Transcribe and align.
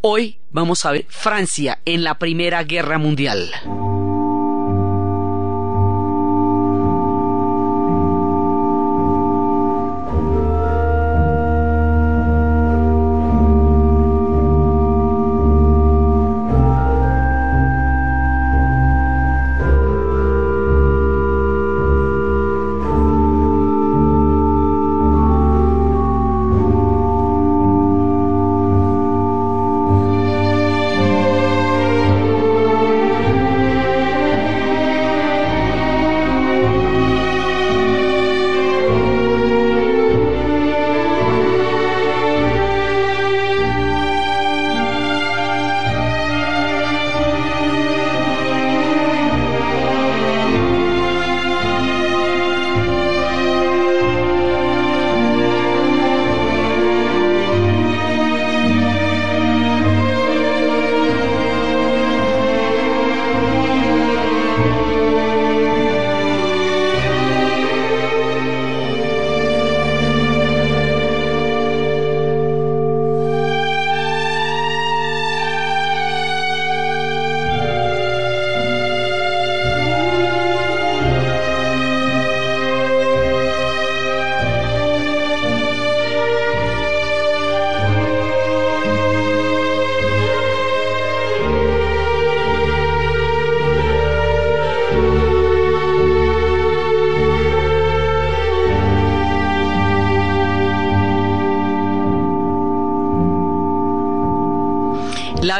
Hoy 0.00 0.40
vamos 0.50 0.84
a 0.84 0.92
ver 0.92 1.06
Francia 1.08 1.80
en 1.84 2.04
la 2.04 2.18
Primera 2.18 2.62
Guerra 2.64 2.98
Mundial. 2.98 3.50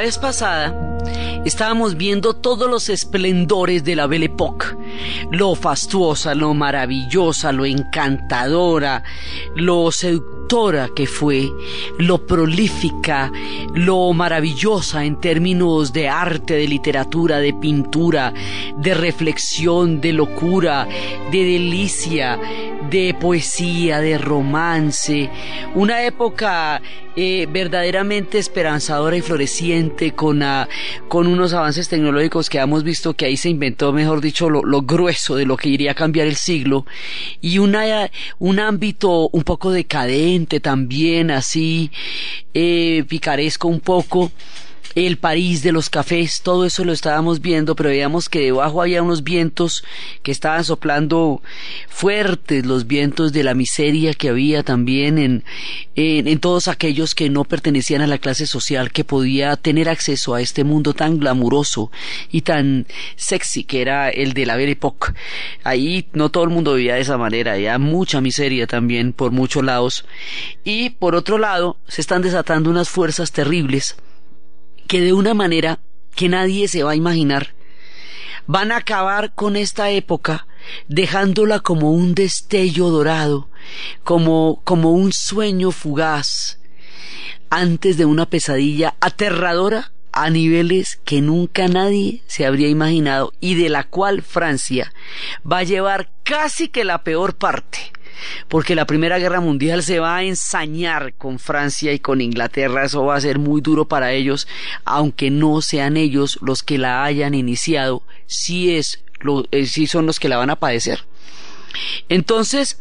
Vez 0.03 0.19
pasada 0.19 0.75
estábamos 1.45 1.97
viendo 1.97 2.34
todos 2.34 2.69
los 2.69 2.89
esplendores 2.89 3.84
de 3.84 3.95
la 3.95 4.08
Belle 4.08 4.27
Époque, 4.27 4.67
lo 5.31 5.55
fastuosa, 5.55 6.34
lo 6.34 6.55
maravillosa, 6.55 7.53
lo 7.53 7.64
encantadora, 7.64 9.05
lo 9.55 9.92
seductora 9.92 10.91
que 10.95 11.06
fue, 11.06 11.48
lo 11.98 12.27
prolífica, 12.27 13.30
lo 13.75 14.12
maravillosa 14.12 15.05
en 15.05 15.20
términos 15.20 15.92
de 15.92 16.08
arte, 16.08 16.55
de 16.55 16.67
literatura, 16.67 17.39
de 17.39 17.55
pintura, 17.55 18.34
de 18.77 18.95
reflexión, 18.95 20.00
de 20.00 20.12
locura, 20.12 20.89
de 21.30 21.45
delicia, 21.45 22.40
de 22.92 23.17
poesía, 23.19 24.01
de 24.01 24.19
romance, 24.19 25.30
una 25.75 26.05
época 26.05 26.83
eh, 27.17 27.48
verdaderamente 27.51 28.39
esperanzadora 28.39 29.17
y 29.17 29.23
floreciente 29.23 30.13
con, 30.13 30.42
ah, 30.42 30.69
con 31.08 31.27
unos 31.27 31.55
avances 31.55 31.89
tecnológicos 31.89 32.51
que 32.51 32.58
hemos 32.58 32.85
visto 32.85 33.14
que 33.14 33.25
ahí 33.25 33.39
se 33.39 33.48
inventó, 33.48 33.95
mejor 33.95 34.20
dicho, 34.20 34.51
lo, 34.51 34.63
lo 34.63 34.83
grueso 34.83 35.36
de 35.36 35.47
lo 35.47 35.57
que 35.57 35.70
iría 35.70 35.92
a 35.92 35.95
cambiar 35.95 36.27
el 36.27 36.36
siglo. 36.36 36.85
Y 37.41 37.58
una, 37.58 38.11
un 38.39 38.61
ámbito 38.61 39.31
un 39.31 39.42
poco 39.42 39.73
decadente 39.73 40.61
también, 40.61 41.31
así 41.31 41.91
eh, 42.52 43.05
picaresco 43.08 43.69
un 43.69 43.81
poco 43.81 44.31
el 44.95 45.17
París 45.17 45.63
de 45.63 45.73
los 45.73 45.89
cafés, 45.89 46.43
todo 46.43 46.67
eso 46.67 46.85
lo 46.85 46.93
estábamos 46.93 47.41
viendo, 47.41 47.75
pero 47.75 47.89
veíamos 47.89 48.29
que 48.29 48.41
debajo 48.41 48.83
había 48.83 49.03
unos 49.03 49.23
vientos 49.23 49.85
que 50.23 50.31
estaban 50.33 50.65
soplando 50.65 51.41
fuertes, 51.89 52.67
los 52.67 52.87
vientos 52.87 53.33
de 53.33 53.43
la 53.43 53.55
miseria 53.55 54.13
que 54.15 54.29
había 54.29 54.63
también 54.63 55.19
en, 55.19 55.45
en, 55.95 56.39
todos 56.41 56.69
aquellos 56.69 57.15
que 57.15 57.31
no 57.31 57.45
pertenecían 57.45 58.03
a 58.03 58.07
la 58.07 58.19
clase 58.19 58.47
social 58.47 58.93
que 58.93 59.05
podía 59.05 59.57
tener 59.57 59.89
acceso 59.89 60.35
a 60.35 60.41
este 60.41 60.65
mundo 60.65 60.95
tan 60.95 61.19
glamuroso 61.19 61.91
y 62.31 62.43
tan 62.43 62.87
sexy 63.17 63.64
que 63.64 63.81
era 63.81 64.11
el 64.11 64.35
de 64.35 64.47
la 64.47 64.57
Belle 64.57 64.73
Époque. 64.73 65.13
Ahí 65.64 66.07
no 66.13 66.31
todo 66.31 66.45
el 66.45 66.51
mundo 66.51 66.75
vivía 66.75 66.97
de 66.97 67.01
esa 67.01 67.17
manera, 67.17 67.55
había 67.55 67.79
mucha 67.79 68.20
miseria 68.20 68.67
también 68.67 69.13
por 69.13 69.33
muchos 69.33 69.64
lados. 69.64 70.05
Y 70.64 70.91
por 70.91 71.14
otro 71.14 71.39
lado, 71.39 71.77
se 71.89 72.01
están 72.01 72.23
desatando 72.23 72.70
unas 72.70 72.89
fuerzas 72.89 73.33
terribles 73.33 73.97
que 74.87 75.01
de 75.01 75.13
una 75.13 75.35
manera 75.35 75.81
que 76.15 76.29
nadie 76.29 76.69
se 76.69 76.83
va 76.83 76.93
a 76.93 76.97
imaginar, 76.97 77.55
van 78.47 78.73
a 78.73 78.79
acabar 78.79 79.35
con 79.35 79.57
esta 79.57 79.91
época 79.91 80.47
dejándola 80.89 81.61
como 81.61 81.93
un 81.93 82.15
destello 82.15 82.89
dorado, 82.89 83.48
como, 84.05 84.61
como 84.65 84.93
un 84.93 85.13
sueño 85.13 85.70
fugaz, 85.70 86.59
antes 87.51 87.97
de 87.97 88.05
una 88.05 88.27
pesadilla 88.27 88.95
aterradora 89.01 89.93
a 90.13 90.29
niveles 90.31 91.01
que 91.05 91.20
nunca 91.20 91.69
nadie 91.69 92.23
se 92.27 92.45
habría 92.45 92.69
imaginado 92.69 93.33
y 93.41 93.55
de 93.55 93.70
la 93.70 93.85
cual 93.85 94.23
Francia 94.23 94.93
va 95.51 95.59
a 95.59 95.64
llevar 95.64 96.11
casi 96.23 96.69
que 96.69 96.85
la 96.85 97.03
peor 97.03 97.35
parte 97.35 97.93
porque 98.48 98.74
la 98.74 98.86
Primera 98.86 99.18
Guerra 99.18 99.40
Mundial 99.40 99.83
se 99.83 99.98
va 99.98 100.17
a 100.17 100.23
ensañar 100.23 101.14
con 101.14 101.39
Francia 101.39 101.92
y 101.92 101.98
con 101.98 102.20
Inglaterra, 102.20 102.84
eso 102.84 103.05
va 103.05 103.17
a 103.17 103.20
ser 103.20 103.39
muy 103.39 103.61
duro 103.61 103.86
para 103.86 104.12
ellos, 104.12 104.46
aunque 104.84 105.30
no 105.30 105.61
sean 105.61 105.96
ellos 105.96 106.39
los 106.42 106.62
que 106.62 106.78
la 106.78 107.05
hayan 107.05 107.34
iniciado, 107.34 108.02
sí 108.27 108.77
es 108.77 109.05
lo, 109.20 109.45
eh, 109.51 109.67
son 109.67 110.06
los 110.06 110.18
que 110.18 110.28
la 110.28 110.36
van 110.36 110.51
a 110.51 110.56
padecer. 110.56 111.05
Entonces, 112.08 112.78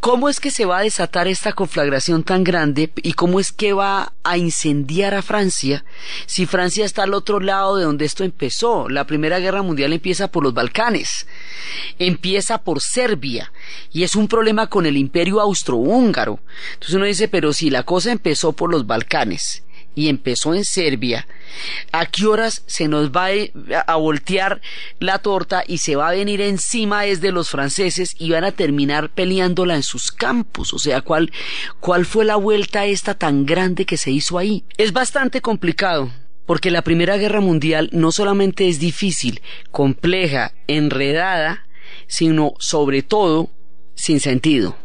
¿cómo 0.00 0.28
es 0.28 0.40
que 0.40 0.50
se 0.50 0.64
va 0.64 0.78
a 0.78 0.82
desatar 0.82 1.28
esta 1.28 1.52
conflagración 1.52 2.22
tan 2.22 2.44
grande 2.44 2.92
y 2.96 3.12
cómo 3.14 3.40
es 3.40 3.52
que 3.52 3.72
va 3.72 4.12
a 4.22 4.36
incendiar 4.36 5.14
a 5.14 5.22
Francia 5.22 5.84
si 6.26 6.46
Francia 6.46 6.84
está 6.84 7.02
al 7.02 7.14
otro 7.14 7.40
lado 7.40 7.76
de 7.76 7.84
donde 7.84 8.04
esto 8.04 8.24
empezó? 8.24 8.88
La 8.88 9.06
Primera 9.06 9.38
Guerra 9.38 9.62
Mundial 9.62 9.92
empieza 9.92 10.28
por 10.28 10.44
los 10.44 10.54
Balcanes, 10.54 11.26
empieza 11.98 12.58
por 12.58 12.80
Serbia 12.80 13.52
y 13.92 14.02
es 14.02 14.14
un 14.14 14.28
problema 14.28 14.68
con 14.68 14.86
el 14.86 14.96
imperio 14.96 15.40
austrohúngaro. 15.40 16.40
Entonces 16.74 16.94
uno 16.94 17.06
dice, 17.06 17.28
pero 17.28 17.52
si 17.52 17.70
la 17.70 17.82
cosa 17.82 18.12
empezó 18.12 18.52
por 18.52 18.70
los 18.70 18.86
Balcanes 18.86 19.64
y 19.94 20.08
empezó 20.08 20.54
en 20.54 20.64
Serbia, 20.64 21.26
¿a 21.92 22.06
qué 22.06 22.26
horas 22.26 22.62
se 22.66 22.88
nos 22.88 23.10
va 23.10 23.28
a 23.86 23.96
voltear 23.96 24.60
la 24.98 25.18
torta 25.18 25.64
y 25.66 25.78
se 25.78 25.96
va 25.96 26.08
a 26.08 26.12
venir 26.12 26.40
encima 26.40 27.02
desde 27.02 27.32
los 27.32 27.50
franceses 27.50 28.14
y 28.18 28.30
van 28.30 28.44
a 28.44 28.52
terminar 28.52 29.10
peleándola 29.10 29.74
en 29.74 29.82
sus 29.82 30.12
campos? 30.12 30.72
O 30.72 30.78
sea, 30.78 31.00
¿cuál, 31.00 31.32
cuál 31.80 32.06
fue 32.06 32.24
la 32.24 32.36
vuelta 32.36 32.86
esta 32.86 33.14
tan 33.14 33.46
grande 33.46 33.84
que 33.84 33.96
se 33.96 34.10
hizo 34.10 34.38
ahí? 34.38 34.64
Es 34.76 34.92
bastante 34.92 35.40
complicado. 35.40 36.10
Porque 36.46 36.72
la 36.72 36.82
Primera 36.82 37.16
Guerra 37.16 37.40
Mundial 37.40 37.90
no 37.92 38.10
solamente 38.10 38.68
es 38.68 38.80
difícil, 38.80 39.40
compleja, 39.70 40.52
enredada, 40.66 41.68
sino 42.08 42.54
sobre 42.58 43.02
todo 43.02 43.50
sin 43.94 44.18
sentido. 44.18 44.76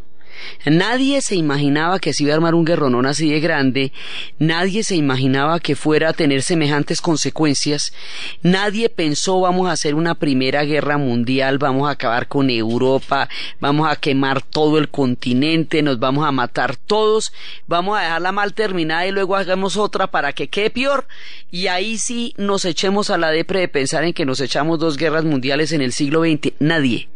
Nadie 0.66 1.22
se 1.22 1.36
imaginaba 1.36 2.00
que 2.00 2.14
se 2.14 2.24
iba 2.24 2.34
a 2.34 2.36
armar 2.36 2.56
un 2.56 2.66
guerronón 2.66 3.06
así 3.06 3.32
de 3.32 3.40
grande, 3.40 3.92
nadie 4.40 4.84
se 4.84 4.96
imaginaba 4.96 5.60
que 5.60 5.76
fuera 5.76 6.10
a 6.10 6.14
tener 6.14 6.42
semejantes 6.42 7.02
consecuencias, 7.02 7.94
nadie 8.42 8.90
pensó 8.90 9.40
vamos 9.42 9.70
a 9.70 9.74
hacer 9.74 9.96
una 9.96 10.16
primera 10.16 10.64
guerra 10.64 10.98
mundial, 10.98 11.58
vamos 11.58 11.88
a 11.88 11.92
acabar 11.92 12.28
con 12.28 12.50
Europa, 12.50 13.30
vamos 13.60 13.90
a 13.90 13.96
quemar 13.96 14.42
todo 14.42 14.78
el 14.78 14.90
continente, 14.90 15.82
nos 15.82 16.00
vamos 16.00 16.26
a 16.26 16.32
matar 16.32 16.76
todos, 16.76 17.32
vamos 17.68 17.98
a 17.98 18.02
dejarla 18.02 18.32
mal 18.32 18.54
terminada 18.54 19.06
y 19.06 19.12
luego 19.12 19.36
hagamos 19.36 19.78
otra 19.78 20.08
para 20.08 20.34
que 20.34 20.48
quede 20.48 20.70
peor 20.70 21.08
y 21.52 21.68
ahí 21.68 21.98
sí 21.98 22.34
nos 22.38 22.66
echemos 22.66 23.10
a 23.10 23.18
la 23.18 23.30
depre 23.30 23.60
de 23.60 23.68
pensar 23.68 24.04
en 24.04 24.14
que 24.14 24.26
nos 24.26 24.42
echamos 24.42 24.80
dos 24.80 24.98
guerras 24.98 25.24
mundiales 25.24 25.72
en 25.72 25.82
el 25.82 25.94
siglo 25.94 26.22
XX. 26.22 26.54
Nadie. 26.60 27.08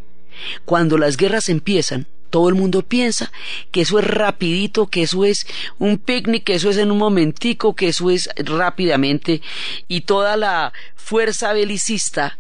Cuando 0.66 0.98
las 0.98 1.18
guerras 1.18 1.50
empiezan, 1.50 2.08
todo 2.30 2.50
el 2.50 2.56
mundo 2.56 2.82
piensa 2.82 3.32
que 3.72 3.82
eso 3.82 4.00
es 4.00 4.06
rapidito, 4.06 4.88
que 4.88 5.04
eso 5.04 5.26
es 5.26 5.48
un 5.78 5.98
picnic, 5.98 6.44
que 6.44 6.56
eso 6.56 6.70
es 6.70 6.78
en 6.78 6.92
un 6.92 6.98
momentico, 6.98 7.76
que 7.76 7.90
eso 7.90 8.10
es 8.10 8.30
rápidamente. 8.38 9.42
Y 9.88 10.02
toda 10.02 10.38
la 10.38 10.74
fuerza 10.96 11.54
belicista 11.54 12.38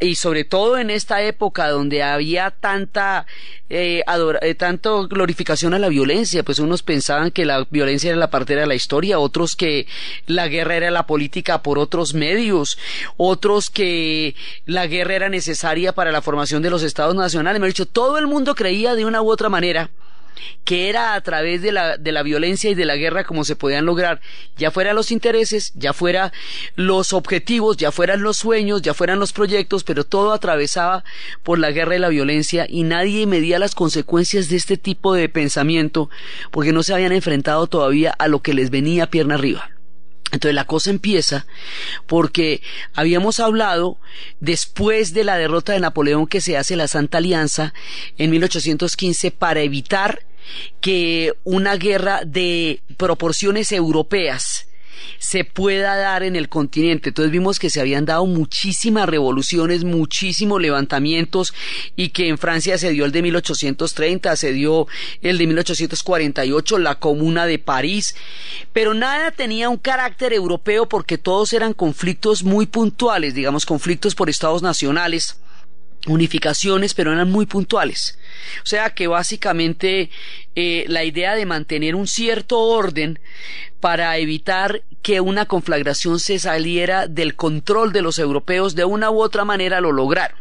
y 0.00 0.14
sobre 0.14 0.44
todo 0.44 0.78
en 0.78 0.90
esta 0.90 1.22
época 1.22 1.68
donde 1.68 2.02
había 2.02 2.50
tanta 2.50 3.26
eh, 3.68 4.02
eh, 4.42 4.54
tanto 4.54 5.06
glorificación 5.06 5.74
a 5.74 5.78
la 5.78 5.88
violencia, 5.88 6.42
pues 6.42 6.58
unos 6.58 6.82
pensaban 6.82 7.30
que 7.30 7.44
la 7.44 7.66
violencia 7.70 8.08
era 8.08 8.18
la 8.18 8.30
partera 8.30 8.62
de 8.62 8.66
la 8.66 8.74
historia, 8.74 9.18
otros 9.18 9.54
que 9.54 9.86
la 10.26 10.48
guerra 10.48 10.76
era 10.76 10.90
la 10.90 11.06
política 11.06 11.62
por 11.62 11.78
otros 11.78 12.14
medios, 12.14 12.78
otros 13.16 13.70
que 13.70 14.34
la 14.64 14.86
guerra 14.86 15.14
era 15.14 15.28
necesaria 15.28 15.92
para 15.92 16.12
la 16.12 16.22
formación 16.22 16.62
de 16.62 16.70
los 16.70 16.82
estados 16.82 17.14
nacionales. 17.14 17.60
Me 17.60 17.66
ha 17.66 17.68
dicho, 17.68 17.86
todo 17.86 18.18
el 18.18 18.26
mundo 18.26 18.54
creía 18.54 18.94
de 18.94 19.04
una 19.04 19.22
u 19.22 19.30
otra 19.30 19.48
manera 19.48 19.90
que 20.64 20.88
era 20.88 21.14
a 21.14 21.20
través 21.20 21.62
de 21.62 21.72
la, 21.72 21.96
de 21.96 22.12
la 22.12 22.22
violencia 22.22 22.70
y 22.70 22.74
de 22.74 22.84
la 22.84 22.96
guerra 22.96 23.24
como 23.24 23.44
se 23.44 23.56
podían 23.56 23.86
lograr, 23.86 24.20
ya 24.56 24.70
fueran 24.70 24.96
los 24.96 25.10
intereses, 25.10 25.72
ya 25.74 25.92
fueran 25.92 26.32
los 26.76 27.12
objetivos, 27.12 27.76
ya 27.76 27.92
fueran 27.92 28.22
los 28.22 28.36
sueños, 28.36 28.82
ya 28.82 28.94
fueran 28.94 29.18
los 29.18 29.32
proyectos, 29.32 29.84
pero 29.84 30.04
todo 30.04 30.32
atravesaba 30.32 31.04
por 31.42 31.58
la 31.58 31.70
guerra 31.70 31.96
y 31.96 32.00
la 32.00 32.08
violencia 32.08 32.66
y 32.68 32.84
nadie 32.84 33.26
medía 33.26 33.58
las 33.58 33.74
consecuencias 33.74 34.48
de 34.48 34.56
este 34.56 34.76
tipo 34.76 35.14
de 35.14 35.28
pensamiento 35.28 36.10
porque 36.50 36.72
no 36.72 36.82
se 36.82 36.94
habían 36.94 37.12
enfrentado 37.12 37.66
todavía 37.66 38.10
a 38.18 38.28
lo 38.28 38.40
que 38.42 38.54
les 38.54 38.70
venía 38.70 39.10
pierna 39.10 39.34
arriba. 39.34 39.70
Entonces 40.32 40.54
la 40.54 40.66
cosa 40.66 40.90
empieza 40.90 41.46
porque 42.06 42.62
habíamos 42.94 43.40
hablado 43.40 43.98
después 44.38 45.12
de 45.12 45.24
la 45.24 45.36
derrota 45.36 45.72
de 45.72 45.80
Napoleón 45.80 46.26
que 46.26 46.40
se 46.40 46.56
hace 46.56 46.76
la 46.76 46.86
Santa 46.86 47.18
Alianza 47.18 47.74
en 48.16 48.30
1815 48.30 49.32
para 49.32 49.60
evitar 49.60 50.22
que 50.80 51.34
una 51.44 51.76
guerra 51.76 52.22
de 52.24 52.80
proporciones 52.96 53.72
europeas 53.72 54.66
se 55.18 55.44
pueda 55.44 55.96
dar 55.96 56.22
en 56.22 56.36
el 56.36 56.48
continente. 56.48 57.10
Entonces 57.10 57.30
vimos 57.30 57.58
que 57.58 57.70
se 57.70 57.80
habían 57.80 58.04
dado 58.04 58.26
muchísimas 58.26 59.08
revoluciones, 59.08 59.84
muchísimos 59.84 60.60
levantamientos 60.60 61.54
y 61.96 62.08
que 62.08 62.28
en 62.28 62.38
Francia 62.38 62.78
se 62.78 62.90
dio 62.90 63.04
el 63.04 63.12
de 63.12 63.22
1830, 63.22 64.36
se 64.36 64.52
dio 64.52 64.86
el 65.22 65.38
de 65.38 65.46
1848, 65.46 66.78
la 66.78 66.94
Comuna 66.96 67.46
de 67.46 67.58
París, 67.58 68.14
pero 68.72 68.94
nada 68.94 69.30
tenía 69.30 69.68
un 69.68 69.78
carácter 69.78 70.32
europeo 70.32 70.88
porque 70.88 71.18
todos 71.18 71.52
eran 71.52 71.74
conflictos 71.74 72.42
muy 72.42 72.66
puntuales, 72.66 73.34
digamos 73.34 73.66
conflictos 73.66 74.14
por 74.14 74.30
estados 74.30 74.62
nacionales 74.62 75.38
unificaciones, 76.06 76.94
pero 76.94 77.12
eran 77.12 77.30
muy 77.30 77.46
puntuales. 77.46 78.18
O 78.62 78.66
sea 78.66 78.90
que 78.90 79.06
básicamente 79.06 80.10
eh, 80.54 80.84
la 80.88 81.04
idea 81.04 81.34
de 81.34 81.46
mantener 81.46 81.94
un 81.94 82.06
cierto 82.06 82.58
orden 82.58 83.18
para 83.80 84.16
evitar 84.18 84.82
que 85.02 85.20
una 85.20 85.46
conflagración 85.46 86.20
se 86.20 86.38
saliera 86.38 87.06
del 87.06 87.36
control 87.36 87.92
de 87.92 88.02
los 88.02 88.18
europeos 88.18 88.74
de 88.74 88.84
una 88.84 89.10
u 89.10 89.20
otra 89.20 89.44
manera 89.44 89.80
lo 89.80 89.92
lograron. 89.92 90.38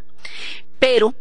Pero 0.80 1.16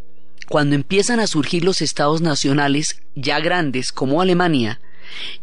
cuando 0.47 0.75
empiezan 0.75 1.19
a 1.19 1.27
surgir 1.27 1.63
los 1.63 1.81
estados 1.81 2.21
nacionales 2.21 3.01
ya 3.15 3.39
grandes 3.39 3.91
como 3.91 4.21
Alemania 4.21 4.81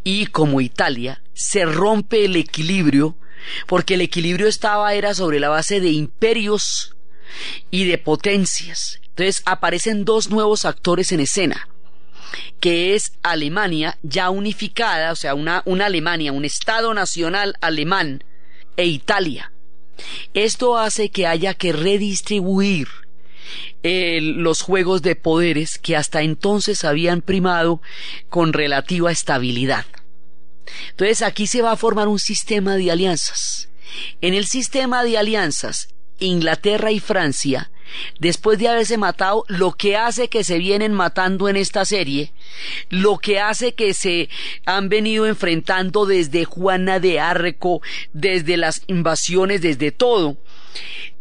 y 0.05 0.27
como 0.27 0.61
Italia, 0.61 1.23
se 1.33 1.65
rompe 1.65 2.25
el 2.25 2.37
equilibrio 2.37 3.17
porque 3.67 3.95
el 3.95 4.01
equilibrio 4.01 4.49
estaba 4.49 4.95
era 4.95 5.15
sobre 5.15 5.39
la 5.41 5.49
base 5.49 5.81
de 5.81 5.91
imperios 5.91 6.96
y 7.71 7.85
de 7.85 7.99
potencias. 7.99 9.01
Entonces 9.09 9.43
aparecen 9.47 10.05
dos 10.05 10.31
nuevos 10.31 10.65
actores 10.65 11.13
en 11.13 11.21
escena, 11.21 11.69
que 12.61 12.95
es 12.95 13.13
Alemania 13.23 13.99
ya 14.03 14.31
unificada, 14.31 15.13
o 15.13 15.17
sea, 15.17 15.35
una, 15.35 15.63
una 15.65 15.87
Alemania, 15.87 16.33
un 16.33 16.45
Estado 16.45 16.93
nacional 16.95 17.55
alemán, 17.61 18.23
e 18.77 18.87
Italia. 18.87 19.53
Esto 20.35 20.77
hace 20.77 21.09
que 21.09 21.27
haya 21.27 21.55
que 21.55 21.73
redistribuir 21.73 22.89
eh, 23.83 24.21
los 24.21 24.61
juegos 24.61 25.03
de 25.03 25.17
poderes 25.17 25.79
que 25.79 25.97
hasta 25.97 26.23
entonces 26.23 26.85
habían 26.85 27.23
primado 27.23 27.81
con 28.29 28.53
relativa 28.53 29.11
estabilidad. 29.11 29.87
Entonces 30.91 31.23
aquí 31.23 31.47
se 31.47 31.63
va 31.63 31.73
a 31.73 31.77
formar 31.77 32.09
un 32.09 32.19
sistema 32.19 32.77
de 32.77 32.91
alianzas. 32.91 33.69
En 34.21 34.35
el 34.35 34.47
sistema 34.47 35.05
de 35.05 35.17
alianzas, 35.17 35.89
Inglaterra 36.19 36.93
y 36.93 37.01
Francia, 37.01 37.71
después 38.19 38.59
de 38.59 38.69
haberse 38.69 38.99
matado, 38.99 39.45
lo 39.49 39.73
que 39.73 39.97
hace 39.97 40.29
que 40.29 40.45
se 40.45 40.59
vienen 40.59 40.93
matando 40.93 41.49
en 41.49 41.57
esta 41.57 41.85
serie, 41.85 42.33
lo 42.91 43.19
que 43.19 43.41
hace 43.41 43.75
que 43.75 43.95
se 43.95 44.29
han 44.65 44.89
venido 44.89 45.27
enfrentando 45.27 46.07
desde 46.07 46.45
Juana 46.45 47.01
de 47.01 47.21
Arco, 47.21 47.81
desde 48.13 48.57
las 48.57 48.83
invasiones, 48.87 49.63
desde 49.63 49.93
todo, 49.93 50.37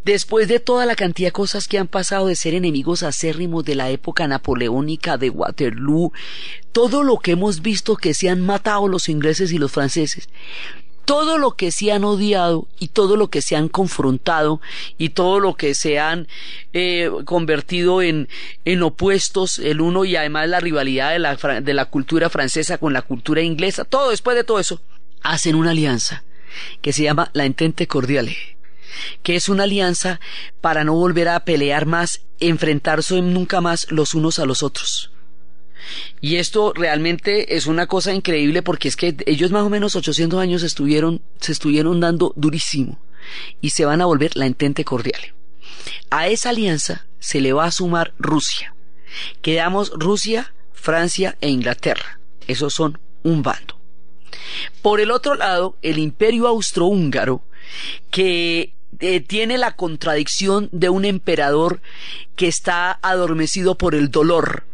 Después 0.06 0.46
de 0.46 0.60
toda 0.60 0.86
la 0.86 0.94
cantidad 0.94 1.28
de 1.28 1.32
cosas 1.32 1.66
que 1.66 1.78
han 1.78 1.88
pasado 1.88 2.28
de 2.28 2.36
ser 2.36 2.54
enemigos 2.54 3.02
acérrimos 3.02 3.64
de 3.64 3.74
la 3.74 3.90
época 3.90 4.28
napoleónica 4.28 5.16
de 5.16 5.30
Waterloo, 5.30 6.12
todo 6.70 7.02
lo 7.02 7.18
que 7.18 7.32
hemos 7.32 7.60
visto 7.60 7.96
que 7.96 8.14
se 8.14 8.28
han 8.28 8.40
matado 8.40 8.86
los 8.86 9.08
ingleses 9.08 9.50
y 9.50 9.58
los 9.58 9.72
franceses, 9.72 10.28
todo 11.06 11.38
lo 11.38 11.52
que 11.52 11.70
se 11.72 11.92
han 11.92 12.04
odiado 12.04 12.66
y 12.78 12.88
todo 12.88 13.16
lo 13.16 13.30
que 13.30 13.40
se 13.40 13.56
han 13.56 13.68
confrontado 13.68 14.60
y 14.98 15.10
todo 15.10 15.40
lo 15.40 15.54
que 15.54 15.74
se 15.74 15.98
han 15.98 16.26
eh, 16.72 17.10
convertido 17.24 18.02
en, 18.02 18.28
en 18.64 18.82
opuestos 18.82 19.60
el 19.60 19.80
uno 19.80 20.04
y 20.04 20.16
además 20.16 20.48
la 20.48 20.60
rivalidad 20.60 21.12
de 21.12 21.20
la, 21.20 21.36
de 21.36 21.74
la 21.74 21.84
cultura 21.86 22.28
francesa 22.28 22.78
con 22.78 22.92
la 22.92 23.02
cultura 23.02 23.40
inglesa, 23.40 23.84
todo 23.84 24.10
después 24.10 24.36
de 24.36 24.44
todo 24.44 24.58
eso, 24.58 24.82
hacen 25.22 25.54
una 25.54 25.70
alianza 25.70 26.24
que 26.82 26.92
se 26.92 27.04
llama 27.04 27.30
la 27.32 27.46
Entente 27.46 27.86
Cordiale 27.86 28.36
que 29.22 29.36
es 29.36 29.48
una 29.48 29.64
alianza 29.64 30.20
para 30.60 30.82
no 30.82 30.94
volver 30.94 31.28
a 31.28 31.40
pelear 31.40 31.86
más, 31.86 32.22
enfrentarse 32.40 33.20
nunca 33.20 33.60
más 33.60 33.86
los 33.90 34.14
unos 34.14 34.38
a 34.38 34.46
los 34.46 34.62
otros. 34.62 35.10
Y 36.20 36.36
esto 36.36 36.72
realmente 36.74 37.56
es 37.56 37.66
una 37.66 37.86
cosa 37.86 38.12
increíble 38.12 38.62
porque 38.62 38.88
es 38.88 38.96
que 38.96 39.16
ellos 39.26 39.50
más 39.50 39.62
o 39.62 39.70
menos 39.70 39.96
800 39.96 40.40
años 40.40 40.62
estuvieron, 40.62 41.22
se 41.40 41.52
estuvieron 41.52 42.00
dando 42.00 42.32
durísimo 42.36 42.98
y 43.60 43.70
se 43.70 43.84
van 43.84 44.00
a 44.00 44.06
volver 44.06 44.36
la 44.36 44.46
entente 44.46 44.84
cordial. 44.84 45.20
A 46.10 46.28
esa 46.28 46.50
alianza 46.50 47.06
se 47.18 47.40
le 47.40 47.52
va 47.52 47.64
a 47.64 47.72
sumar 47.72 48.14
Rusia. 48.18 48.74
Quedamos 49.42 49.92
Rusia, 49.94 50.52
Francia 50.72 51.36
e 51.40 51.48
Inglaterra. 51.48 52.20
Esos 52.46 52.74
son 52.74 52.98
un 53.22 53.42
bando. 53.42 53.78
Por 54.82 55.00
el 55.00 55.10
otro 55.10 55.34
lado, 55.34 55.76
el 55.82 55.98
imperio 55.98 56.46
austrohúngaro, 56.46 57.42
que 58.10 58.72
eh, 59.00 59.20
tiene 59.20 59.58
la 59.58 59.74
contradicción 59.74 60.68
de 60.72 60.88
un 60.88 61.04
emperador 61.04 61.80
que 62.36 62.46
está 62.46 62.98
adormecido 63.02 63.76
por 63.76 63.94
el 63.94 64.10
dolor 64.10 64.64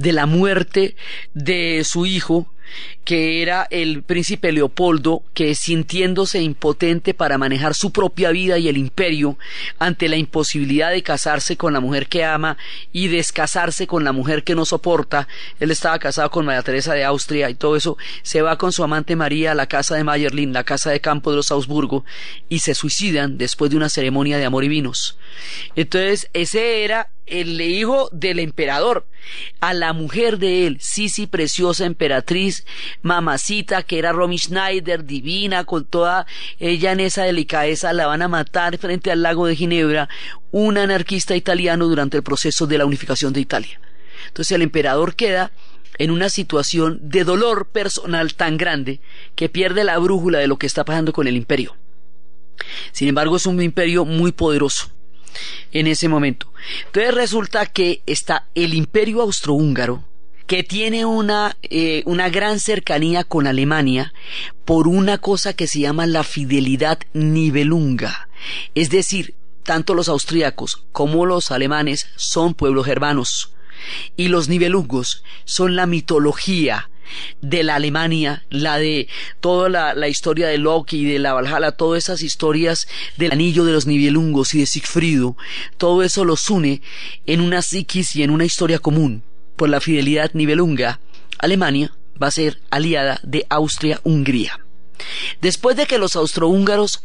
de 0.00 0.12
la 0.12 0.24
muerte 0.24 0.96
de 1.34 1.84
su 1.84 2.06
hijo, 2.06 2.46
que 3.04 3.42
era 3.42 3.66
el 3.70 4.02
príncipe 4.02 4.52
Leopoldo, 4.52 5.22
que 5.34 5.54
sintiéndose 5.54 6.40
impotente 6.40 7.12
para 7.12 7.36
manejar 7.36 7.74
su 7.74 7.90
propia 7.92 8.30
vida 8.30 8.56
y 8.58 8.68
el 8.68 8.78
imperio 8.78 9.36
ante 9.78 10.08
la 10.08 10.16
imposibilidad 10.16 10.90
de 10.90 11.02
casarse 11.02 11.56
con 11.56 11.72
la 11.72 11.80
mujer 11.80 12.06
que 12.06 12.24
ama 12.24 12.56
y 12.92 13.08
descasarse 13.08 13.86
con 13.86 14.04
la 14.04 14.12
mujer 14.12 14.44
que 14.44 14.54
no 14.54 14.64
soporta, 14.64 15.28
él 15.58 15.70
estaba 15.70 15.98
casado 15.98 16.30
con 16.30 16.46
María 16.46 16.62
Teresa 16.62 16.94
de 16.94 17.04
Austria 17.04 17.50
y 17.50 17.54
todo 17.54 17.76
eso, 17.76 17.98
se 18.22 18.40
va 18.40 18.56
con 18.56 18.72
su 18.72 18.84
amante 18.84 19.16
María 19.16 19.52
a 19.52 19.56
la 19.56 19.66
casa 19.66 19.96
de 19.96 20.04
Mayerlin, 20.04 20.52
la 20.52 20.64
casa 20.64 20.90
de 20.90 21.00
campo 21.00 21.30
de 21.30 21.36
los 21.36 21.50
Augsburgo, 21.50 22.04
y 22.48 22.60
se 22.60 22.74
suicidan 22.74 23.36
después 23.36 23.70
de 23.70 23.76
una 23.76 23.88
ceremonia 23.88 24.38
de 24.38 24.46
amor 24.46 24.64
y 24.64 24.68
vinos. 24.68 25.18
Entonces, 25.74 26.30
ese 26.32 26.84
era 26.84 27.10
el 27.26 27.60
hijo 27.60 28.08
del 28.12 28.38
emperador, 28.38 29.06
a 29.60 29.72
la 29.72 29.92
mujer 29.92 30.38
de 30.38 30.66
él, 30.66 30.78
Sisi, 30.80 31.26
preciosa 31.26 31.86
emperatriz, 31.86 32.64
mamacita, 33.02 33.82
que 33.82 33.98
era 33.98 34.12
Romy 34.12 34.38
Schneider, 34.38 35.04
divina, 35.04 35.64
con 35.64 35.84
toda 35.84 36.26
ella 36.58 36.92
en 36.92 37.00
esa 37.00 37.24
delicadeza, 37.24 37.92
la 37.92 38.06
van 38.06 38.22
a 38.22 38.28
matar 38.28 38.78
frente 38.78 39.10
al 39.10 39.22
lago 39.22 39.46
de 39.46 39.56
Ginebra, 39.56 40.08
un 40.50 40.78
anarquista 40.78 41.36
italiano 41.36 41.86
durante 41.86 42.16
el 42.16 42.22
proceso 42.22 42.66
de 42.66 42.78
la 42.78 42.86
unificación 42.86 43.32
de 43.32 43.40
Italia. 43.40 43.80
Entonces 44.26 44.52
el 44.52 44.62
emperador 44.62 45.14
queda 45.14 45.52
en 45.98 46.10
una 46.10 46.28
situación 46.28 46.98
de 47.02 47.24
dolor 47.24 47.68
personal 47.68 48.34
tan 48.34 48.56
grande 48.56 49.00
que 49.34 49.48
pierde 49.48 49.84
la 49.84 49.98
brújula 49.98 50.38
de 50.38 50.46
lo 50.46 50.58
que 50.58 50.66
está 50.66 50.84
pasando 50.84 51.12
con 51.12 51.26
el 51.26 51.36
imperio. 51.36 51.76
Sin 52.92 53.08
embargo, 53.08 53.36
es 53.36 53.46
un 53.46 53.60
imperio 53.62 54.04
muy 54.04 54.32
poderoso 54.32 54.90
en 55.72 55.86
ese 55.86 56.08
momento. 56.08 56.52
Entonces 56.86 57.14
resulta 57.14 57.66
que 57.66 58.02
está 58.06 58.46
el 58.54 58.74
imperio 58.74 59.22
austrohúngaro, 59.22 60.04
que 60.46 60.62
tiene 60.64 61.04
una, 61.04 61.56
eh, 61.62 62.02
una 62.06 62.28
gran 62.28 62.58
cercanía 62.58 63.22
con 63.24 63.46
Alemania 63.46 64.12
por 64.64 64.88
una 64.88 65.18
cosa 65.18 65.52
que 65.52 65.66
se 65.66 65.80
llama 65.80 66.06
la 66.06 66.24
fidelidad 66.24 66.98
nivelunga. 67.12 68.28
Es 68.74 68.90
decir, 68.90 69.34
tanto 69.62 69.94
los 69.94 70.08
austríacos 70.08 70.84
como 70.90 71.26
los 71.26 71.50
alemanes 71.50 72.08
son 72.16 72.54
pueblos 72.54 72.86
germanos. 72.86 73.52
y 74.14 74.28
los 74.28 74.50
nibelungos 74.50 75.24
son 75.46 75.74
la 75.74 75.86
mitología 75.86 76.89
de 77.40 77.62
la 77.62 77.76
Alemania, 77.76 78.44
la 78.50 78.78
de 78.78 79.08
toda 79.40 79.68
la, 79.68 80.08
historia 80.08 80.48
de 80.48 80.58
Loki, 80.58 81.04
de 81.04 81.18
la 81.18 81.32
Valhalla, 81.32 81.72
todas 81.72 82.04
esas 82.04 82.22
historias 82.22 82.88
del 83.16 83.32
anillo 83.32 83.64
de 83.64 83.72
los 83.72 83.86
Nibelungos 83.86 84.54
y 84.54 84.60
de 84.60 84.66
Sigfrido, 84.66 85.36
todo 85.78 86.02
eso 86.02 86.24
los 86.24 86.48
une 86.50 86.82
en 87.26 87.40
una 87.40 87.62
psiquis 87.62 88.16
y 88.16 88.22
en 88.22 88.30
una 88.30 88.44
historia 88.44 88.78
común. 88.78 89.22
Por 89.56 89.68
la 89.68 89.80
fidelidad 89.80 90.30
nibelunga, 90.32 91.00
Alemania 91.38 91.92
va 92.20 92.28
a 92.28 92.32
ser 92.32 92.60
aliada 92.70 93.20
de 93.22 93.46
Austria-Hungría. 93.48 94.60
Después 95.40 95.76
de 95.76 95.86
que 95.86 95.98
los 95.98 96.16
austrohúngaros 96.16 97.02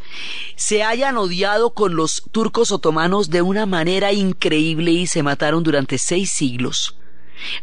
se 0.55 0.83
hayan 0.83 1.17
odiado 1.17 1.73
con 1.73 1.95
los 1.95 2.23
turcos 2.31 2.71
otomanos 2.71 3.29
de 3.29 3.41
una 3.41 3.65
manera 3.65 4.11
increíble 4.11 4.91
y 4.91 5.07
se 5.07 5.23
mataron 5.23 5.63
durante 5.63 5.97
seis 5.97 6.31
siglos, 6.31 6.97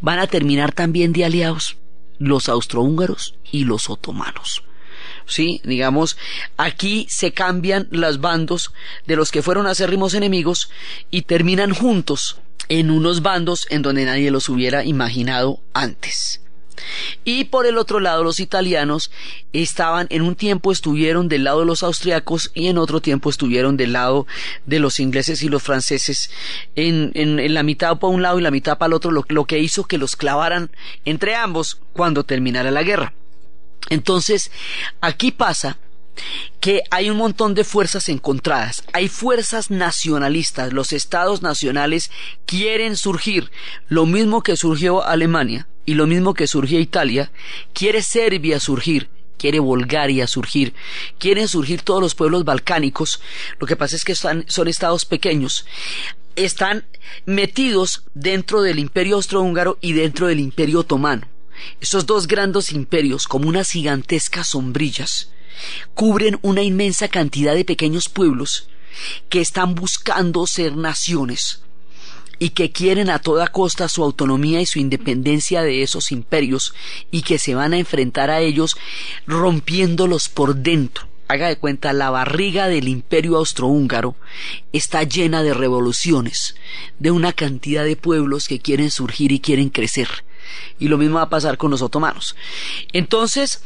van 0.00 0.18
a 0.18 0.26
terminar 0.26 0.72
también 0.72 1.12
de 1.12 1.24
aliados 1.24 1.76
los 2.22 2.48
austrohúngaros 2.48 3.34
y 3.50 3.64
los 3.64 3.90
otomanos. 3.90 4.62
Sí, 5.26 5.60
digamos, 5.64 6.16
aquí 6.56 7.06
se 7.08 7.32
cambian 7.32 7.88
los 7.90 8.20
bandos 8.20 8.72
de 9.06 9.16
los 9.16 9.30
que 9.30 9.42
fueron 9.42 9.66
acérrimos 9.66 10.14
enemigos 10.14 10.70
y 11.10 11.22
terminan 11.22 11.74
juntos 11.74 12.38
en 12.68 12.90
unos 12.90 13.22
bandos 13.22 13.66
en 13.70 13.82
donde 13.82 14.04
nadie 14.04 14.30
los 14.30 14.48
hubiera 14.48 14.84
imaginado 14.84 15.60
antes. 15.74 16.41
Y 17.24 17.44
por 17.44 17.66
el 17.66 17.78
otro 17.78 18.00
lado, 18.00 18.24
los 18.24 18.40
italianos 18.40 19.10
estaban, 19.52 20.06
en 20.10 20.22
un 20.22 20.34
tiempo 20.34 20.72
estuvieron 20.72 21.28
del 21.28 21.44
lado 21.44 21.60
de 21.60 21.66
los 21.66 21.82
austriacos 21.82 22.50
y 22.54 22.68
en 22.68 22.78
otro 22.78 23.00
tiempo 23.00 23.30
estuvieron 23.30 23.76
del 23.76 23.92
lado 23.92 24.26
de 24.66 24.78
los 24.78 25.00
ingleses 25.00 25.42
y 25.42 25.48
los 25.48 25.62
franceses, 25.62 26.30
en, 26.74 27.12
en, 27.14 27.54
la 27.54 27.62
mitad 27.62 27.98
para 27.98 28.12
un 28.12 28.22
lado 28.22 28.38
y 28.38 28.42
la 28.42 28.50
mitad 28.50 28.78
para 28.78 28.88
el 28.88 28.94
otro, 28.94 29.10
lo, 29.10 29.24
lo 29.28 29.44
que 29.44 29.58
hizo 29.58 29.84
que 29.84 29.98
los 29.98 30.16
clavaran 30.16 30.70
entre 31.04 31.34
ambos 31.34 31.80
cuando 31.92 32.24
terminara 32.24 32.70
la 32.70 32.82
guerra. 32.82 33.12
Entonces, 33.90 34.50
aquí 35.00 35.32
pasa 35.32 35.78
que 36.60 36.82
hay 36.90 37.10
un 37.10 37.16
montón 37.16 37.54
de 37.54 37.64
fuerzas 37.64 38.08
encontradas. 38.08 38.84
Hay 38.92 39.08
fuerzas 39.08 39.70
nacionalistas. 39.70 40.72
Los 40.72 40.92
estados 40.92 41.42
nacionales 41.42 42.10
quieren 42.46 42.96
surgir. 42.96 43.50
Lo 43.88 44.06
mismo 44.06 44.42
que 44.42 44.56
surgió 44.56 45.04
Alemania 45.04 45.66
y 45.84 45.94
lo 45.94 46.06
mismo 46.06 46.34
que 46.34 46.46
surgió 46.46 46.78
Italia. 46.78 47.30
Quiere 47.72 48.02
Serbia 48.02 48.60
surgir. 48.60 49.08
Quiere 49.38 49.58
Bulgaria 49.58 50.26
surgir. 50.26 50.72
Quieren 51.18 51.48
surgir 51.48 51.82
todos 51.82 52.00
los 52.00 52.14
pueblos 52.14 52.44
balcánicos. 52.44 53.20
Lo 53.58 53.66
que 53.66 53.76
pasa 53.76 53.96
es 53.96 54.04
que 54.04 54.14
son 54.14 54.44
estados 54.68 55.04
pequeños 55.04 55.66
están 56.36 56.84
metidos 57.26 58.04
dentro 58.14 58.62
del 58.62 58.78
imperio 58.78 59.16
austrohúngaro 59.16 59.78
y 59.80 59.92
dentro 59.92 60.26
del 60.26 60.40
imperio 60.40 60.80
otomano. 60.80 61.26
Esos 61.80 62.06
dos 62.06 62.26
grandes 62.26 62.72
imperios, 62.72 63.26
como 63.26 63.48
unas 63.48 63.70
gigantescas 63.70 64.48
sombrillas, 64.48 65.30
cubren 65.94 66.38
una 66.42 66.62
inmensa 66.62 67.08
cantidad 67.08 67.54
de 67.54 67.64
pequeños 67.64 68.08
pueblos 68.08 68.68
que 69.28 69.40
están 69.40 69.74
buscando 69.74 70.46
ser 70.46 70.76
naciones 70.76 71.62
y 72.38 72.50
que 72.50 72.72
quieren 72.72 73.08
a 73.08 73.20
toda 73.20 73.46
costa 73.46 73.88
su 73.88 74.02
autonomía 74.02 74.60
y 74.60 74.66
su 74.66 74.80
independencia 74.80 75.62
de 75.62 75.82
esos 75.82 76.10
imperios 76.10 76.74
y 77.10 77.22
que 77.22 77.38
se 77.38 77.54
van 77.54 77.72
a 77.72 77.78
enfrentar 77.78 78.30
a 78.30 78.40
ellos 78.40 78.76
rompiéndolos 79.26 80.28
por 80.28 80.56
dentro. 80.56 81.08
Haga 81.28 81.46
de 81.48 81.56
cuenta, 81.56 81.92
la 81.92 82.10
barriga 82.10 82.66
del 82.66 82.88
imperio 82.88 83.36
austrohúngaro 83.36 84.16
está 84.72 85.04
llena 85.04 85.42
de 85.42 85.54
revoluciones, 85.54 86.56
de 86.98 87.10
una 87.10 87.32
cantidad 87.32 87.84
de 87.84 87.96
pueblos 87.96 88.48
que 88.48 88.58
quieren 88.58 88.90
surgir 88.90 89.32
y 89.32 89.40
quieren 89.40 89.70
crecer. 89.70 90.08
Y 90.78 90.88
lo 90.88 90.98
mismo 90.98 91.16
va 91.16 91.22
a 91.22 91.30
pasar 91.30 91.56
con 91.58 91.70
los 91.70 91.80
otomanos. 91.80 92.34
Entonces, 92.92 93.62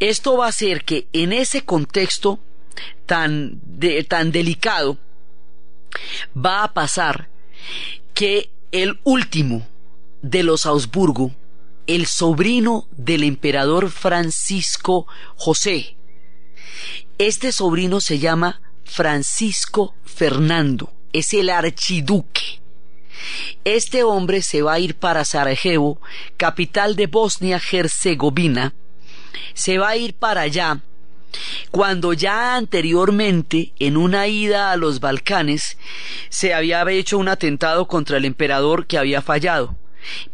esto 0.00 0.36
va 0.36 0.46
a 0.46 0.50
hacer 0.50 0.84
que 0.84 1.08
en 1.12 1.32
ese 1.32 1.64
contexto 1.64 2.38
tan, 3.06 3.60
tan 4.08 4.32
delicado 4.32 4.98
va 6.36 6.64
a 6.64 6.74
pasar 6.74 7.28
que 8.12 8.50
el 8.72 8.98
último 9.04 9.66
de 10.22 10.42
los 10.42 10.66
Augsburgo, 10.66 11.32
el 11.86 12.06
sobrino 12.06 12.88
del 12.92 13.24
emperador 13.24 13.90
Francisco 13.90 15.06
José, 15.36 15.96
este 17.18 17.52
sobrino 17.52 18.00
se 18.00 18.18
llama 18.18 18.60
Francisco 18.84 19.94
Fernando, 20.04 20.92
es 21.12 21.32
el 21.34 21.50
archiduque. 21.50 22.60
Este 23.64 24.02
hombre 24.02 24.42
se 24.42 24.62
va 24.62 24.74
a 24.74 24.78
ir 24.80 24.96
para 24.96 25.24
Sarajevo, 25.24 26.00
capital 26.36 26.96
de 26.96 27.06
Bosnia-Herzegovina, 27.06 28.74
se 29.52 29.78
va 29.78 29.90
a 29.90 29.96
ir 29.96 30.14
para 30.14 30.42
allá 30.42 30.80
cuando 31.70 32.12
ya 32.12 32.56
anteriormente, 32.56 33.72
en 33.78 33.96
una 33.96 34.28
ida 34.28 34.72
a 34.72 34.76
los 34.76 35.00
Balcanes, 35.00 35.76
se 36.28 36.54
había 36.54 36.88
hecho 36.90 37.18
un 37.18 37.28
atentado 37.28 37.86
contra 37.86 38.16
el 38.16 38.24
emperador 38.24 38.86
que 38.86 38.98
había 38.98 39.22
fallado. 39.22 39.76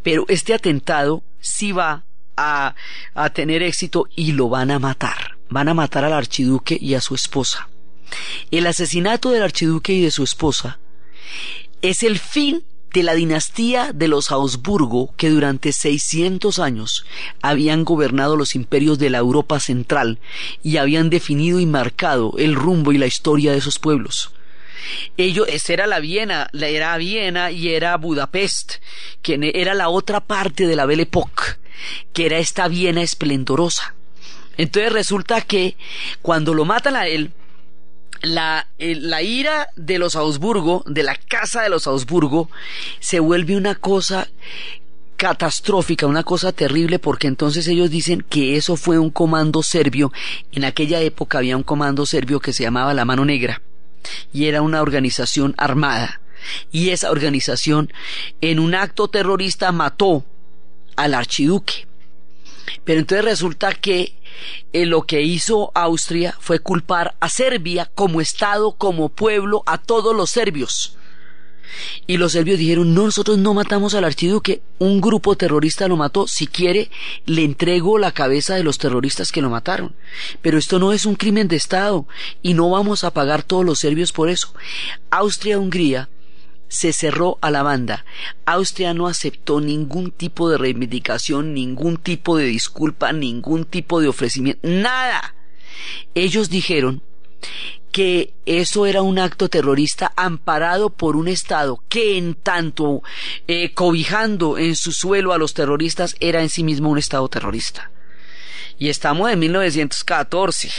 Pero 0.02 0.25
este 0.29 0.55
atentado 0.55 1.23
sí 1.40 1.73
va 1.73 2.05
a, 2.37 2.75
a 3.14 3.31
tener 3.31 3.62
éxito 3.62 4.07
y 4.14 4.33
lo 4.33 4.49
van 4.49 4.71
a 4.71 4.79
matar. 4.79 5.38
Van 5.49 5.69
a 5.69 5.75
matar 5.75 6.05
al 6.05 6.12
archiduque 6.12 6.76
y 6.81 6.95
a 6.95 7.00
su 7.00 7.14
esposa. 7.14 7.69
El 8.50 8.67
asesinato 8.67 9.31
del 9.31 9.43
archiduque 9.43 9.93
y 9.93 10.02
de 10.02 10.11
su 10.11 10.25
esposa 10.25 10.79
es 11.81 12.02
el 12.02 12.19
fin 12.19 12.64
de 12.93 13.03
la 13.03 13.15
dinastía 13.15 13.93
de 13.93 14.09
los 14.09 14.31
Augsburgo 14.31 15.15
que 15.17 15.31
durante 15.31 15.73
600 15.73 16.59
años 16.59 17.05
habían 17.41 17.85
gobernado 17.85 18.37
los 18.37 18.55
imperios 18.55 18.99
de 18.99 19.11
la 19.11 19.19
Europa 19.19 19.61
central 19.61 20.19
y 20.63 20.77
habían 20.77 21.11
definido 21.11 21.61
y 21.61 21.67
marcado 21.67 22.35
el 22.39 22.55
rumbo 22.55 22.93
y 22.93 22.99
la 22.99 23.07
historia 23.07 23.53
de 23.53 23.59
esos 23.59 23.79
pueblos. 23.79 24.33
Ellos, 25.17 25.47
esa 25.49 25.73
era 25.73 25.87
la 25.87 26.01
Viena, 26.01 26.49
era 26.53 26.97
Viena 26.97 27.51
y 27.51 27.69
era 27.69 27.97
Budapest, 27.97 28.77
que 29.23 29.53
era 29.55 29.75
la 29.75 29.89
otra 29.89 30.21
parte 30.21 30.67
de 30.67 30.77
la 30.77 30.87
Belle 30.87 31.03
Époque, 31.03 31.43
que 32.13 32.27
era 32.27 32.39
esta 32.39 32.67
Viena 32.69 33.03
esplendorosa. 33.03 33.95
Entonces 34.57 34.93
resulta 34.93 35.41
que 35.43 35.77
cuando 36.23 36.55
lo 36.55 36.65
matan 36.65 36.97
a 36.97 37.07
él, 37.07 37.33
la, 38.23 38.69
la, 38.79 39.23
ira 39.23 39.69
de 39.77 39.99
los 39.99 40.17
Augsburgo, 40.17 40.85
de 40.87 41.03
la 41.03 41.17
casa 41.17 41.62
de 41.62 41.69
los 41.69 41.87
Augsburgo, 41.87 42.50
se 42.99 43.21
vuelve 43.21 43.57
una 43.57 43.75
cosa 43.75 44.29
catastrófica, 45.17 46.07
una 46.07 46.23
cosa 46.23 46.53
terrible, 46.53 46.99
porque 46.99 47.27
entonces 47.27 47.67
ellos 47.69 47.91
dicen 47.91 48.25
que 48.29 48.57
eso 48.57 48.77
fue 48.77 48.99
un 48.99 49.11
comando 49.11 49.62
serbio. 49.62 50.12
En 50.53 50.65
aquella 50.65 51.00
época 51.00 51.39
había 51.39 51.57
un 51.57 51.62
comando 51.62 52.07
serbio 52.07 52.41
que 52.41 52.53
se 52.53 52.62
llamaba 52.62 52.95
la 52.95 53.05
Mano 53.05 53.25
Negra 53.25 53.61
y 54.33 54.47
era 54.47 54.62
una 54.62 54.81
organización 54.81 55.55
armada. 55.59 56.21
Y 56.73 56.89
esa 56.89 57.11
organización 57.11 57.93
en 58.41 58.59
un 58.59 58.75
acto 58.75 59.09
terrorista 59.09 59.73
mató 59.73 60.25
al 60.97 61.15
archiduque. 61.15 61.87
Pero 62.85 63.00
entonces 63.00 63.25
resulta 63.25 63.73
que 63.73 64.17
eh, 64.73 64.87
lo 64.87 65.02
que 65.02 65.23
hizo 65.23 65.73
Austria 65.75 66.37
fue 66.40 66.61
culpar 66.61 67.17
a 67.21 67.29
Serbia 67.29 67.90
como 67.95 68.21
Estado, 68.21 68.73
como 68.73 69.09
pueblo, 69.09 69.62
a 69.67 69.79
todos 69.79 70.14
los 70.14 70.31
serbios. 70.31 70.97
Y 72.07 72.17
los 72.17 72.33
serbios 72.33 72.59
dijeron, 72.59 72.95
no, 72.95 73.05
nosotros 73.05 73.38
no 73.38 73.55
matamos 73.55 73.95
al 73.95 74.05
archiduque, 74.05 74.62
un 74.79 75.00
grupo 75.00 75.37
terrorista 75.37 75.88
lo 75.88 75.97
mató, 75.97 76.26
si 76.26 76.47
quiere, 76.47 76.90
le 77.26 77.45
entrego 77.45 77.99
la 77.99 78.12
cabeza 78.12 78.55
de 78.57 78.64
los 78.64 78.79
terroristas 78.79 79.31
que 79.31 79.43
lo 79.43 79.50
mataron. 79.50 79.95
Pero 80.43 80.59
esto 80.59 80.79
no 80.79 80.93
es 80.93 81.07
un 81.07 81.14
crimen 81.14 81.49
de 81.49 81.57
Estado 81.57 82.07
y 82.43 82.55
no 82.55 82.71
vamos 82.71 83.05
a 83.05 83.12
pagar 83.12 83.43
todos 83.43 83.64
los 83.64 83.79
serbios 83.79 84.12
por 84.12 84.29
eso. 84.29 84.52
Austria-Hungría 85.11 86.09
se 86.71 86.93
cerró 86.93 87.37
a 87.43 87.50
la 87.50 87.62
banda. 87.62 88.07
Austria 88.47 88.95
no 88.95 89.09
aceptó 89.09 89.61
ningún 89.61 90.12
tipo 90.12 90.49
de 90.49 90.57
reivindicación, 90.57 91.53
ningún 91.53 91.99
tipo 91.99 92.39
de 92.39 92.45
disculpa, 92.45 93.12
ningún 93.12 93.65
tipo 93.65 94.00
de 94.00 94.09
ofrecimiento, 94.09 94.61
nada. 94.62 95.35
Ellos 96.15 96.49
dijeron 96.49 97.03
que 97.91 98.33
eso 98.47 98.87
era 98.87 99.03
un 99.03 99.19
acto 99.19 99.49
terrorista 99.49 100.12
amparado 100.15 100.91
por 100.91 101.17
un 101.17 101.27
Estado 101.27 101.83
que 101.89 102.17
en 102.17 102.35
tanto 102.35 103.03
eh, 103.49 103.75
cobijando 103.75 104.57
en 104.57 104.77
su 104.77 104.93
suelo 104.93 105.33
a 105.33 105.39
los 105.39 105.55
terroristas 105.55 106.15
era 106.21 106.41
en 106.41 106.50
sí 106.50 106.62
mismo 106.62 106.89
un 106.91 106.99
Estado 106.99 107.29
terrorista. 107.29 107.91
Y 108.79 108.89
estamos 108.89 109.31
en 109.31 109.41
1914. 109.41 110.71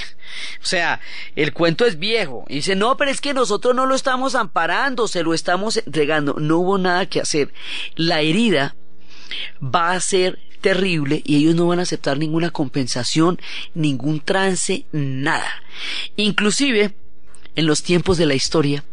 O 0.61 0.65
sea, 0.65 0.99
el 1.35 1.53
cuento 1.53 1.85
es 1.85 1.99
viejo. 1.99 2.45
Y 2.47 2.55
dice, 2.55 2.75
no, 2.75 2.97
pero 2.97 3.11
es 3.11 3.21
que 3.21 3.33
nosotros 3.33 3.75
no 3.75 3.85
lo 3.85 3.95
estamos 3.95 4.35
amparando, 4.35 5.07
se 5.07 5.23
lo 5.23 5.33
estamos 5.33 5.77
entregando. 5.77 6.35
No 6.39 6.59
hubo 6.59 6.77
nada 6.77 7.05
que 7.05 7.21
hacer. 7.21 7.53
La 7.95 8.21
herida 8.21 8.75
va 9.61 9.91
a 9.91 9.99
ser 9.99 10.39
terrible 10.61 11.21
y 11.25 11.37
ellos 11.37 11.55
no 11.55 11.67
van 11.67 11.79
a 11.79 11.83
aceptar 11.83 12.17
ninguna 12.17 12.51
compensación, 12.51 13.39
ningún 13.73 14.21
trance, 14.21 14.85
nada. 14.91 15.63
Inclusive, 16.15 16.93
en 17.55 17.65
los 17.65 17.83
tiempos 17.83 18.17
de 18.17 18.27
la 18.27 18.35
historia, 18.35 18.83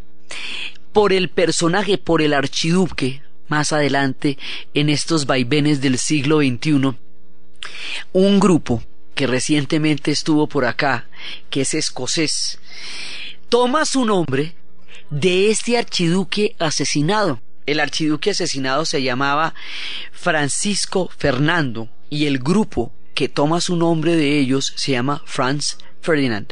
por 0.93 1.13
el 1.13 1.29
personaje, 1.29 1.99
por 1.99 2.23
el 2.23 2.33
archiduque, 2.33 3.23
más 3.49 3.73
adelante 3.73 4.39
en 4.75 4.89
estos 4.89 5.27
vaivenes 5.27 5.81
del 5.81 5.99
siglo 5.99 6.39
XXI, 6.39 6.95
un 8.13 8.41
grupo 8.41 8.83
que 9.19 9.27
recientemente 9.27 10.13
estuvo 10.13 10.47
por 10.47 10.65
acá, 10.65 11.09
que 11.51 11.63
es 11.63 11.75
escocés, 11.75 12.61
toma 13.49 13.85
su 13.85 14.05
nombre 14.05 14.55
de 15.11 15.51
este 15.51 15.77
archiduque 15.77 16.55
asesinado. 16.61 17.41
El 17.67 17.81
archiduque 17.81 18.31
asesinado 18.31 18.85
se 18.85 19.03
llamaba 19.03 19.57
Francisco 20.13 21.11
Fernando 21.19 21.89
y 22.09 22.27
el 22.27 22.39
grupo 22.39 22.93
que 23.17 23.29
toma 23.29 23.61
su 23.61 23.75
nombre 23.75 24.15
de 24.15 24.39
ellos 24.39 24.73
se 24.77 24.93
llama 24.93 25.21
Franz 25.27 25.79
Ferdinand. 26.01 26.47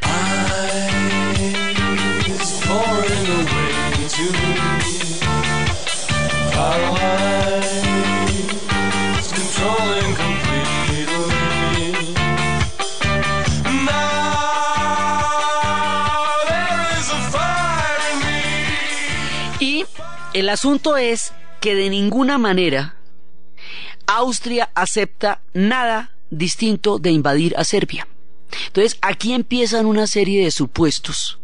El 20.39 20.49
asunto 20.49 20.97
es 20.97 21.33
que 21.61 21.73
de 21.73 21.89
ninguna 21.89 22.37
manera 22.37 22.95
Austria 24.05 24.69
acepta 24.75 25.41
nada 25.53 26.11
distinto 26.29 26.99
de 26.99 27.09
invadir 27.09 27.55
a 27.57 27.63
Serbia. 27.63 28.07
Entonces 28.67 28.99
aquí 29.01 29.33
empiezan 29.33 29.87
una 29.87 30.05
serie 30.05 30.43
de 30.43 30.51
supuestos 30.51 31.39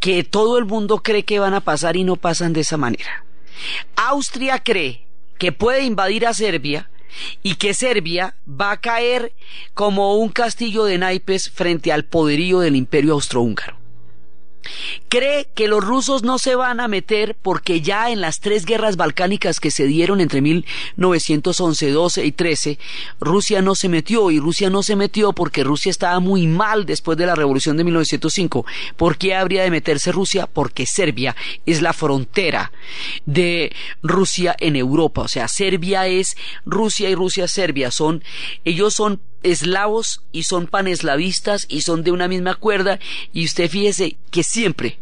que 0.00 0.24
todo 0.24 0.58
el 0.58 0.64
mundo 0.64 1.04
cree 1.04 1.24
que 1.24 1.38
van 1.38 1.54
a 1.54 1.60
pasar 1.60 1.96
y 1.96 2.02
no 2.02 2.16
pasan 2.16 2.52
de 2.52 2.62
esa 2.62 2.76
manera. 2.76 3.24
Austria 3.94 4.58
cree 4.58 5.06
que 5.38 5.52
puede 5.52 5.84
invadir 5.84 6.26
a 6.26 6.34
Serbia 6.34 6.90
y 7.44 7.54
que 7.56 7.74
Serbia 7.74 8.34
va 8.48 8.72
a 8.72 8.80
caer 8.80 9.32
como 9.72 10.16
un 10.16 10.30
castillo 10.30 10.82
de 10.82 10.98
naipes 10.98 11.48
frente 11.48 11.92
al 11.92 12.04
poderío 12.04 12.58
del 12.58 12.74
imperio 12.74 13.12
austrohúngaro. 13.12 13.79
Cree 15.08 15.48
que 15.54 15.68
los 15.68 15.84
rusos 15.84 16.22
no 16.22 16.38
se 16.38 16.54
van 16.54 16.80
a 16.80 16.88
meter 16.88 17.36
porque 17.40 17.80
ya 17.80 18.10
en 18.10 18.20
las 18.20 18.40
tres 18.40 18.64
guerras 18.64 18.96
balcánicas 18.96 19.60
que 19.60 19.70
se 19.70 19.86
dieron 19.86 20.20
entre 20.20 20.40
1911, 20.40 21.90
12 21.90 22.24
y 22.24 22.32
13, 22.32 22.78
Rusia 23.20 23.62
no 23.62 23.74
se 23.74 23.88
metió 23.88 24.30
y 24.30 24.38
Rusia 24.38 24.70
no 24.70 24.82
se 24.82 24.96
metió 24.96 25.32
porque 25.32 25.64
Rusia 25.64 25.90
estaba 25.90 26.20
muy 26.20 26.46
mal 26.46 26.86
después 26.86 27.18
de 27.18 27.26
la 27.26 27.34
revolución 27.34 27.76
de 27.76 27.84
1905. 27.84 28.66
¿Por 28.96 29.16
qué 29.16 29.34
habría 29.34 29.62
de 29.62 29.70
meterse 29.70 30.12
Rusia? 30.12 30.46
Porque 30.46 30.86
Serbia 30.86 31.34
es 31.66 31.82
la 31.82 31.92
frontera 31.92 32.72
de 33.26 33.72
Rusia 34.02 34.54
en 34.58 34.76
Europa. 34.76 35.22
O 35.22 35.28
sea, 35.28 35.48
Serbia 35.48 36.06
es 36.06 36.36
Rusia 36.64 37.10
y 37.10 37.14
Rusia 37.14 37.44
es 37.44 37.50
Serbia. 37.50 37.90
Son, 37.90 38.22
ellos 38.64 38.94
son 38.94 39.20
eslavos 39.42 40.22
y 40.32 40.44
son 40.44 40.66
paneslavistas 40.66 41.66
y 41.68 41.82
son 41.82 42.02
de 42.02 42.12
una 42.12 42.28
misma 42.28 42.54
cuerda 42.54 42.98
y 43.32 43.44
usted 43.44 43.70
fíjese 43.70 44.16
que 44.30 44.42
siempre, 44.42 44.98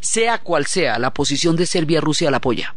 sea 0.00 0.38
cual 0.38 0.66
sea 0.66 0.98
la 0.98 1.12
posición 1.14 1.56
de 1.56 1.66
Serbia, 1.66 2.00
Rusia 2.00 2.30
la 2.30 2.38
apoya. 2.38 2.74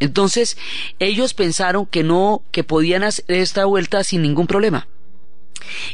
Entonces, 0.00 0.56
ellos 0.98 1.34
pensaron 1.34 1.86
que 1.86 2.04
no, 2.04 2.42
que 2.52 2.62
podían 2.64 3.02
hacer 3.02 3.24
esta 3.28 3.64
vuelta 3.64 4.04
sin 4.04 4.22
ningún 4.22 4.46
problema. 4.46 4.86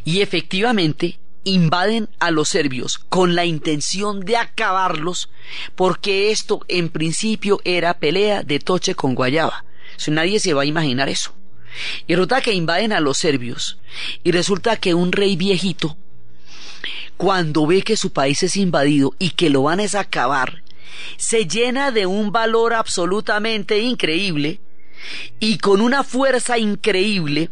Y 0.04 0.20
efectivamente, 0.20 1.18
invaden 1.44 2.08
a 2.18 2.30
los 2.30 2.48
serbios 2.48 2.98
con 2.98 3.34
la 3.34 3.44
intención 3.44 4.20
de 4.20 4.36
acabarlos, 4.36 5.30
porque 5.74 6.30
esto 6.30 6.60
en 6.68 6.88
principio 6.88 7.60
era 7.64 7.98
pelea 7.98 8.42
de 8.42 8.58
toche 8.58 8.94
con 8.94 9.14
guayaba. 9.14 9.64
Nadie 10.08 10.40
se 10.40 10.54
va 10.54 10.62
a 10.62 10.66
imaginar 10.66 11.08
eso. 11.08 11.32
Y 12.06 12.14
resulta 12.14 12.40
que 12.40 12.52
invaden 12.52 12.92
a 12.92 13.00
los 13.00 13.18
serbios. 13.18 13.78
Y 14.22 14.32
resulta 14.32 14.76
que 14.76 14.94
un 14.94 15.12
rey 15.12 15.36
viejito, 15.36 15.96
cuando 17.16 17.66
ve 17.66 17.82
que 17.82 17.96
su 17.96 18.12
país 18.12 18.42
es 18.42 18.56
invadido 18.56 19.14
y 19.18 19.30
que 19.30 19.50
lo 19.50 19.62
van 19.62 19.80
a 19.80 20.00
acabar, 20.00 20.62
se 21.16 21.46
llena 21.46 21.90
de 21.90 22.06
un 22.06 22.32
valor 22.32 22.74
absolutamente 22.74 23.80
increíble 23.80 24.60
y 25.38 25.58
con 25.58 25.80
una 25.80 26.02
fuerza 26.02 26.58
increíble 26.58 27.50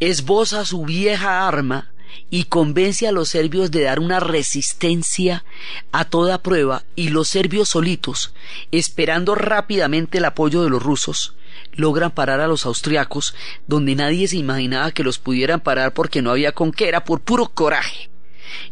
esboza 0.00 0.64
su 0.64 0.84
vieja 0.84 1.46
arma 1.46 1.92
y 2.30 2.44
convence 2.44 3.06
a 3.06 3.12
los 3.12 3.28
serbios 3.28 3.70
de 3.70 3.82
dar 3.82 4.00
una 4.00 4.20
resistencia 4.20 5.44
a 5.92 6.04
toda 6.04 6.42
prueba 6.42 6.84
y 6.96 7.08
los 7.08 7.28
serbios 7.28 7.68
solitos, 7.68 8.34
esperando 8.72 9.34
rápidamente 9.34 10.18
el 10.18 10.24
apoyo 10.24 10.62
de 10.62 10.70
los 10.70 10.82
rusos, 10.82 11.34
logran 11.72 12.10
parar 12.10 12.40
a 12.40 12.46
los 12.46 12.66
austriacos 12.66 13.34
donde 13.66 13.94
nadie 13.94 14.28
se 14.28 14.36
imaginaba 14.36 14.92
que 14.92 15.04
los 15.04 15.18
pudieran 15.18 15.60
parar 15.60 15.92
porque 15.92 16.22
no 16.22 16.30
había 16.30 16.52
con 16.52 16.72
qué, 16.72 16.88
era 16.88 17.04
por 17.04 17.20
puro 17.20 17.48
coraje. 17.48 18.10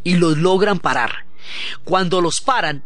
Y 0.05 0.17
los 0.17 0.39
logran 0.39 0.79
parar. 0.79 1.27
Cuando 1.85 2.21
los 2.21 2.41
paran, 2.41 2.83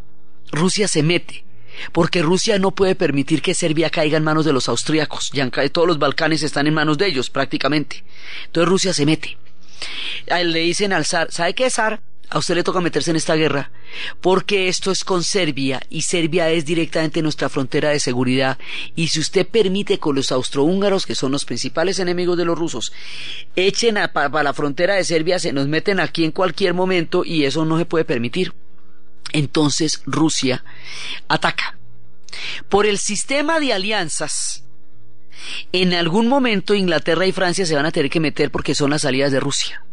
Rusia 0.50 0.86
se 0.86 1.02
mete, 1.02 1.44
porque 1.92 2.22
Rusia 2.22 2.58
no 2.58 2.70
puede 2.72 2.94
permitir 2.94 3.42
que 3.42 3.54
Serbia 3.54 3.90
caiga 3.90 4.18
en 4.18 4.24
manos 4.24 4.44
de 4.44 4.52
los 4.52 4.68
austriacos. 4.68 5.30
Ya 5.32 5.48
todos 5.70 5.88
los 5.88 5.98
Balcanes 5.98 6.42
están 6.42 6.66
en 6.66 6.74
manos 6.74 6.98
de 6.98 7.06
ellos 7.06 7.30
prácticamente. 7.30 8.04
Entonces 8.46 8.68
Rusia 8.68 8.92
se 8.92 9.06
mete. 9.06 9.38
Le 10.26 10.60
dicen 10.60 10.92
al 10.92 11.06
zar, 11.06 11.32
¿sabe 11.32 11.54
qué 11.54 11.70
zar? 11.70 12.00
A 12.32 12.38
usted 12.38 12.54
le 12.54 12.64
toca 12.64 12.80
meterse 12.80 13.10
en 13.10 13.16
esta 13.16 13.34
guerra, 13.34 13.70
porque 14.22 14.68
esto 14.68 14.90
es 14.90 15.04
con 15.04 15.22
Serbia 15.22 15.82
y 15.90 16.00
Serbia 16.00 16.48
es 16.48 16.64
directamente 16.64 17.20
nuestra 17.20 17.50
frontera 17.50 17.90
de 17.90 18.00
seguridad. 18.00 18.58
Y 18.96 19.08
si 19.08 19.20
usted 19.20 19.46
permite 19.46 19.98
con 19.98 20.16
los 20.16 20.32
austrohúngaros, 20.32 21.04
que 21.04 21.14
son 21.14 21.30
los 21.30 21.44
principales 21.44 21.98
enemigos 21.98 22.38
de 22.38 22.46
los 22.46 22.58
rusos, 22.58 22.94
echen 23.54 23.98
para 24.14 24.42
la 24.42 24.54
frontera 24.54 24.94
de 24.94 25.04
Serbia, 25.04 25.38
se 25.38 25.52
nos 25.52 25.68
meten 25.68 26.00
aquí 26.00 26.24
en 26.24 26.32
cualquier 26.32 26.72
momento 26.72 27.22
y 27.22 27.44
eso 27.44 27.66
no 27.66 27.76
se 27.76 27.84
puede 27.84 28.06
permitir. 28.06 28.54
Entonces 29.32 30.02
Rusia 30.06 30.64
ataca. 31.28 31.76
Por 32.70 32.86
el 32.86 32.96
sistema 32.96 33.60
de 33.60 33.74
alianzas, 33.74 34.64
en 35.72 35.92
algún 35.92 36.28
momento 36.28 36.74
Inglaterra 36.74 37.26
y 37.26 37.32
Francia 37.32 37.66
se 37.66 37.76
van 37.76 37.84
a 37.84 37.92
tener 37.92 38.10
que 38.10 38.20
meter 38.20 38.50
porque 38.50 38.74
son 38.74 38.88
las 38.88 39.02
salidas 39.02 39.32
de 39.32 39.40
Rusia 39.40 39.84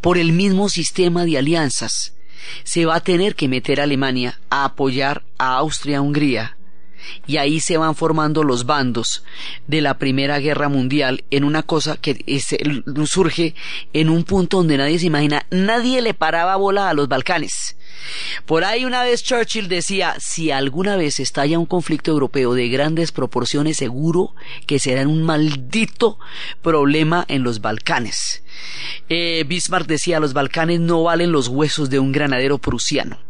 por 0.00 0.18
el 0.18 0.32
mismo 0.32 0.68
sistema 0.68 1.24
de 1.24 1.38
alianzas, 1.38 2.14
se 2.64 2.86
va 2.86 2.96
a 2.96 3.00
tener 3.00 3.34
que 3.34 3.48
meter 3.48 3.80
a 3.80 3.84
Alemania 3.84 4.40
a 4.50 4.64
apoyar 4.64 5.24
a 5.38 5.56
Austria-Hungría. 5.56 6.56
Y 7.26 7.36
ahí 7.36 7.60
se 7.60 7.76
van 7.76 7.94
formando 7.94 8.44
los 8.44 8.66
bandos 8.66 9.24
de 9.66 9.80
la 9.80 9.98
Primera 9.98 10.38
Guerra 10.38 10.68
Mundial 10.68 11.24
en 11.30 11.44
una 11.44 11.62
cosa 11.62 11.96
que 11.96 12.24
surge 13.06 13.54
en 13.92 14.08
un 14.08 14.24
punto 14.24 14.58
donde 14.58 14.76
nadie 14.76 14.98
se 14.98 15.06
imagina. 15.06 15.46
Nadie 15.50 16.00
le 16.00 16.14
paraba 16.14 16.56
bola 16.56 16.88
a 16.88 16.94
los 16.94 17.08
Balcanes. 17.08 17.76
Por 18.46 18.64
ahí 18.64 18.84
una 18.84 19.02
vez 19.02 19.22
Churchill 19.22 19.68
decía, 19.68 20.16
si 20.18 20.50
alguna 20.50 20.96
vez 20.96 21.20
estalla 21.20 21.58
un 21.58 21.66
conflicto 21.66 22.10
europeo 22.10 22.54
de 22.54 22.68
grandes 22.68 23.12
proporciones, 23.12 23.76
seguro 23.76 24.34
que 24.66 24.78
será 24.78 25.06
un 25.06 25.22
maldito 25.22 26.18
problema 26.62 27.24
en 27.28 27.42
los 27.42 27.60
Balcanes. 27.60 28.42
Eh, 29.08 29.44
Bismarck 29.46 29.86
decía, 29.86 30.20
los 30.20 30.32
Balcanes 30.32 30.80
no 30.80 31.02
valen 31.02 31.32
los 31.32 31.48
huesos 31.48 31.90
de 31.90 31.98
un 31.98 32.12
granadero 32.12 32.58
prusiano. 32.58 33.29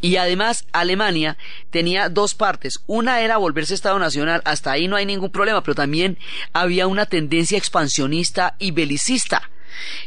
Y 0.00 0.16
además 0.16 0.64
Alemania 0.72 1.36
tenía 1.70 2.08
dos 2.08 2.34
partes. 2.34 2.80
Una 2.86 3.20
era 3.20 3.36
volverse 3.36 3.74
Estado 3.74 3.98
Nacional, 3.98 4.42
hasta 4.44 4.72
ahí 4.72 4.88
no 4.88 4.96
hay 4.96 5.06
ningún 5.06 5.30
problema, 5.30 5.62
pero 5.62 5.74
también 5.74 6.18
había 6.52 6.86
una 6.86 7.06
tendencia 7.06 7.58
expansionista 7.58 8.56
y 8.58 8.70
belicista. 8.70 9.50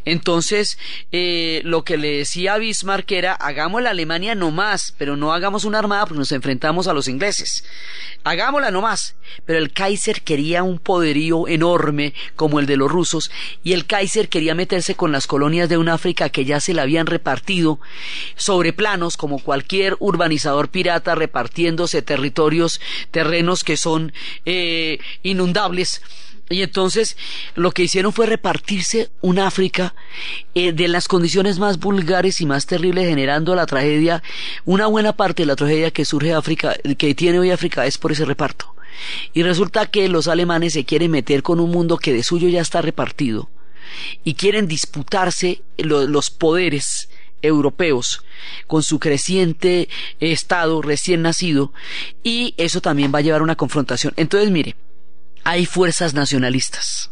Entonces, 0.06 0.78
eh, 1.12 1.62
lo 1.64 1.84
que 1.84 1.98
le 1.98 2.18
decía 2.18 2.56
a 2.56 2.58
Bismarck 2.58 3.12
era, 3.12 3.34
hagamos 3.34 3.82
la 3.82 3.92
Alemania 3.92 4.36
no 4.36 4.52
más, 4.52 4.94
pero 4.98 5.16
no 5.16 5.34
hagamos 5.34 5.66
una 5.66 5.80
armada 5.80 6.06
porque 6.06 6.20
nos 6.20 6.32
enfrentamos 6.32 6.88
a 6.88 6.94
los 6.94 7.08
ingleses. 7.08 7.64
Hagámosla 8.24 8.72
no 8.72 8.82
más. 8.82 9.16
Pero 9.46 9.60
el 9.60 9.74
Kaiser 9.74 10.22
quería 10.22 10.64
un 10.64 10.80
poderío 10.80 11.48
enorme 11.48 12.14
como 12.36 12.60
el 12.60 12.66
de 12.66 12.78
los 12.78 12.92
rusos 12.92 13.32
y 13.64 13.74
el 13.74 13.86
Kaiser 13.86 14.30
quería 14.30 14.56
meterse 14.56 14.96
con 14.96 15.12
las 15.12 15.28
colonias 15.28 15.70
de 15.70 15.78
un 15.78 15.90
África 15.90 16.30
que 16.30 16.46
ya 16.46 16.60
se 16.60 16.74
le 16.74 16.82
habían 16.82 17.08
repartido 17.08 17.80
sobre 18.36 18.74
planos 18.74 19.18
como 19.18 19.40
cualquier 19.40 19.96
urbanizador 20.00 20.70
pirata 20.70 21.16
repartiéndose 21.16 22.02
territorios, 22.02 22.80
terrenos 23.12 23.64
que 23.64 23.78
son 23.78 24.14
eh, 24.46 25.00
inundables 25.24 26.02
y 26.50 26.62
entonces 26.62 27.18
lo 27.56 27.72
que 27.72 27.84
hicieron 27.84 28.14
fue 28.14 28.26
repartirse 28.26 29.10
un 29.22 29.40
África 29.40 29.96
eh, 30.54 30.72
de 30.72 30.88
las 30.88 31.08
condiciones 31.08 31.58
más 31.58 31.80
vulgares 31.80 32.42
y 32.42 32.46
más 32.46 32.66
terribles, 32.66 33.08
generando 33.08 33.56
la 33.56 33.66
tragedia. 33.66 34.22
Una 34.66 34.88
buena 34.88 35.14
parte 35.14 35.44
de 35.44 35.48
la 35.48 35.56
tragedia 35.56 35.92
que 35.92 36.06
surge 36.06 36.34
África, 36.34 36.76
que 36.98 37.16
tiene 37.16 37.40
hoy 37.40 37.52
África, 37.52 37.86
es 37.86 37.98
por 37.98 38.12
ese 38.12 38.26
reparto. 38.26 38.76
Y 39.34 39.42
resulta 39.44 39.88
que 39.88 40.08
los 40.10 40.28
alemanes 40.28 40.74
se 40.74 40.86
quieren 40.86 41.12
meter 41.12 41.42
con 41.42 41.60
un 41.60 41.72
mundo 41.72 41.98
que 41.98 42.14
de 42.14 42.24
suyo 42.24 42.48
ya 42.48 42.62
está 42.62 42.82
repartido 42.82 43.50
y 44.24 44.36
quieren 44.36 44.68
disputarse 44.68 45.62
los 45.78 46.30
poderes 46.30 47.10
europeos 47.42 48.24
con 48.68 48.84
su 48.84 49.00
creciente 49.00 49.90
estado 50.20 50.82
recién 50.82 51.24
nacido 51.24 51.74
y 52.24 52.54
eso 52.58 52.82
también 52.82 53.12
va 53.14 53.20
a 53.20 53.22
llevar 53.22 53.42
a 53.42 53.44
una 53.44 53.56
confrontación. 53.56 54.14
Entonces, 54.16 54.52
mire, 54.52 54.76
hay 55.44 55.66
fuerzas 55.66 56.14
nacionalistas, 56.14 57.12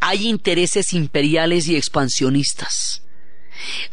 hay 0.00 0.28
intereses 0.28 0.92
imperiales 0.92 1.68
y 1.68 1.76
expansionistas, 1.76 3.02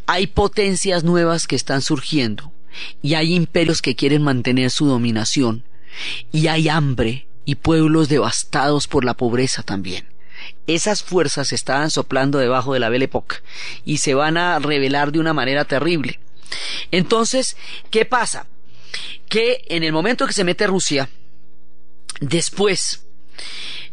hay 0.05 0.27
potencias 0.27 1.03
nuevas 1.03 1.47
que 1.47 1.55
están 1.55 1.81
surgiendo 1.81 2.51
y 3.01 3.15
hay 3.15 3.33
imperios 3.33 3.81
que 3.81 3.95
quieren 3.95 4.21
mantener 4.21 4.71
su 4.71 4.85
dominación 4.85 5.65
y 6.31 6.47
hay 6.47 6.69
hambre 6.69 7.27
y 7.45 7.55
pueblos 7.55 8.09
devastados 8.09 8.87
por 8.87 9.03
la 9.03 9.15
pobreza 9.15 9.63
también. 9.63 10.07
Esas 10.67 11.03
fuerzas 11.03 11.53
estaban 11.53 11.91
soplando 11.91 12.39
debajo 12.39 12.73
de 12.73 12.79
la 12.79 12.89
Belle 12.89 13.05
Époque 13.05 13.37
y 13.85 13.97
se 13.97 14.13
van 14.13 14.37
a 14.37 14.57
revelar 14.59 15.11
de 15.11 15.19
una 15.19 15.33
manera 15.33 15.65
terrible. 15.65 16.19
Entonces, 16.91 17.57
¿qué 17.89 18.05
pasa? 18.05 18.47
Que 19.29 19.63
en 19.67 19.83
el 19.83 19.93
momento 19.93 20.27
que 20.27 20.33
se 20.33 20.43
mete 20.43 20.67
Rusia, 20.67 21.09
después, 22.19 23.05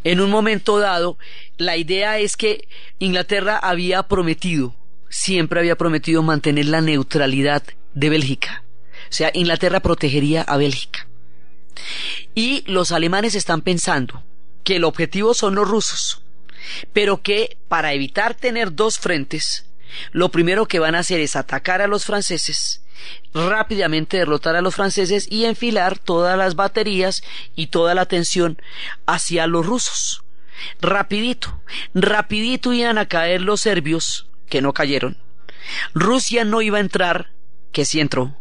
en 0.04 0.20
un 0.20 0.30
momento 0.30 0.78
dado, 0.78 1.18
la 1.56 1.76
idea 1.76 2.18
es 2.18 2.37
que 2.37 2.68
Inglaterra 2.98 3.58
había 3.58 4.04
prometido, 4.04 4.74
siempre 5.08 5.61
había 5.61 5.76
prometido 5.76 6.22
mantener 6.22 6.66
la 6.66 6.80
neutralidad 6.80 7.62
de 7.94 8.08
Bélgica. 8.08 8.62
O 9.11 9.12
sea, 9.12 9.30
Inglaterra 9.34 9.80
protegería 9.80 10.42
a 10.42 10.56
Bélgica. 10.56 11.06
Y 12.34 12.62
los 12.66 12.92
alemanes 12.92 13.34
están 13.34 13.62
pensando 13.62 14.24
que 14.64 14.76
el 14.76 14.84
objetivo 14.84 15.34
son 15.34 15.54
los 15.54 15.68
rusos, 15.68 16.22
pero 16.92 17.22
que 17.22 17.56
para 17.68 17.92
evitar 17.92 18.34
tener 18.34 18.74
dos 18.74 18.98
frentes, 18.98 19.66
lo 20.12 20.30
primero 20.30 20.66
que 20.66 20.78
van 20.78 20.94
a 20.94 21.00
hacer 21.00 21.20
es 21.20 21.37
atacar 21.37 21.80
a 21.80 21.87
los 21.87 22.04
franceses, 22.04 22.82
rápidamente 23.34 24.16
derrotar 24.16 24.56
a 24.56 24.62
los 24.62 24.74
franceses 24.74 25.26
y 25.30 25.44
enfilar 25.44 25.98
todas 25.98 26.37
las 26.37 26.54
baterías 26.54 27.22
y 27.54 27.68
toda 27.68 27.94
la 27.94 28.02
atención 28.02 28.61
hacia 29.06 29.46
los 29.46 29.66
rusos. 29.66 30.22
Rapidito, 30.80 31.61
rapidito 31.94 32.72
iban 32.72 32.98
a 32.98 33.06
caer 33.06 33.42
los 33.42 33.61
serbios, 33.61 34.26
que 34.48 34.61
no 34.61 34.72
cayeron. 34.72 35.16
Rusia 35.94 36.44
no 36.44 36.62
iba 36.62 36.78
a 36.78 36.82
entrar, 36.82 37.30
que 37.72 37.84
sí 37.84 38.00
entró. 38.00 38.37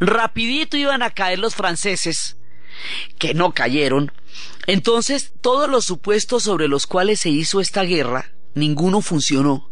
Rapidito 0.00 0.76
iban 0.76 1.02
a 1.02 1.10
caer 1.10 1.38
los 1.38 1.54
franceses, 1.54 2.36
que 3.18 3.34
no 3.34 3.52
cayeron. 3.52 4.12
Entonces, 4.66 5.32
todos 5.40 5.68
los 5.68 5.84
supuestos 5.84 6.42
sobre 6.42 6.68
los 6.68 6.86
cuales 6.86 7.20
se 7.20 7.30
hizo 7.30 7.60
esta 7.60 7.82
guerra, 7.82 8.32
ninguno 8.54 9.00
funcionó. 9.00 9.70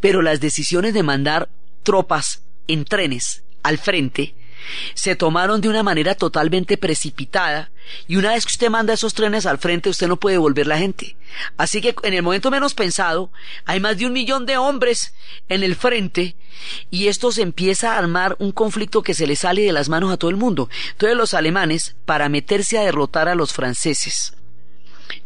Pero 0.00 0.22
las 0.22 0.40
decisiones 0.40 0.94
de 0.94 1.02
mandar 1.02 1.48
tropas 1.82 2.42
en 2.68 2.84
trenes 2.84 3.42
al 3.62 3.78
frente 3.78 4.34
se 4.94 5.16
tomaron 5.16 5.60
de 5.60 5.68
una 5.68 5.82
manera 5.82 6.14
totalmente 6.14 6.76
precipitada 6.76 7.70
y 8.06 8.16
una 8.16 8.32
vez 8.32 8.44
que 8.44 8.52
usted 8.52 8.70
manda 8.70 8.94
esos 8.94 9.14
trenes 9.14 9.46
al 9.46 9.58
frente 9.58 9.90
usted 9.90 10.08
no 10.08 10.18
puede 10.18 10.38
volver 10.38 10.66
la 10.66 10.78
gente. 10.78 11.16
Así 11.56 11.80
que 11.80 11.94
en 12.02 12.14
el 12.14 12.22
momento 12.22 12.50
menos 12.50 12.74
pensado 12.74 13.32
hay 13.64 13.80
más 13.80 13.98
de 13.98 14.06
un 14.06 14.12
millón 14.12 14.46
de 14.46 14.56
hombres 14.56 15.14
en 15.48 15.62
el 15.62 15.74
frente 15.74 16.36
y 16.90 17.08
esto 17.08 17.32
se 17.32 17.42
empieza 17.42 17.94
a 17.94 17.98
armar 17.98 18.36
un 18.38 18.52
conflicto 18.52 19.02
que 19.02 19.14
se 19.14 19.26
le 19.26 19.36
sale 19.36 19.62
de 19.62 19.72
las 19.72 19.88
manos 19.88 20.12
a 20.12 20.16
todo 20.16 20.30
el 20.30 20.36
mundo. 20.36 20.68
Entonces 20.92 21.16
los 21.16 21.34
alemanes 21.34 21.96
para 22.04 22.28
meterse 22.28 22.78
a 22.78 22.82
derrotar 22.82 23.28
a 23.28 23.34
los 23.34 23.52
franceses 23.52 24.36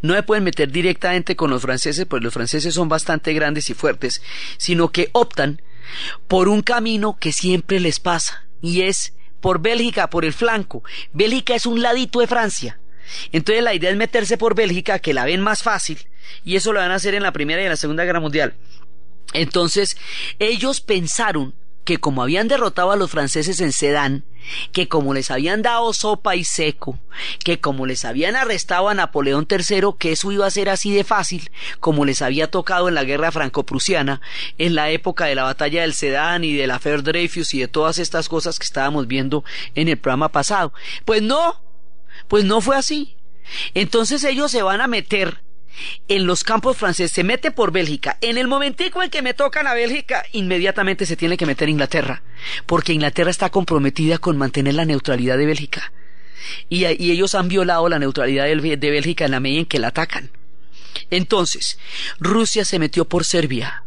no 0.01 0.15
se 0.15 0.23
pueden 0.23 0.43
meter 0.43 0.71
directamente 0.71 1.35
con 1.35 1.49
los 1.49 1.61
franceses, 1.61 2.05
pues 2.05 2.21
los 2.21 2.33
franceses 2.33 2.73
son 2.73 2.89
bastante 2.89 3.33
grandes 3.33 3.69
y 3.69 3.73
fuertes, 3.73 4.21
sino 4.57 4.91
que 4.91 5.09
optan 5.13 5.61
por 6.27 6.49
un 6.49 6.61
camino 6.61 7.17
que 7.19 7.31
siempre 7.31 7.79
les 7.79 7.99
pasa, 7.99 8.45
y 8.61 8.81
es 8.81 9.13
por 9.41 9.61
Bélgica, 9.61 10.09
por 10.09 10.25
el 10.25 10.33
flanco. 10.33 10.83
Bélgica 11.13 11.55
es 11.55 11.65
un 11.65 11.81
ladito 11.81 12.19
de 12.19 12.27
Francia. 12.27 12.79
Entonces 13.31 13.63
la 13.63 13.73
idea 13.73 13.89
es 13.89 13.97
meterse 13.97 14.37
por 14.37 14.55
Bélgica, 14.55 14.99
que 14.99 15.13
la 15.13 15.25
ven 15.25 15.41
más 15.41 15.63
fácil, 15.63 15.99
y 16.43 16.55
eso 16.55 16.73
lo 16.73 16.79
van 16.79 16.91
a 16.91 16.95
hacer 16.95 17.15
en 17.15 17.23
la 17.23 17.31
Primera 17.31 17.61
y 17.61 17.65
en 17.65 17.71
la 17.71 17.77
Segunda 17.77 18.03
Guerra 18.03 18.19
Mundial. 18.19 18.55
Entonces, 19.33 19.97
ellos 20.39 20.81
pensaron 20.81 21.53
que 21.87 21.99
como 21.99 22.21
habían 22.21 22.49
derrotado 22.49 22.91
a 22.91 22.97
los 22.97 23.09
franceses 23.09 23.61
en 23.61 23.71
Sedán, 23.71 24.25
que 24.73 24.89
como 24.89 25.13
les 25.13 25.31
habían 25.31 25.61
dado 25.61 25.93
sopa 25.93 26.35
y 26.35 26.43
seco, 26.43 26.99
que 27.45 27.61
como 27.61 27.85
les 27.85 28.03
habían 28.03 28.35
arrestado 28.35 28.89
a 28.89 28.93
Napoleón 28.93 29.47
III, 29.49 29.91
que 29.97 30.11
eso 30.11 30.29
iba 30.33 30.45
a 30.45 30.51
ser 30.51 30.67
así 30.67 30.93
de 30.93 31.05
fácil, 31.05 31.49
como 31.79 32.03
les 32.03 32.21
había 32.21 32.51
tocado 32.51 32.89
en 32.89 32.95
la 32.95 33.05
guerra 33.05 33.31
franco-prusiana, 33.31 34.19
en 34.57 34.75
la 34.75 34.89
época 34.89 35.27
de 35.27 35.35
la 35.35 35.43
batalla 35.43 35.83
del 35.83 35.93
Sedán 35.93 36.43
y 36.43 36.57
de 36.57 36.67
la 36.67 36.79
Fer 36.79 37.03
Dreyfus 37.03 37.53
y 37.53 37.61
de 37.61 37.69
todas 37.69 37.99
estas 37.99 38.27
cosas 38.27 38.59
que 38.59 38.65
estábamos 38.65 39.07
viendo 39.07 39.45
en 39.73 39.87
el 39.87 39.97
programa 39.97 40.27
pasado. 40.29 40.73
Pues 41.05 41.21
no, 41.21 41.61
pues 42.27 42.43
no 42.43 42.59
fue 42.59 42.75
así. 42.75 43.15
Entonces 43.73 44.25
ellos 44.25 44.51
se 44.51 44.61
van 44.61 44.81
a 44.81 44.87
meter 44.87 45.41
en 46.07 46.25
los 46.25 46.43
campos 46.43 46.77
franceses, 46.77 47.11
se 47.11 47.23
mete 47.23 47.51
por 47.51 47.71
Bélgica. 47.71 48.17
En 48.21 48.37
el 48.37 48.47
momentico 48.47 49.03
en 49.03 49.09
que 49.09 49.21
me 49.21 49.33
tocan 49.33 49.67
a 49.67 49.73
Bélgica, 49.73 50.23
inmediatamente 50.31 51.05
se 51.05 51.15
tiene 51.15 51.37
que 51.37 51.45
meter 51.45 51.69
Inglaterra, 51.69 52.23
porque 52.65 52.93
Inglaterra 52.93 53.31
está 53.31 53.49
comprometida 53.49 54.17
con 54.17 54.37
mantener 54.37 54.75
la 54.75 54.85
neutralidad 54.85 55.37
de 55.37 55.45
Bélgica. 55.45 55.91
Y, 56.69 56.85
ellos 56.85 57.35
han 57.35 57.49
violado 57.49 57.89
la 57.89 57.99
neutralidad 57.99 58.45
de, 58.45 58.77
de 58.77 58.91
Bélgica 58.91 59.25
en 59.25 59.31
la 59.31 59.39
medida 59.39 59.59
en 59.59 59.65
que 59.65 59.79
la 59.79 59.89
atacan. 59.89 60.29
Entonces, 61.09 61.77
Rusia 62.19 62.65
se 62.65 62.79
metió 62.79 63.05
por 63.05 63.25
Serbia, 63.25 63.83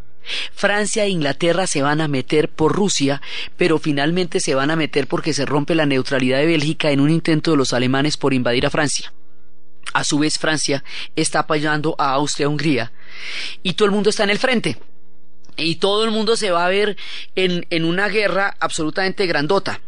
Francia 0.53 1.05
e 1.05 1.09
Inglaterra 1.09 1.67
se 1.67 1.83
van 1.83 2.01
a 2.01 2.09
meter 2.09 2.49
por 2.49 2.73
Rusia, 2.73 3.21
pero 3.57 3.79
finalmente 3.79 4.41
se 4.41 4.55
van 4.55 4.71
a 4.71 4.77
meter 4.77 5.07
porque 5.07 5.33
se 5.33 5.47
rompe 5.47 5.75
la 5.75 5.87
neutralidad 5.87 6.39
de 6.39 6.47
Bélgica 6.47 6.91
en 6.91 7.01
un 7.01 7.11
intento 7.11 7.51
de 7.51 7.57
los 7.57 7.73
alemanes 7.73 8.17
por 8.17 8.35
invadir 8.35 8.67
a 8.67 8.71
Francia. 8.71 9.13
A 9.93 10.05
su 10.05 10.19
vez, 10.19 10.39
Francia 10.39 10.85
está 11.17 11.41
apoyando 11.41 11.95
a 11.99 12.13
Austria-Hungría 12.13 12.93
y 13.63 13.75
todo 13.75 13.87
el 13.87 13.93
mundo 13.93 14.11
está 14.11 14.25
en 14.25 14.31
el 14.31 14.39
frente. 14.39 14.79
Y 15.57 15.77
todo 15.77 16.05
el 16.05 16.11
mundo 16.11 16.37
se 16.37 16.51
va 16.51 16.65
a 16.65 16.71
ver 16.71 16.97
en, 17.35 17.67
en 17.71 17.85
una 17.85 18.09
guerra 18.09 18.57
absolutamente 18.61 19.27
grandota. 19.27 19.81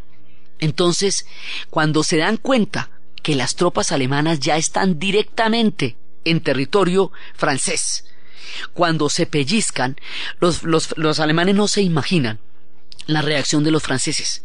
Entonces, 0.59 1.27
cuando 1.71 2.03
se 2.03 2.19
dan 2.19 2.37
cuenta 2.37 2.91
que 3.23 3.35
las 3.35 3.55
tropas 3.55 3.93
alemanas 3.93 4.41
ya 4.41 4.57
están 4.57 4.99
directamente 4.99 5.97
en 6.25 6.41
territorio 6.41 7.13
francés, 7.35 8.05
cuando 8.75 9.09
se 9.09 9.27
pellizcan, 9.27 9.97
los, 10.41 10.63
los, 10.63 10.95
los 10.99 11.21
alemanes 11.21 11.55
no 11.55 11.69
se 11.69 11.83
imaginan 11.83 12.39
la 13.07 13.23
reacción 13.23 13.65
de 13.65 13.71
los 13.71 13.83
franceses. 13.83 14.45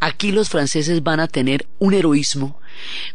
Aquí 0.00 0.32
los 0.32 0.48
franceses 0.48 1.02
van 1.02 1.20
a 1.20 1.28
tener 1.28 1.66
un 1.78 1.94
heroísmo, 1.94 2.60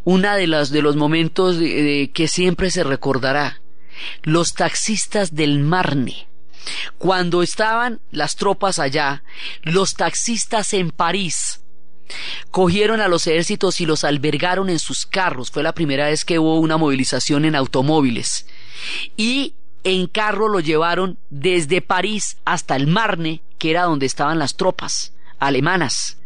una 0.04 0.36
de 0.36 0.48
las 0.48 0.72
de 0.72 0.82
los 0.82 0.96
momentos 0.96 1.58
que 1.58 2.28
siempre 2.28 2.72
se 2.72 2.84
recordará. 2.84 3.62
Los 4.24 4.54
taxistas 4.54 5.36
del 5.36 5.60
Marne. 5.60 6.28
Cuando 6.98 7.44
estaban 7.44 8.00
las 8.12 8.36
tropas 8.36 8.80
allá, 8.80 9.24
los 9.64 9.94
taxistas 9.94 10.74
en 10.74 10.92
París 10.92 11.62
cogieron 12.52 13.02
a 13.02 13.08
los 13.08 13.28
ejércitos 13.28 13.82
y 13.82 13.86
los 13.86 14.04
albergaron 14.04 14.70
en 14.70 14.80
sus 14.80 15.06
carros. 15.06 15.52
Fue 15.52 15.64
la 15.64 15.74
primera 15.74 16.08
vez 16.08 16.26
que 16.26 16.40
hubo 16.40 16.60
una 16.60 16.78
movilización 16.78 17.46
en 17.46 17.56
automóviles. 17.56 18.48
Y 19.16 19.56
en 19.84 20.08
carro 20.08 20.48
lo 20.48 20.60
llevaron 20.60 21.18
desde 21.30 21.82
París 21.82 22.38
hasta 22.46 22.76
el 22.76 22.88
Marne, 22.88 23.42
que 23.60 23.70
era 23.70 23.84
donde 23.84 24.08
estaban 24.08 24.40
las 24.40 24.56
tropas 24.56 25.14
alemanas. 25.38 26.18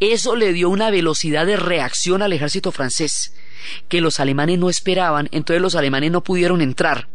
Eso 0.00 0.36
le 0.36 0.52
dio 0.54 0.70
una 0.70 0.90
velocidad 0.90 1.44
de 1.44 1.56
reacción 1.56 2.22
al 2.22 2.32
ejército 2.32 2.72
francés 2.72 3.34
que 3.88 4.00
los 4.00 4.20
alemanes 4.20 4.58
no 4.58 4.70
esperaban, 4.70 5.28
entonces 5.32 5.60
los 5.60 5.74
alemanes 5.74 6.10
no 6.10 6.22
pudieron 6.22 6.62
entrar. 6.62 7.08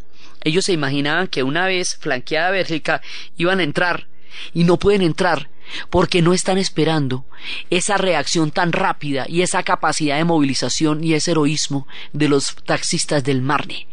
Ellos 0.43 0.65
se 0.65 0.73
imaginaban 0.73 1.27
que 1.27 1.41
una 1.41 1.65
vez 1.65 1.97
flanqueada 1.99 2.51
Bélgica 2.51 3.01
iban 3.35 3.59
a 3.59 3.63
entrar 3.63 4.07
y 4.53 4.63
no 4.63 4.77
pueden 4.77 5.01
entrar 5.01 5.49
porque 5.89 6.21
no 6.21 6.33
están 6.33 6.59
esperando 6.59 7.25
esa 7.71 7.97
reacción 7.97 8.51
tan 8.51 8.71
rápida 8.71 9.25
y 9.27 9.41
esa 9.41 9.63
capacidad 9.63 10.17
de 10.17 10.23
movilización 10.23 11.03
y 11.03 11.15
ese 11.15 11.31
heroísmo 11.31 11.87
de 12.13 12.29
los 12.29 12.55
taxistas 12.65 13.23
del 13.23 13.41
Marne. 13.41 13.87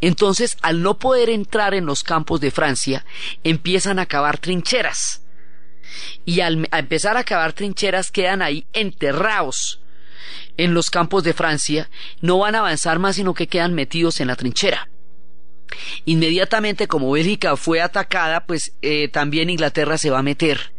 Entonces, 0.00 0.56
al 0.62 0.82
no 0.82 0.98
poder 0.98 1.30
entrar 1.30 1.74
en 1.74 1.86
los 1.86 2.02
campos 2.02 2.40
de 2.40 2.50
Francia, 2.50 3.04
empiezan 3.44 3.98
a 3.98 4.06
cavar 4.06 4.38
trincheras. 4.38 5.22
Y 6.24 6.40
al 6.40 6.68
empezar 6.72 7.16
a 7.16 7.24
cavar 7.24 7.52
trincheras 7.52 8.10
quedan 8.10 8.42
ahí 8.42 8.66
enterrados 8.72 9.80
en 10.56 10.74
los 10.74 10.90
campos 10.90 11.24
de 11.24 11.32
Francia, 11.32 11.90
no 12.20 12.38
van 12.38 12.54
a 12.54 12.60
avanzar 12.60 12.98
más 12.98 13.16
sino 13.16 13.34
que 13.34 13.48
quedan 13.48 13.74
metidos 13.74 14.20
en 14.20 14.28
la 14.28 14.36
trinchera. 14.36 14.88
Inmediatamente 16.04 16.88
como 16.88 17.12
Bélgica 17.12 17.56
fue 17.56 17.80
atacada, 17.80 18.46
pues 18.46 18.74
eh, 18.82 19.08
también 19.08 19.50
Inglaterra 19.50 19.98
se 19.98 20.10
va 20.10 20.18
a 20.18 20.24
meter. 20.24 20.72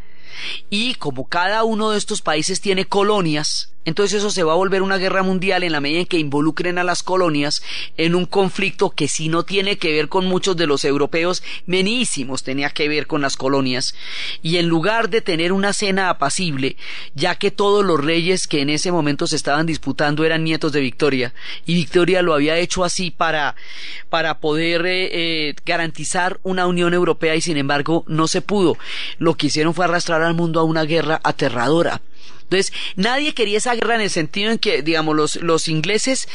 Y 0.69 0.95
como 0.95 1.27
cada 1.27 1.63
uno 1.63 1.91
de 1.91 1.97
estos 1.97 2.21
países 2.21 2.62
tiene 2.62 2.86
colonias, 2.86 3.73
entonces 3.84 4.20
eso 4.20 4.30
se 4.30 4.44
va 4.44 4.54
a 4.54 4.58
volver 4.58 4.84
una 4.84 4.98
guerra 4.98 5.24
mundial 5.24 5.63
en 5.63 5.72
la 5.72 5.82
medida 5.82 6.02
en 6.02 6.06
que 6.06 6.20
involucren 6.20 6.78
a 6.78 6.84
las 6.84 7.02
colonias 7.02 7.63
en 7.98 8.13
un 8.13 8.26
conflicto 8.26 8.91
que 8.91 9.08
si 9.08 9.28
no 9.28 9.44
tiene 9.44 9.78
que 9.78 9.91
ver 9.91 10.08
con 10.08 10.26
muchos 10.26 10.56
de 10.56 10.67
los 10.67 10.86
europeos 10.86 11.41
menísimos, 11.65 12.44
tenía 12.44 12.70
que 12.70 12.88
ver 12.88 13.08
con 13.08 13.22
las 13.22 13.38
colonias. 13.38 13.96
Y 14.44 14.58
en 14.58 14.67
lugar 14.67 15.10
de 15.10 15.22
tener 15.22 15.52
una 15.52 15.74
cena 15.74 16.10
apacible, 16.10 16.78
ya 17.15 17.36
que 17.36 17.50
todos 17.50 17.84
los 17.84 18.04
reyes 18.04 18.48
que 18.48 18.62
en 18.62 18.70
ese 18.70 18.91
momento 18.91 19.26
se 19.26 19.36
estaban 19.36 19.65
disputando 19.65 20.24
eran 20.24 20.44
nietos 20.44 20.72
de 20.72 20.82
Victoria, 20.82 21.34
y 21.65 21.74
Victoria 21.74 22.22
lo 22.22 22.36
había 22.36 22.58
hecho 22.58 22.84
así 22.84 23.10
para, 23.10 23.56
para 24.10 24.39
poder 24.39 24.86
eh, 24.86 25.10
eh, 25.12 25.56
garantizar 25.65 26.39
una 26.44 26.67
Unión 26.67 26.94
Europea 26.94 27.36
y 27.36 27.41
sin 27.41 27.58
embargo 27.58 28.04
no 28.08 28.28
se 28.28 28.41
pudo. 28.41 28.78
Lo 29.17 29.36
que 29.36 29.48
hicieron 29.48 29.74
fue 29.74 29.86
arrastrar 29.86 30.22
al 30.22 30.36
mundo 30.36 30.60
a 30.60 30.63
una 30.63 30.84
guerra 30.84 31.20
aterradora 31.24 32.02
entonces, 32.52 32.74
nadie 32.98 33.34
quería 33.34 33.60
esa 33.60 33.76
guerra 33.76 33.96
en 33.96 34.02
el 34.02 34.10
sentido 34.10 34.52
en 34.52 34.60
que, 34.60 34.82
digamos, 34.82 35.16
los, 35.16 35.36
los 35.38 35.70
ingleses 35.70 36.28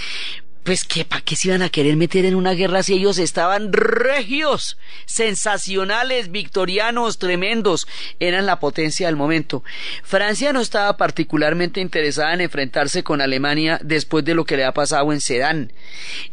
pues 0.64 0.84
para 1.08 1.20
qué 1.20 1.36
se 1.36 1.48
iban 1.48 1.62
a 1.62 1.68
querer 1.68 1.94
meter 1.94 2.24
en 2.24 2.34
una 2.34 2.52
guerra 2.52 2.82
si 2.82 2.94
ellos 2.94 3.18
estaban 3.18 3.72
regios, 3.72 4.78
sensacionales, 5.04 6.32
victorianos, 6.32 7.18
tremendos, 7.18 7.86
eran 8.18 8.46
la 8.46 8.58
potencia 8.58 9.06
del 9.06 9.14
momento. 9.14 9.62
Francia 10.02 10.52
no 10.52 10.60
estaba 10.60 10.96
particularmente 10.96 11.80
interesada 11.80 12.34
en 12.34 12.40
enfrentarse 12.40 13.04
con 13.04 13.20
Alemania 13.20 13.78
después 13.84 14.24
de 14.24 14.34
lo 14.34 14.44
que 14.44 14.56
le 14.56 14.64
ha 14.64 14.72
pasado 14.72 15.12
en 15.12 15.20
Sedán. 15.20 15.72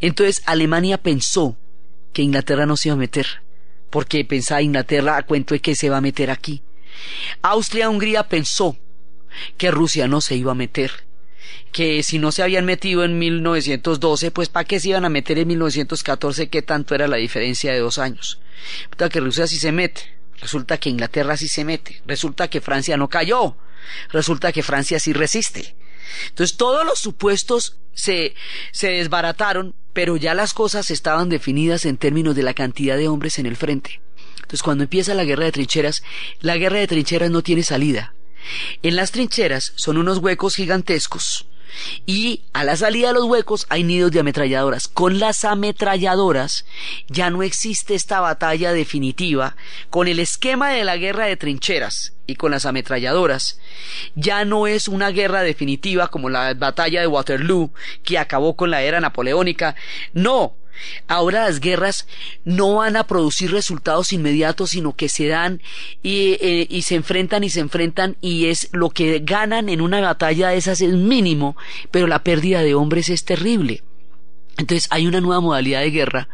Entonces 0.01 0.41
Alemania 0.45 0.97
pensó 0.97 1.57
que 2.11 2.23
Inglaterra 2.23 2.65
no 2.65 2.75
se 2.75 2.87
iba 2.87 2.95
a 2.95 2.97
meter, 2.97 3.27
porque 3.91 4.25
pensaba 4.25 4.63
Inglaterra 4.63 5.17
a 5.17 5.23
cuento 5.23 5.53
de 5.53 5.59
que 5.59 5.75
se 5.75 5.89
va 5.89 5.97
a 5.97 6.01
meter 6.01 6.31
aquí. 6.31 6.63
Austria-Hungría 7.43 8.23
pensó 8.29 8.77
que 9.57 9.71
Rusia 9.71 10.07
no 10.07 10.21
se 10.21 10.35
iba 10.35 10.51
a 10.51 10.55
meter, 10.55 10.91
que 11.71 12.03
si 12.03 12.19
no 12.19 12.31
se 12.31 12.43
habían 12.43 12.65
metido 12.65 13.03
en 13.03 13.17
1912, 13.17 14.31
pues 14.31 14.49
¿para 14.49 14.65
qué 14.65 14.79
se 14.79 14.89
iban 14.89 15.05
a 15.05 15.09
meter 15.09 15.39
en 15.39 15.47
1914? 15.47 16.49
¿Qué 16.49 16.61
tanto 16.61 16.95
era 16.95 17.07
la 17.07 17.17
diferencia 17.17 17.73
de 17.73 17.79
dos 17.79 17.97
años? 17.97 18.39
Resulta 18.83 19.09
que 19.09 19.19
Rusia 19.19 19.47
sí 19.47 19.57
se 19.57 19.71
mete, 19.71 20.01
resulta 20.39 20.77
que 20.77 20.89
Inglaterra 20.89 21.35
sí 21.35 21.47
se 21.47 21.65
mete, 21.65 22.01
resulta 22.05 22.47
que 22.47 22.61
Francia 22.61 22.95
no 22.95 23.09
cayó, 23.09 23.57
resulta 24.09 24.51
que 24.51 24.63
Francia 24.63 24.99
sí 24.99 25.13
resiste. 25.13 25.75
Entonces 26.29 26.57
todos 26.57 26.85
los 26.85 26.99
supuestos 26.99 27.77
se, 27.93 28.35
se 28.71 28.89
desbarataron, 28.89 29.73
pero 29.93 30.15
ya 30.17 30.33
las 30.33 30.53
cosas 30.53 30.91
estaban 30.91 31.29
definidas 31.29 31.85
en 31.85 31.97
términos 31.97 32.35
de 32.35 32.43
la 32.43 32.53
cantidad 32.53 32.97
de 32.97 33.07
hombres 33.07 33.39
en 33.39 33.45
el 33.45 33.55
frente. 33.55 34.01
Entonces 34.35 34.61
cuando 34.61 34.83
empieza 34.83 35.13
la 35.15 35.23
guerra 35.23 35.45
de 35.45 35.51
trincheras, 35.51 36.03
la 36.39 36.57
guerra 36.57 36.79
de 36.79 36.87
trincheras 36.87 37.31
no 37.31 37.41
tiene 37.41 37.63
salida. 37.63 38.13
En 38.81 38.95
las 38.95 39.11
trincheras 39.11 39.73
son 39.75 39.97
unos 39.97 40.19
huecos 40.19 40.55
gigantescos 40.55 41.45
y 42.05 42.41
a 42.53 42.63
la 42.63 42.75
salida 42.75 43.07
de 43.07 43.13
los 43.13 43.25
huecos 43.25 43.65
hay 43.69 43.83
nidos 43.83 44.11
de 44.11 44.19
ametralladoras. 44.19 44.87
Con 44.87 45.19
las 45.19 45.43
ametralladoras 45.45 46.65
ya 47.07 47.29
no 47.29 47.43
existe 47.43 47.95
esta 47.95 48.19
batalla 48.19 48.73
definitiva. 48.73 49.55
Con 49.89 50.07
el 50.07 50.19
esquema 50.19 50.69
de 50.69 50.83
la 50.83 50.97
guerra 50.97 51.25
de 51.25 51.37
trincheras 51.37 52.13
y 52.27 52.35
con 52.35 52.51
las 52.51 52.65
ametralladoras 52.65 53.59
ya 54.15 54.45
no 54.45 54.67
es 54.67 54.87
una 54.87 55.09
guerra 55.09 55.41
definitiva 55.41 56.07
como 56.09 56.29
la 56.29 56.53
batalla 56.53 57.01
de 57.01 57.07
Waterloo 57.07 57.71
que 58.03 58.17
acabó 58.17 58.55
con 58.55 58.71
la 58.71 58.81
era 58.81 58.99
napoleónica. 58.99 59.75
No, 60.13 60.55
Ahora 61.07 61.45
las 61.45 61.59
guerras 61.59 62.07
no 62.43 62.75
van 62.75 62.95
a 62.95 63.05
producir 63.05 63.51
resultados 63.51 64.13
inmediatos, 64.13 64.71
sino 64.71 64.95
que 64.95 65.09
se 65.09 65.27
dan 65.27 65.61
eh, 66.03 66.67
y, 66.69 66.81
se 66.81 66.95
enfrentan 66.95 67.43
y 67.43 67.49
se 67.49 67.59
enfrentan 67.59 68.17
y 68.21 68.47
es 68.47 68.69
lo 68.71 68.89
que 68.89 69.19
ganan 69.19 69.69
en 69.69 69.81
una 69.81 70.01
batalla 70.01 70.49
de 70.49 70.57
esas 70.57 70.81
es 70.81 70.93
mínimo, 70.93 71.55
pero 71.91 72.07
la 72.07 72.23
pérdida 72.23 72.61
de 72.61 72.75
hombres 72.75 73.09
es 73.09 73.25
terrible. 73.25 73.83
Entonces 74.57 74.87
hay 74.91 75.07
una 75.07 75.21
nueva 75.21 75.41
modalidad 75.41 75.81
de 75.81 75.91
guerra 75.91 76.29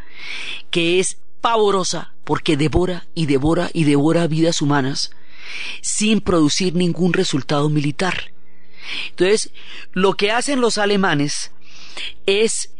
que 0.70 1.00
es 1.00 1.18
pavorosa 1.40 2.12
porque 2.24 2.56
devora 2.56 3.06
y 3.14 3.26
devora 3.26 3.70
y 3.72 3.84
devora 3.84 4.26
vidas 4.26 4.60
humanas 4.62 5.10
sin 5.80 6.20
producir 6.20 6.74
ningún 6.74 7.12
resultado 7.12 7.68
militar. 7.68 8.32
Entonces, 9.10 9.50
lo 9.92 10.14
que 10.14 10.30
hacen 10.30 10.60
los 10.60 10.78
alemanes 10.78 11.52
es 12.26 12.70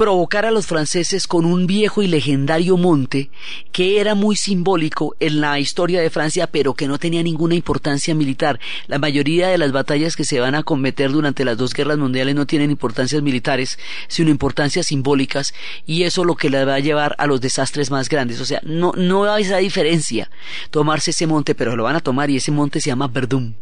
provocar 0.00 0.46
a 0.46 0.50
los 0.50 0.66
franceses 0.66 1.26
con 1.26 1.44
un 1.44 1.66
viejo 1.66 2.00
y 2.00 2.06
legendario 2.06 2.78
monte 2.78 3.28
que 3.70 4.00
era 4.00 4.14
muy 4.14 4.34
simbólico 4.34 5.14
en 5.20 5.42
la 5.42 5.60
historia 5.60 6.00
de 6.00 6.08
Francia 6.08 6.46
pero 6.46 6.72
que 6.72 6.88
no 6.88 6.98
tenía 6.98 7.22
ninguna 7.22 7.54
importancia 7.54 8.14
militar. 8.14 8.58
La 8.86 8.98
mayoría 8.98 9.48
de 9.48 9.58
las 9.58 9.72
batallas 9.72 10.16
que 10.16 10.24
se 10.24 10.40
van 10.40 10.54
a 10.54 10.62
cometer 10.62 11.10
durante 11.10 11.44
las 11.44 11.58
dos 11.58 11.74
guerras 11.74 11.98
mundiales 11.98 12.34
no 12.34 12.46
tienen 12.46 12.70
importancias 12.70 13.20
militares, 13.20 13.78
sino 14.08 14.30
importancias 14.30 14.86
simbólicas 14.86 15.52
y 15.84 16.04
eso 16.04 16.24
lo 16.24 16.34
que 16.34 16.48
le 16.48 16.64
va 16.64 16.76
a 16.76 16.80
llevar 16.80 17.14
a 17.18 17.26
los 17.26 17.42
desastres 17.42 17.90
más 17.90 18.08
grandes. 18.08 18.40
O 18.40 18.46
sea, 18.46 18.62
no, 18.64 18.94
no 18.96 19.30
hay 19.30 19.42
esa 19.42 19.58
diferencia 19.58 20.30
tomarse 20.70 21.10
ese 21.10 21.26
monte, 21.26 21.54
pero 21.54 21.76
lo 21.76 21.84
van 21.84 21.96
a 21.96 22.00
tomar 22.00 22.30
y 22.30 22.36
ese 22.36 22.52
monte 22.52 22.80
se 22.80 22.88
llama 22.88 23.08
Verdún. 23.08 23.54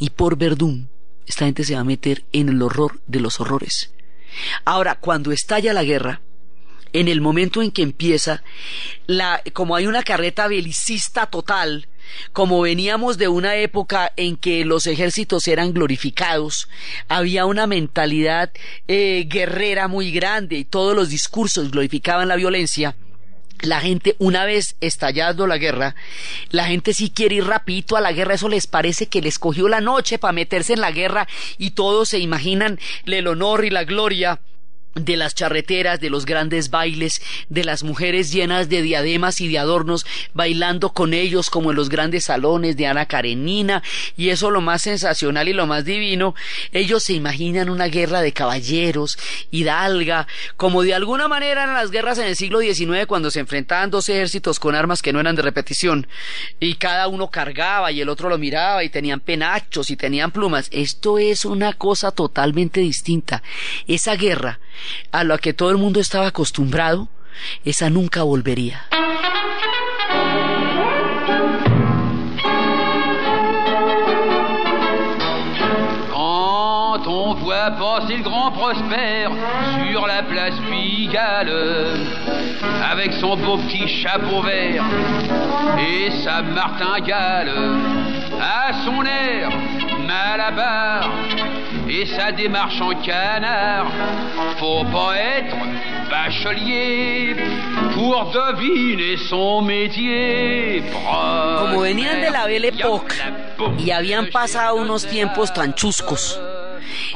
Y 0.00 0.10
por 0.10 0.36
Verdún, 0.36 0.88
esta 1.28 1.44
gente 1.44 1.62
se 1.62 1.74
va 1.74 1.80
a 1.82 1.84
meter 1.84 2.24
en 2.32 2.48
el 2.48 2.60
horror 2.60 2.98
de 3.06 3.20
los 3.20 3.38
horrores. 3.38 3.92
Ahora, 4.64 4.96
cuando 4.96 5.32
estalla 5.32 5.72
la 5.72 5.84
guerra, 5.84 6.20
en 6.92 7.08
el 7.08 7.20
momento 7.20 7.62
en 7.62 7.70
que 7.70 7.82
empieza, 7.82 8.42
la, 9.06 9.42
como 9.52 9.76
hay 9.76 9.86
una 9.86 10.02
carreta 10.02 10.46
belicista 10.46 11.26
total, 11.26 11.88
como 12.32 12.60
veníamos 12.60 13.18
de 13.18 13.28
una 13.28 13.56
época 13.56 14.12
en 14.16 14.36
que 14.36 14.64
los 14.64 14.86
ejércitos 14.86 15.48
eran 15.48 15.72
glorificados, 15.72 16.68
había 17.08 17.46
una 17.46 17.66
mentalidad 17.66 18.50
eh, 18.88 19.26
guerrera 19.28 19.88
muy 19.88 20.10
grande 20.10 20.56
y 20.56 20.64
todos 20.64 20.94
los 20.94 21.08
discursos 21.08 21.70
glorificaban 21.70 22.28
la 22.28 22.36
violencia, 22.36 22.96
la 23.62 23.80
gente, 23.80 24.16
una 24.18 24.44
vez 24.44 24.76
estallado 24.80 25.46
la 25.46 25.58
guerra, 25.58 25.94
la 26.50 26.66
gente 26.66 26.94
sí 26.94 27.10
quiere 27.10 27.36
ir 27.36 27.46
rapidito 27.46 27.96
a 27.96 28.00
la 28.00 28.12
guerra, 28.12 28.34
eso 28.34 28.48
les 28.48 28.66
parece 28.66 29.06
que 29.06 29.22
les 29.22 29.38
cogió 29.38 29.68
la 29.68 29.80
noche 29.80 30.18
para 30.18 30.32
meterse 30.32 30.74
en 30.74 30.80
la 30.80 30.92
guerra 30.92 31.28
y 31.58 31.70
todos 31.70 32.10
se 32.10 32.18
imaginan 32.18 32.78
el 33.06 33.26
honor 33.26 33.64
y 33.64 33.70
la 33.70 33.84
gloria 33.84 34.40
de 34.94 35.16
las 35.16 35.34
charreteras, 35.34 36.00
de 36.00 36.10
los 36.10 36.26
grandes 36.26 36.70
bailes, 36.70 37.22
de 37.48 37.64
las 37.64 37.82
mujeres 37.82 38.32
llenas 38.32 38.68
de 38.68 38.82
diademas 38.82 39.40
y 39.40 39.48
de 39.48 39.58
adornos, 39.58 40.06
bailando 40.34 40.90
con 40.90 41.14
ellos 41.14 41.50
como 41.50 41.70
en 41.70 41.76
los 41.76 41.88
grandes 41.88 42.26
salones 42.26 42.76
de 42.76 42.86
Ana 42.86 43.06
Karenina, 43.06 43.82
y 44.16 44.28
eso 44.28 44.50
lo 44.50 44.60
más 44.60 44.82
sensacional 44.82 45.48
y 45.48 45.52
lo 45.52 45.66
más 45.66 45.84
divino, 45.84 46.34
ellos 46.72 47.04
se 47.04 47.14
imaginan 47.14 47.70
una 47.70 47.86
guerra 47.86 48.20
de 48.20 48.32
caballeros, 48.32 49.18
hidalga, 49.50 50.26
como 50.56 50.82
de 50.82 50.94
alguna 50.94 51.28
manera 51.28 51.62
eran 51.62 51.74
las 51.74 51.90
guerras 51.90 52.18
en 52.18 52.26
el 52.26 52.36
siglo 52.36 52.60
XIX 52.60 53.06
cuando 53.06 53.30
se 53.30 53.40
enfrentaban 53.40 53.90
dos 53.90 54.08
ejércitos 54.08 54.58
con 54.58 54.74
armas 54.74 55.02
que 55.02 55.12
no 55.12 55.20
eran 55.20 55.36
de 55.36 55.42
repetición, 55.42 56.06
y 56.60 56.74
cada 56.74 57.08
uno 57.08 57.30
cargaba 57.30 57.92
y 57.92 58.00
el 58.00 58.08
otro 58.08 58.28
lo 58.28 58.38
miraba 58.38 58.84
y 58.84 58.90
tenían 58.90 59.20
penachos 59.20 59.90
y 59.90 59.96
tenían 59.96 60.30
plumas. 60.30 60.68
Esto 60.70 61.18
es 61.18 61.44
una 61.44 61.72
cosa 61.72 62.10
totalmente 62.10 62.80
distinta. 62.80 63.42
Esa 63.86 64.16
guerra 64.16 64.60
a 65.12 65.24
la 65.24 65.38
que 65.38 65.52
todo 65.52 65.70
el 65.70 65.78
mundo 65.78 66.00
estaba 66.00 66.26
acostumbrado, 66.28 67.08
esa 67.64 67.90
nunca 67.90 68.22
volvería. 68.22 68.86
Quand 76.12 77.06
on 77.06 77.34
voit 77.34 77.70
passer 77.78 78.18
le 78.18 78.22
grand 78.22 78.52
Prosper 78.52 79.28
sur 79.90 80.06
la 80.06 80.22
place 80.24 80.54
Pigalle, 80.70 82.06
avec 82.90 83.12
son 83.14 83.36
beau 83.36 83.56
petit 83.58 83.88
chapeau 83.88 84.42
vert 84.42 84.84
et 85.78 86.10
sa 86.22 86.42
martingale, 86.42 87.50
à 88.40 88.84
son 88.84 89.04
air 89.04 89.50
malabar 90.06 91.10
et 91.88 92.06
sa 92.06 92.32
démarche 92.32 92.80
en 92.80 92.94
canard. 93.02 93.90
Faut 94.58 94.84
pas 94.84 95.16
être 95.16 95.56
bachelier 96.10 97.36
pour 97.94 98.32
deviner 98.32 99.16
son 99.28 99.62
métier. 99.62 100.82
Como 100.92 101.80
venían 101.80 102.20
de 102.20 102.30
la 102.30 102.46
Belle 102.46 102.66
Époque 102.66 103.14
y 103.78 103.90
habían 103.90 104.26
pasado 104.30 104.76
unos 104.76 105.06
tiempos 105.06 105.52
tan 105.52 105.74
chuscos 105.74 106.38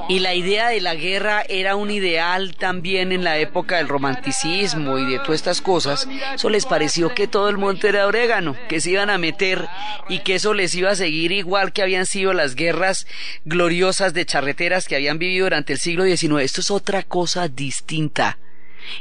y 0.09 0.20
la 0.20 0.35
idea 0.35 0.68
de 0.68 0.81
la 0.81 0.94
guerra 0.94 1.42
era 1.48 1.76
un 1.76 1.90
ideal 1.90 2.57
también 2.57 3.12
en 3.12 3.24
la 3.24 3.38
época 3.38 3.76
del 3.76 3.88
romanticismo 3.88 4.98
y 4.98 5.07
de 5.07 5.18
todas 5.18 5.37
estas 5.37 5.61
cosas, 5.61 6.09
eso 6.35 6.48
les 6.48 6.66
pareció 6.66 7.14
que 7.14 7.26
todo 7.26 7.48
el 7.48 7.59
monte 7.59 7.88
era 7.88 8.07
orégano, 8.07 8.57
que 8.68 8.81
se 8.81 8.90
iban 8.90 9.11
a 9.11 9.18
meter 9.18 9.66
y 10.09 10.20
que 10.20 10.37
eso 10.37 10.55
les 10.55 10.74
iba 10.74 10.90
a 10.90 10.96
seguir 10.96 11.33
igual 11.33 11.72
que 11.72 11.83
habían 11.83 12.07
sido 12.07 12.33
las 12.33 12.55
guerras 12.55 13.07
gloriosas 13.44 14.14
de 14.14 14.26
charreteras 14.26 14.87
que 14.87 14.96
habían 14.96 15.18
vivido 15.18 15.46
durante 15.46 15.72
el 15.72 15.79
siglo 15.79 16.05
XIX. 16.05 16.42
Esto 16.42 16.61
es 16.61 16.70
otra 16.70 17.02
cosa 17.02 17.48
distinta. 17.48 18.38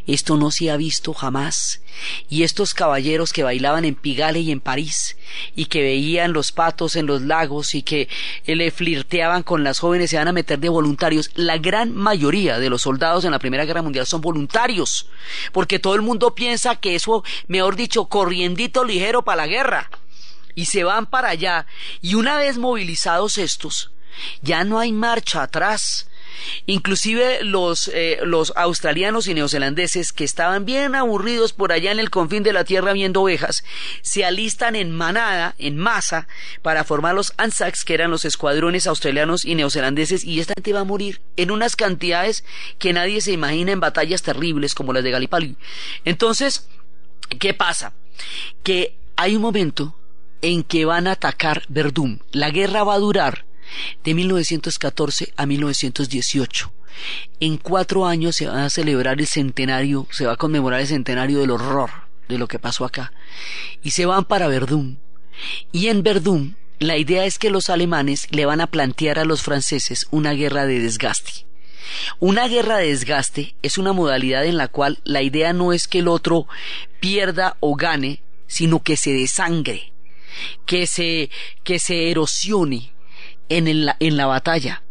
Esto 0.07 0.37
no 0.37 0.51
se 0.51 0.71
ha 0.71 0.77
visto 0.77 1.13
jamás. 1.13 1.81
Y 2.29 2.43
estos 2.43 2.73
caballeros 2.73 3.31
que 3.31 3.43
bailaban 3.43 3.85
en 3.85 3.95
Pigale 3.95 4.39
y 4.39 4.51
en 4.51 4.59
París, 4.59 5.17
y 5.55 5.65
que 5.65 5.81
veían 5.81 6.33
los 6.33 6.51
patos 6.51 6.95
en 6.95 7.05
los 7.05 7.21
lagos 7.21 7.75
y 7.75 7.83
que 7.83 8.09
le 8.45 8.71
flirteaban 8.71 9.43
con 9.43 9.63
las 9.63 9.79
jóvenes, 9.79 10.09
se 10.09 10.17
van 10.17 10.27
a 10.27 10.33
meter 10.33 10.59
de 10.59 10.69
voluntarios. 10.69 11.31
La 11.35 11.57
gran 11.57 11.95
mayoría 11.95 12.59
de 12.59 12.69
los 12.69 12.81
soldados 12.81 13.25
en 13.25 13.31
la 13.31 13.39
Primera 13.39 13.65
Guerra 13.65 13.81
Mundial 13.81 14.05
son 14.05 14.21
voluntarios, 14.21 15.07
porque 15.51 15.79
todo 15.79 15.95
el 15.95 16.01
mundo 16.01 16.35
piensa 16.35 16.75
que 16.75 16.95
eso, 16.95 17.23
mejor 17.47 17.75
dicho, 17.75 18.05
corriendito 18.05 18.83
ligero 18.83 19.23
para 19.23 19.43
la 19.43 19.47
guerra. 19.47 19.89
Y 20.53 20.65
se 20.65 20.83
van 20.83 21.05
para 21.05 21.29
allá. 21.29 21.65
Y 22.01 22.15
una 22.15 22.37
vez 22.37 22.57
movilizados 22.57 23.37
estos, 23.37 23.91
ya 24.41 24.63
no 24.63 24.79
hay 24.79 24.93
marcha 24.93 25.43
atrás 25.43 26.07
Inclusive 26.65 27.43
los, 27.43 27.89
eh, 27.93 28.19
los 28.23 28.53
australianos 28.55 29.27
y 29.27 29.33
neozelandeses 29.33 30.11
que 30.11 30.23
estaban 30.23 30.65
bien 30.65 30.95
aburridos 30.95 31.53
por 31.53 31.71
allá 31.71 31.91
en 31.91 31.99
el 31.99 32.09
confín 32.09 32.43
de 32.43 32.53
la 32.53 32.63
tierra 32.63 32.93
viendo 32.93 33.21
ovejas, 33.21 33.63
se 34.01 34.25
alistan 34.25 34.75
en 34.75 34.91
manada, 34.91 35.55
en 35.57 35.77
masa, 35.77 36.27
para 36.61 36.83
formar 36.83 37.15
los 37.15 37.33
ANZACs, 37.37 37.85
que 37.85 37.93
eran 37.93 38.11
los 38.11 38.25
escuadrones 38.25 38.87
australianos 38.87 39.45
y 39.45 39.55
neozelandeses, 39.55 40.23
y 40.23 40.39
esta 40.39 40.53
gente 40.55 40.73
va 40.73 40.81
a 40.81 40.85
morir 40.85 41.21
en 41.37 41.51
unas 41.51 41.75
cantidades 41.75 42.43
que 42.79 42.93
nadie 42.93 43.21
se 43.21 43.31
imagina 43.31 43.71
en 43.71 43.79
batallas 43.79 44.21
terribles 44.21 44.75
como 44.75 44.93
las 44.93 45.03
de 45.03 45.11
Gallipoli. 45.11 45.55
Entonces, 46.03 46.67
¿qué 47.39 47.53
pasa? 47.53 47.93
Que 48.63 48.97
hay 49.15 49.35
un 49.35 49.41
momento 49.41 49.95
en 50.41 50.63
que 50.63 50.85
van 50.85 51.07
a 51.07 51.13
atacar 51.13 51.63
Verdún. 51.69 52.21
La 52.31 52.51
guerra 52.51 52.83
va 52.83 52.95
a 52.95 52.99
durar 52.99 53.45
de 54.03 54.13
1914 54.13 55.33
a 55.35 55.45
1918. 55.45 56.71
En 57.39 57.57
cuatro 57.57 58.05
años 58.05 58.35
se 58.35 58.47
va 58.47 58.65
a 58.65 58.69
celebrar 58.69 59.19
el 59.19 59.27
centenario, 59.27 60.07
se 60.11 60.25
va 60.25 60.33
a 60.33 60.37
conmemorar 60.37 60.81
el 60.81 60.87
centenario 60.87 61.39
del 61.39 61.51
horror 61.51 61.89
de 62.27 62.37
lo 62.37 62.47
que 62.47 62.59
pasó 62.59 62.85
acá. 62.85 63.11
Y 63.83 63.91
se 63.91 64.05
van 64.05 64.25
para 64.25 64.47
Verdún. 64.47 64.99
Y 65.71 65.87
en 65.87 66.03
Verdún, 66.03 66.55
la 66.79 66.97
idea 66.97 67.25
es 67.25 67.37
que 67.37 67.49
los 67.49 67.69
alemanes 67.69 68.27
le 68.31 68.45
van 68.45 68.61
a 68.61 68.67
plantear 68.67 69.19
a 69.19 69.25
los 69.25 69.41
franceses 69.41 70.07
una 70.11 70.33
guerra 70.33 70.65
de 70.65 70.79
desgaste. 70.79 71.45
Una 72.19 72.47
guerra 72.47 72.77
de 72.77 72.87
desgaste 72.87 73.55
es 73.61 73.77
una 73.77 73.93
modalidad 73.93 74.45
en 74.45 74.57
la 74.57 74.67
cual 74.67 74.99
la 75.03 75.21
idea 75.21 75.53
no 75.53 75.71
es 75.71 75.87
que 75.87 75.99
el 75.99 76.07
otro 76.07 76.47
pierda 76.99 77.57
o 77.59 77.75
gane, 77.75 78.21
sino 78.47 78.81
que 78.81 78.97
se 78.97 79.11
desangre, 79.11 79.93
que 80.65 80.87
se, 80.87 81.29
que 81.63 81.79
se 81.79 82.09
erosione, 82.09 82.91
en, 83.49 83.67
en 83.67 84.17
la 84.17 84.25
batalla. 84.25 84.83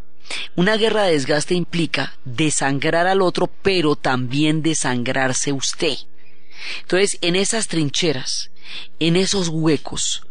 Una 0.56 0.76
guerra 0.76 1.04
de 1.04 1.12
desgaste 1.12 1.54
implica 1.54 2.14
desangrar 2.24 3.06
al 3.06 3.22
otro, 3.22 3.50
pero 3.62 3.96
también 3.96 4.62
desangrarse 4.62 5.52
usted. 5.52 5.96
Entonces, 6.80 7.18
en 7.20 7.36
esas 7.36 7.68
trincheras, 7.68 8.50
en 8.98 9.16
esos 9.16 9.48
huecos, 9.48 10.22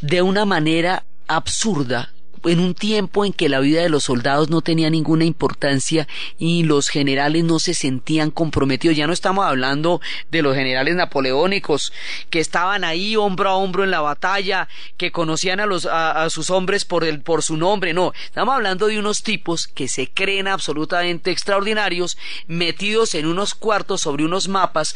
de 0.00 0.22
una 0.22 0.44
manera 0.44 1.04
absurda, 1.26 2.12
en 2.44 2.60
un 2.60 2.74
tiempo 2.74 3.24
en 3.24 3.32
que 3.32 3.48
la 3.48 3.60
vida 3.60 3.82
de 3.82 3.88
los 3.88 4.04
soldados 4.04 4.50
no 4.50 4.60
tenía 4.60 4.90
ninguna 4.90 5.24
importancia 5.24 6.06
y 6.38 6.64
los 6.64 6.88
generales 6.88 7.44
no 7.44 7.58
se 7.58 7.74
sentían 7.74 8.30
comprometidos. 8.30 8.96
Ya 8.96 9.06
no 9.06 9.12
estamos 9.12 9.44
hablando 9.44 10.00
de 10.30 10.42
los 10.42 10.54
generales 10.54 10.94
napoleónicos 10.94 11.92
que 12.30 12.40
estaban 12.40 12.84
ahí 12.84 13.16
hombro 13.16 13.50
a 13.50 13.56
hombro 13.56 13.84
en 13.84 13.90
la 13.90 14.00
batalla, 14.00 14.68
que 14.96 15.12
conocían 15.12 15.60
a 15.60 15.66
los 15.66 15.86
a, 15.86 16.28
sus 16.30 16.50
hombres 16.50 16.84
por 16.84 17.04
el 17.04 17.20
por 17.20 17.42
su 17.42 17.56
nombre, 17.56 17.92
no, 17.94 18.12
estamos 18.24 18.54
hablando 18.54 18.86
de 18.86 18.98
unos 18.98 19.22
tipos 19.22 19.66
que 19.66 19.88
se 19.88 20.08
creen 20.08 20.48
absolutamente 20.48 21.30
extraordinarios, 21.30 22.18
metidos 22.46 23.14
en 23.14 23.26
unos 23.26 23.54
cuartos 23.54 24.02
sobre 24.02 24.24
unos 24.24 24.48
mapas, 24.48 24.94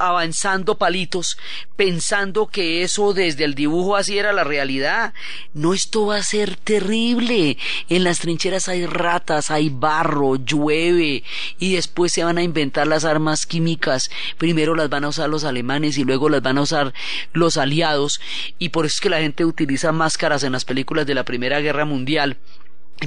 avanzando 0.00 0.78
palitos, 0.78 1.38
pensando 1.76 2.46
que 2.46 2.82
eso 2.82 3.12
desde 3.12 3.44
el 3.44 3.54
dibujo 3.54 3.96
así 3.96 4.18
era 4.18 4.32
la 4.32 4.44
realidad. 4.44 5.14
No 5.54 5.74
esto 5.74 6.06
va 6.06 6.16
a 6.16 6.22
ser 6.22 6.56
terrible. 6.56 6.71
En 6.80 8.04
las 8.04 8.20
trincheras 8.20 8.68
hay 8.68 8.86
ratas, 8.86 9.50
hay 9.50 9.68
barro, 9.68 10.36
llueve 10.36 11.22
y 11.58 11.74
después 11.74 12.12
se 12.12 12.24
van 12.24 12.38
a 12.38 12.42
inventar 12.42 12.86
las 12.86 13.04
armas 13.04 13.46
químicas. 13.46 14.10
Primero 14.38 14.74
las 14.74 14.88
van 14.88 15.04
a 15.04 15.08
usar 15.08 15.28
los 15.28 15.44
alemanes 15.44 15.98
y 15.98 16.04
luego 16.04 16.28
las 16.28 16.42
van 16.42 16.58
a 16.58 16.62
usar 16.62 16.94
los 17.32 17.56
aliados 17.56 18.20
y 18.58 18.70
por 18.70 18.86
eso 18.86 18.94
es 18.94 19.00
que 19.00 19.10
la 19.10 19.20
gente 19.20 19.44
utiliza 19.44 19.92
máscaras 19.92 20.44
en 20.44 20.52
las 20.52 20.64
películas 20.64 21.06
de 21.06 21.14
la 21.14 21.24
Primera 21.24 21.60
Guerra 21.60 21.84
Mundial 21.84 22.38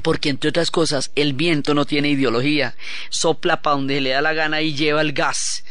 porque 0.04 0.30
entre 0.30 0.50
otras 0.50 0.72
cosas 0.72 1.12
el 1.16 1.34
viento 1.34 1.74
no 1.74 1.86
tiene 1.86 2.10
ideología, 2.10 2.76
sopla 3.10 3.62
para 3.62 3.78
donde 3.78 4.02
le 4.02 4.10
da 4.12 4.22
la 4.22 4.34
gana 4.34 4.62
y 4.62 4.76
lleva 4.76 5.02
el 5.02 5.14
gas. 5.14 5.64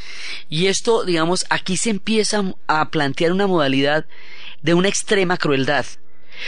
Y 0.49 0.67
esto, 0.67 1.05
digamos, 1.05 1.45
aquí 1.51 1.77
se 1.77 1.91
empieza 1.91 2.43
a 2.67 2.91
plantear 2.91 3.33
una 3.33 3.47
modalidad 3.47 4.07
de 4.63 4.75
una 4.75 4.89
extrema 4.89 5.37
crueldad 5.37 5.85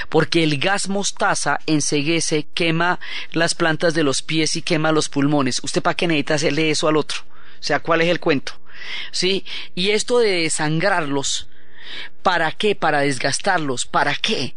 porque 0.09 0.43
el 0.43 0.59
gas 0.59 0.89
mostaza 0.89 1.59
enseguece, 1.67 2.47
quema 2.55 3.01
las 3.33 3.55
plantas 3.55 3.95
de 3.95 4.03
los 4.03 4.23
pies 4.23 4.57
y 4.57 4.63
quema 4.63 4.93
los 4.93 5.09
pulmones. 5.09 5.61
¿Usted 5.63 5.83
para 5.83 5.95
qué 5.95 6.07
necesita 6.07 6.35
hacerle 6.35 6.71
eso 6.71 6.89
al 6.89 6.97
otro? 6.97 7.21
O 7.59 7.63
sea, 7.63 7.81
¿cuál 7.81 8.03
es 8.03 8.09
el 8.09 8.21
cuento? 8.21 8.53
¿Sí? 9.11 9.45
Y 9.75 9.91
esto 9.91 10.19
de 10.19 10.43
desangrarlos, 10.43 11.49
¿para 12.23 12.53
qué? 12.53 12.75
Para 12.75 13.01
desgastarlos, 13.01 13.87
¿para 13.87 14.15
qué? 14.15 14.55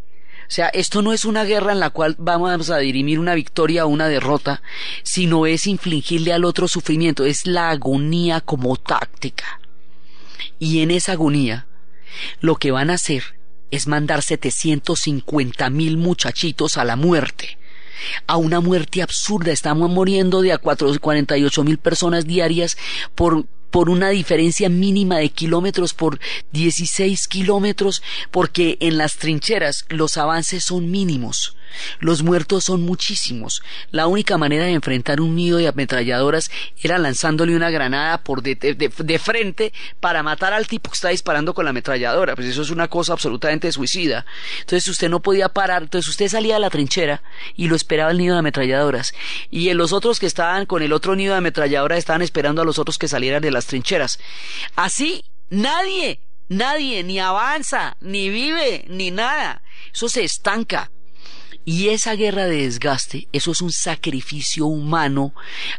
O 0.49 0.51
sea, 0.51 0.67
esto 0.69 1.03
no 1.03 1.13
es 1.13 1.25
una 1.25 1.43
guerra 1.43 1.73
en 1.73 1.79
la 1.79 1.91
cual 1.91 2.15
vamos 2.17 2.71
a 2.71 2.79
dirimir 2.79 3.19
una 3.19 3.35
victoria 3.35 3.85
o 3.85 3.89
una 3.89 4.07
derrota, 4.07 4.63
sino 5.03 5.45
es 5.45 5.67
infligirle 5.67 6.33
al 6.33 6.43
otro 6.43 6.67
sufrimiento, 6.67 7.23
es 7.23 7.45
la 7.45 7.69
agonía 7.69 8.41
como 8.41 8.75
táctica. 8.75 9.61
Y 10.57 10.81
en 10.81 10.89
esa 10.89 11.11
agonía, 11.11 11.67
lo 12.41 12.55
que 12.55 12.71
van 12.71 12.89
a 12.89 12.95
hacer 12.95 13.38
es 13.71 13.87
mandar 13.87 14.21
750 14.23 15.69
mil 15.69 15.97
muchachitos 15.97 16.77
a 16.77 16.83
la 16.83 16.95
muerte. 16.95 17.57
A 18.27 18.37
una 18.37 18.61
muerte 18.61 19.01
absurda. 19.01 19.51
Estamos 19.51 19.89
muriendo 19.89 20.41
de 20.41 20.53
a 20.53 20.57
48 20.57 21.63
mil 21.63 21.77
personas 21.77 22.25
diarias 22.25 22.77
por 23.15 23.45
por 23.69 23.89
una 23.89 24.09
diferencia 24.09 24.67
mínima 24.67 25.17
de 25.17 25.29
kilómetros 25.29 25.93
por 25.93 26.19
16 26.53 27.27
kilómetros, 27.27 28.01
porque 28.31 28.77
en 28.79 28.97
las 28.97 29.17
trincheras 29.17 29.85
los 29.89 30.17
avances 30.17 30.63
son 30.65 30.89
mínimos. 30.89 31.55
Los 31.99 32.23
muertos 32.23 32.65
son 32.65 32.81
muchísimos. 32.81 33.61
La 33.91 34.07
única 34.07 34.37
manera 34.37 34.65
de 34.65 34.71
enfrentar 34.71 35.21
un 35.21 35.35
nido 35.35 35.59
de 35.59 35.67
ametralladoras 35.67 36.49
era 36.81 36.97
lanzándole 36.97 37.55
una 37.55 37.69
granada 37.69 38.23
por 38.23 38.41
de, 38.41 39.19
frente 39.19 39.71
para 39.99 40.23
matar 40.23 40.53
al 40.53 40.67
tipo 40.67 40.89
que 40.89 40.95
está 40.95 41.09
disparando 41.09 41.53
con 41.53 41.65
la 41.65 41.69
ametralladora. 41.69 42.35
Pues 42.35 42.47
eso 42.47 42.63
es 42.63 42.71
una 42.71 42.87
cosa 42.87 43.13
absolutamente 43.13 43.71
suicida. 43.71 44.25
Entonces 44.61 44.87
usted 44.87 45.09
no 45.09 45.21
podía 45.21 45.49
parar. 45.49 45.83
Entonces 45.83 46.09
usted 46.09 46.27
salía 46.27 46.55
de 46.55 46.61
la 46.61 46.71
trinchera 46.71 47.21
y 47.55 47.67
lo 47.67 47.75
esperaba 47.75 48.11
el 48.11 48.17
nido 48.17 48.33
de 48.33 48.39
ametralladoras. 48.39 49.13
Y 49.51 49.71
los 49.73 49.93
otros 49.93 50.19
que 50.19 50.25
estaban 50.25 50.65
con 50.65 50.81
el 50.81 50.91
otro 50.91 51.15
nido 51.15 51.33
de 51.33 51.37
ametralladoras 51.37 51.99
estaban 51.99 52.23
esperando 52.23 52.63
a 52.63 52.65
los 52.65 52.79
otros 52.79 52.97
que 52.97 53.07
salieran 53.07 53.41
de 53.41 53.51
la 53.51 53.59
las 53.59 53.65
trincheras. 53.65 54.19
Así, 54.77 55.25
nadie, 55.49 56.21
nadie 56.47 57.03
ni 57.03 57.19
avanza, 57.19 57.97
ni 57.99 58.29
vive, 58.29 58.85
ni 58.87 59.11
nada. 59.11 59.61
Eso 59.93 60.07
se 60.07 60.23
estanca. 60.23 60.89
Y 61.71 61.89
esa 61.89 62.15
guerra 62.15 62.47
de 62.47 62.63
desgaste, 62.63 63.27
eso 63.31 63.51
es 63.51 63.61
un 63.61 63.71
sacrificio 63.71 64.65
humano 64.65 65.35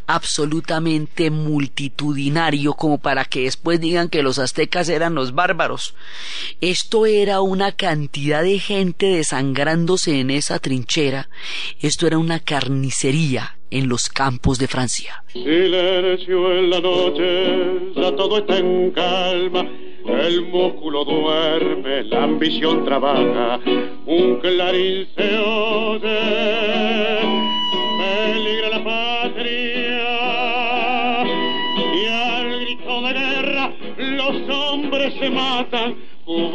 absolutamente 0.07 1.33
multitudinario 1.33 2.75
como 2.75 2.99
para 2.99 3.25
que 3.25 3.41
después 3.41 3.81
digan 3.81 4.09
que 4.09 4.23
los 4.23 4.39
aztecas 4.39 4.89
eran 4.89 5.17
los 5.17 5.35
bárbaros. 5.35 5.97
Esto 6.61 7.07
era 7.07 7.41
una 7.41 7.73
cantidad 7.73 8.45
de 8.45 8.61
gente 8.61 9.07
desangrándose 9.07 10.21
en 10.21 10.31
esa 10.31 10.61
trinchera. 10.61 11.29
Esto 11.81 12.07
era 12.07 12.19
una 12.19 12.39
carnicería 12.39 13.59
en 13.73 13.89
los 13.89 14.09
campos 14.09 14.61
de 14.61 14.69
Francia. 14.69 15.25
Silencio 15.33 16.53
en 16.57 16.71
la 16.71 16.81
noche, 16.81 17.97
todo 18.17 18.39
está 18.39 18.59
en 18.59 18.93
calma. 18.93 19.69
El 20.07 20.47
músculo 20.47 21.05
duerme, 21.05 22.05
la 22.05 22.25
ambición 22.25 22.85
trabaja, 22.85 23.61
un 24.07 24.41
clarín 24.41 25.07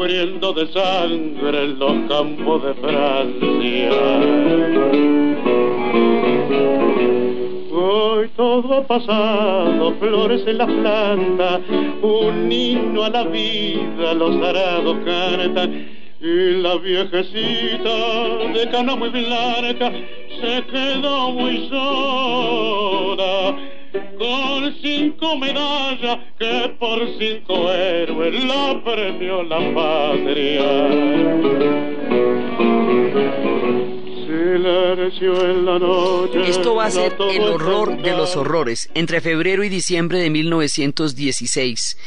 cubriendo 0.05 0.53
de 0.53 0.67
sangre 0.71 1.67
los 1.69 1.93
campos 2.07 2.63
de 2.63 2.73
Francia. 2.75 3.89
Hoy 7.71 8.29
todo 8.37 8.73
ha 8.75 8.83
pasado, 8.85 9.95
flores 9.99 10.45
en 10.45 10.59
la 10.59 10.67
planta, 10.67 11.59
un 12.03 12.51
himno 12.51 13.03
a 13.03 13.09
la 13.09 13.23
vida, 13.23 14.13
los 14.13 14.35
arados 14.43 14.97
cantan. 15.05 15.87
Y 16.21 16.61
la 16.61 16.75
viejecita 16.75 17.97
de 18.53 18.69
cana 18.71 18.95
muy 18.95 19.09
blanca 19.09 19.91
se 20.39 20.63
quedó 20.71 21.31
muy 21.31 21.67
sola 21.67 23.55
con 24.25 24.75
cinco 24.81 25.37
medallas 25.37 26.17
que 26.39 26.75
por 26.79 26.99
cinco 27.19 27.71
héroes 27.71 28.43
la 28.43 28.81
premió 28.83 29.43
la 29.43 29.59
patria. 29.75 31.25
Esto 36.47 36.75
va 36.75 36.85
a 36.85 36.91
ser 36.91 37.15
el 37.19 37.41
horror 37.41 38.01
de 38.01 38.11
los 38.11 38.35
horrores. 38.35 38.89
Entre 38.93 39.21
febrero 39.21 39.63
y 39.63 39.69
diciembre 39.69 40.19
de 40.19 40.29
1916, 40.29 41.97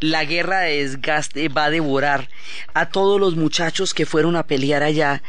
la 0.00 0.24
guerra 0.24 0.60
de 0.60 0.82
desgaste 0.82 1.48
va 1.48 1.66
a 1.66 1.70
devorar 1.70 2.28
a 2.74 2.88
todos 2.88 3.20
los 3.20 3.36
muchachos 3.36 3.94
que 3.94 4.06
fueron 4.06 4.36
a 4.36 4.46
pelear 4.46 4.82
allá. 4.82 5.22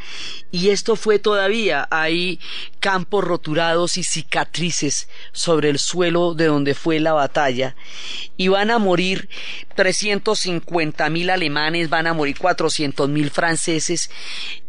Y 0.50 0.70
esto 0.70 0.96
fue 0.96 1.18
todavía, 1.18 1.86
hay 1.90 2.40
campos 2.80 3.22
roturados 3.22 3.96
y 3.96 4.02
cicatrices 4.02 5.08
sobre 5.32 5.68
el 5.68 5.78
suelo 5.78 6.34
de 6.34 6.46
donde 6.46 6.74
fue 6.74 6.98
la 6.98 7.12
batalla. 7.12 7.76
Y 8.36 8.48
van 8.48 8.70
a 8.70 8.78
morir 8.78 9.28
350 9.76 11.08
mil 11.10 11.30
alemanes, 11.30 11.88
van 11.88 12.08
a 12.08 12.14
morir 12.14 12.36
400 12.38 13.08
mil 13.08 13.30
franceses. 13.30 14.10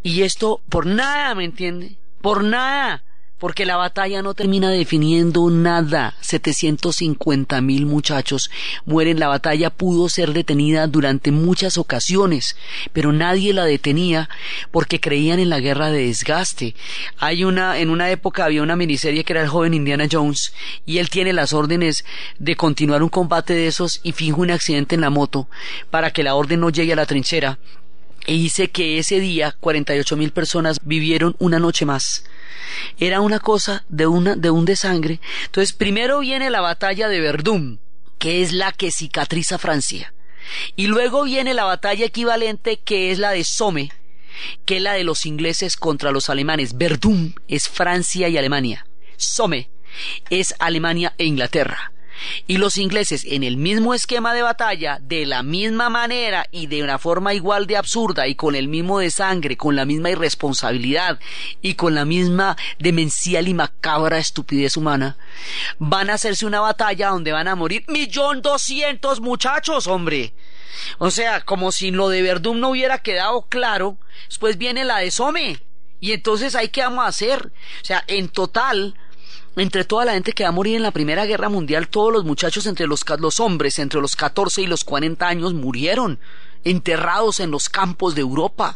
Y 0.02 0.22
esto 0.22 0.60
por 0.68 0.86
nada, 0.86 1.34
¿me 1.34 1.44
entiende? 1.44 1.96
Por 2.20 2.44
nada 2.44 3.02
porque 3.42 3.66
la 3.66 3.76
batalla 3.76 4.22
no 4.22 4.34
termina 4.34 4.70
definiendo 4.70 5.50
nada. 5.50 6.14
750 6.20 7.60
mil 7.60 7.86
muchachos 7.86 8.52
mueren. 8.86 9.18
La 9.18 9.26
batalla 9.26 9.70
pudo 9.70 10.08
ser 10.08 10.32
detenida 10.32 10.86
durante 10.86 11.32
muchas 11.32 11.76
ocasiones, 11.76 12.56
pero 12.92 13.12
nadie 13.12 13.52
la 13.52 13.64
detenía 13.64 14.28
porque 14.70 15.00
creían 15.00 15.40
en 15.40 15.50
la 15.50 15.58
guerra 15.58 15.90
de 15.90 16.06
desgaste. 16.06 16.76
Hay 17.18 17.42
una, 17.42 17.80
en 17.80 17.90
una 17.90 18.12
época 18.12 18.44
había 18.44 18.62
una 18.62 18.76
miniserie 18.76 19.24
que 19.24 19.32
era 19.32 19.42
el 19.42 19.48
joven 19.48 19.74
Indiana 19.74 20.06
Jones 20.08 20.54
y 20.86 20.98
él 20.98 21.10
tiene 21.10 21.32
las 21.32 21.52
órdenes 21.52 22.04
de 22.38 22.54
continuar 22.54 23.02
un 23.02 23.08
combate 23.08 23.54
de 23.54 23.66
esos 23.66 23.98
y 24.04 24.12
finge 24.12 24.40
un 24.40 24.52
accidente 24.52 24.94
en 24.94 25.00
la 25.00 25.10
moto 25.10 25.48
para 25.90 26.12
que 26.12 26.22
la 26.22 26.36
orden 26.36 26.60
no 26.60 26.70
llegue 26.70 26.92
a 26.92 26.96
la 26.96 27.06
trinchera. 27.06 27.58
Y 28.26 28.40
dice 28.40 28.70
que 28.70 28.98
ese 28.98 29.20
día 29.20 29.54
48 29.58 30.16
mil 30.16 30.32
personas 30.32 30.78
vivieron 30.82 31.34
una 31.38 31.58
noche 31.58 31.84
más 31.84 32.24
era 32.98 33.20
una 33.20 33.38
cosa 33.38 33.84
de 33.88 34.06
una 34.06 34.36
de 34.36 34.50
un 34.50 34.64
desangre. 34.64 35.20
Entonces, 35.46 35.72
primero 35.72 36.20
viene 36.20 36.50
la 36.50 36.60
batalla 36.60 37.08
de 37.08 37.20
Verdún, 37.20 37.80
que 38.18 38.42
es 38.42 38.52
la 38.52 38.72
que 38.72 38.90
cicatriza 38.90 39.58
Francia. 39.58 40.12
Y 40.76 40.86
luego 40.86 41.24
viene 41.24 41.54
la 41.54 41.64
batalla 41.64 42.04
equivalente 42.04 42.78
que 42.78 43.10
es 43.10 43.18
la 43.18 43.30
de 43.30 43.44
Somme, 43.44 43.92
que 44.64 44.76
es 44.76 44.82
la 44.82 44.94
de 44.94 45.04
los 45.04 45.26
ingleses 45.26 45.76
contra 45.76 46.10
los 46.10 46.28
alemanes. 46.28 46.76
Verdún 46.76 47.34
es 47.48 47.68
Francia 47.68 48.28
y 48.28 48.36
Alemania. 48.36 48.86
Somme 49.16 49.70
es 50.30 50.54
Alemania 50.58 51.14
e 51.18 51.24
Inglaterra. 51.24 51.92
Y 52.46 52.58
los 52.58 52.76
ingleses, 52.76 53.24
en 53.24 53.42
el 53.42 53.56
mismo 53.56 53.94
esquema 53.94 54.34
de 54.34 54.42
batalla, 54.42 54.98
de 55.00 55.26
la 55.26 55.42
misma 55.42 55.88
manera 55.88 56.46
y 56.50 56.66
de 56.66 56.82
una 56.82 56.98
forma 56.98 57.34
igual 57.34 57.66
de 57.66 57.76
absurda 57.76 58.26
y 58.26 58.34
con 58.34 58.54
el 58.54 58.68
mismo 58.68 58.98
de 58.98 59.10
sangre, 59.10 59.56
con 59.56 59.76
la 59.76 59.84
misma 59.84 60.10
irresponsabilidad 60.10 61.18
y 61.60 61.74
con 61.74 61.94
la 61.94 62.04
misma 62.04 62.56
demencial 62.78 63.48
y 63.48 63.54
macabra 63.54 64.18
estupidez 64.18 64.76
humana, 64.76 65.16
van 65.78 66.10
a 66.10 66.14
hacerse 66.14 66.46
una 66.46 66.60
batalla 66.60 67.08
donde 67.08 67.32
van 67.32 67.48
a 67.48 67.56
morir 67.56 67.84
millón 67.88 68.42
doscientos 68.42 69.20
muchachos, 69.20 69.86
hombre. 69.86 70.34
O 70.98 71.10
sea, 71.10 71.40
como 71.42 71.72
si 71.72 71.90
lo 71.90 72.08
de 72.08 72.22
Verdún 72.22 72.60
no 72.60 72.70
hubiera 72.70 72.98
quedado 72.98 73.42
claro, 73.48 73.98
después 74.28 74.58
viene 74.58 74.84
la 74.84 74.98
de 74.98 75.10
Somme. 75.10 75.60
Y 76.00 76.12
entonces, 76.12 76.54
¿ahí 76.54 76.68
qué 76.68 76.82
vamos 76.82 77.04
a 77.04 77.08
hacer? 77.08 77.52
O 77.80 77.84
sea, 77.84 78.02
en 78.08 78.28
total, 78.28 78.96
entre 79.56 79.84
toda 79.84 80.04
la 80.04 80.12
gente 80.14 80.32
que 80.32 80.44
va 80.44 80.48
a 80.48 80.52
morir 80.52 80.76
en 80.76 80.82
la 80.82 80.90
Primera 80.90 81.26
Guerra 81.26 81.48
Mundial, 81.48 81.88
todos 81.88 82.12
los 82.12 82.24
muchachos 82.24 82.66
entre 82.66 82.86
los, 82.86 83.04
los 83.18 83.40
hombres 83.40 83.78
entre 83.78 84.00
los 84.00 84.16
14 84.16 84.62
y 84.62 84.66
los 84.66 84.84
40 84.84 85.26
años 85.26 85.54
murieron, 85.54 86.18
enterrados 86.64 87.40
en 87.40 87.50
los 87.50 87.68
campos 87.68 88.14
de 88.14 88.22
Europa. 88.22 88.74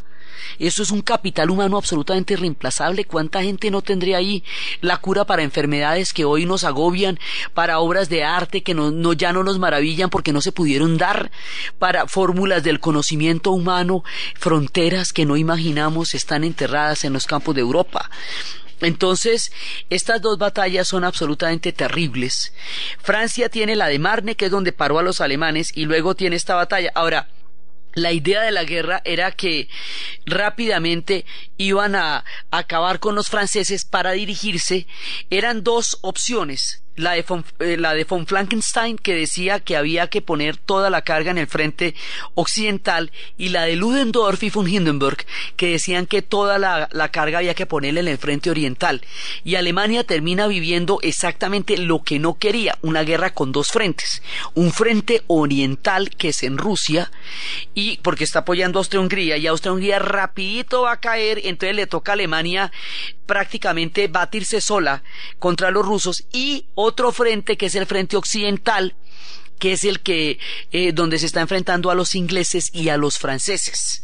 Eso 0.59 0.83
es 0.83 0.91
un 0.91 1.03
capital 1.03 1.51
humano 1.51 1.77
absolutamente 1.77 2.35
irreemplazable. 2.35 3.05
¿Cuánta 3.05 3.43
gente 3.43 3.71
no 3.71 3.83
tendría 3.83 4.19
ahí 4.19 4.45
la 4.81 4.99
cura 4.99 5.25
para 5.25 5.43
enfermedades 5.43 6.13
que 6.13 6.25
hoy 6.25 6.47
nos 6.47 6.65
agobian, 6.65 7.19
para 7.55 7.79
obras 7.79 8.09
de 8.09 8.25
arte 8.25 8.63
que 8.63 8.75
no, 8.75 9.13
ya 9.13 9.33
no 9.33 9.43
nos 9.45 9.59
maravillan 9.59 10.11
porque 10.11 10.33
no 10.33 10.41
se 10.41 10.53
pudieron 10.53 10.99
dar, 10.99 11.31
para 11.79 12.07
fórmulas 12.07 12.63
del 12.63 12.81
conocimiento 12.81 13.51
humano, 13.51 14.05
fronteras 14.35 15.13
que 15.13 15.27
no 15.27 15.37
imaginamos 15.37 16.15
están 16.15 16.45
enterradas 16.45 17.05
en 17.05 17.13
los 17.13 17.27
campos 17.27 17.55
de 17.55 17.63
Europa? 17.63 18.11
Entonces, 18.81 19.53
estas 19.91 20.21
dos 20.21 20.39
batallas 20.39 20.89
son 20.89 21.05
absolutamente 21.05 21.73
terribles. 21.73 22.53
Francia 22.99 23.49
tiene 23.49 23.77
la 23.77 23.89
de 23.89 23.99
Marne, 23.99 24.35
que 24.35 24.47
es 24.47 24.51
donde 24.51 24.73
paró 24.73 24.99
a 24.99 25.03
los 25.03 25.21
alemanes, 25.21 25.73
y 25.75 25.85
luego 25.85 26.15
tiene 26.15 26.37
esta 26.37 26.55
batalla. 26.55 26.93
Ahora, 26.95 27.29
la 27.95 28.13
idea 28.13 28.43
de 28.43 28.53
la 28.53 28.65
guerra 28.65 29.01
era 29.05 29.33
que 29.33 29.69
rápidamente 30.27 31.25
iban 31.57 31.95
a 31.95 32.25
acabar 32.51 33.01
con 33.01 33.15
los 33.15 33.29
franceses 33.29 33.87
para 33.87 34.13
dirigirse. 34.13 34.87
Eran 35.31 35.65
dos 35.65 35.99
opciones 36.03 36.83
la 36.97 37.13
de, 37.13 37.23
von, 37.23 37.45
eh, 37.61 37.77
la 37.77 37.95
de 37.95 38.05
von 38.05 38.27
Frankenstein 38.27 38.97
que 38.97 39.15
decía 39.15 39.61
que 39.61 39.77
había 39.77 40.09
que 40.09 40.23
poner 40.23 40.57
toda 40.57 40.91
la 40.91 41.03
carga 41.03 41.31
en 41.31 41.39
el 41.39 41.47
frente 41.47 41.95
occidental 42.35 43.13
y 43.37 43.51
la 43.51 43.63
de 43.65 43.77
Ludendorff 43.77 44.43
y 44.43 44.51
von 44.51 44.69
Hindenburg 44.69 45.19
que 45.57 45.71
decían 45.71 46.07
que 46.07 46.23
toda 46.23 46.59
la, 46.59 46.89
la 46.93 47.11
carga 47.11 47.39
había 47.39 47.55
que 47.55 47.67
ponerla 47.67 48.01
en 48.01 48.09
el 48.09 48.19
frente 48.19 48.51
oriental. 48.51 49.03
Y 49.45 49.55
Alemania 49.55 50.05
termina 50.05 50.47
viviendo 50.47 50.99
exactamente 51.03 51.77
lo 51.77 52.03
que 52.03 52.19
no 52.19 52.39
quería, 52.39 52.79
una 52.83 53.05
guerra 53.05 53.33
con 53.33 53.53
dos 53.53 53.69
frentes, 53.69 54.23
un 54.55 54.73
frente 54.73 55.23
oriental 55.27 56.11
que 56.11 56.29
es 56.29 56.43
en 56.43 56.59
Rusia 56.59 57.11
y 57.75 57.99
porque 57.99 58.25
está 58.25 58.41
apoyando 58.41 58.79
a 58.79 58.81
Austria-Hungría 58.81 59.37
y 59.37 59.47
Austria-Hungría 59.47 59.99
rapidito 59.99 60.83
va 60.83 60.93
a 60.93 61.01
caer, 61.01 61.41
entonces 61.45 61.77
le 61.77 61.87
toca 61.87 62.13
a 62.13 62.15
Alemania 62.15 62.73
prácticamente 63.27 64.09
batirse 64.09 64.61
sola 64.61 65.03
contra 65.39 65.71
los 65.71 65.85
rusos 65.85 66.25
y 66.33 66.65
otro 66.87 67.13
frente 67.13 67.57
que 67.57 67.67
es 67.67 67.75
el 67.75 67.87
frente 67.87 68.17
occidental 68.17 68.95
que 69.59 69.73
es 69.73 69.85
el 69.85 70.01
que 70.01 70.39
eh, 70.73 70.93
donde 70.93 71.19
se 71.19 71.27
está 71.27 71.41
enfrentando 71.41 71.91
a 71.91 71.95
los 71.95 72.15
ingleses 72.15 72.71
y 72.73 72.89
a 72.89 72.97
los 72.97 73.19
franceses. 73.19 74.03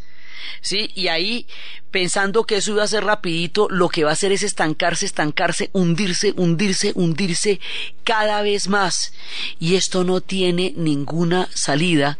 ¿Sí? 0.61 0.91
Y 0.95 1.09
ahí, 1.09 1.47
pensando 1.91 2.45
que 2.45 2.57
eso 2.57 2.73
iba 2.73 2.85
a 2.85 2.89
ser 2.89 3.05
rapidito, 3.05 3.69
lo 3.69 3.89
que 3.89 4.05
va 4.05 4.11
a 4.11 4.13
hacer 4.13 4.33
es 4.33 4.43
estancarse, 4.43 5.07
estancarse, 5.07 5.71
hundirse, 5.73 6.35
hundirse, 6.37 6.93
hundirse 6.95 7.61
cada 8.05 8.43
vez 8.43 8.69
más. 8.69 9.13
Y 9.59 9.75
esto 9.75 10.05
no 10.05 10.21
tiene 10.21 10.73
ninguna 10.77 11.49
salida. 11.53 12.19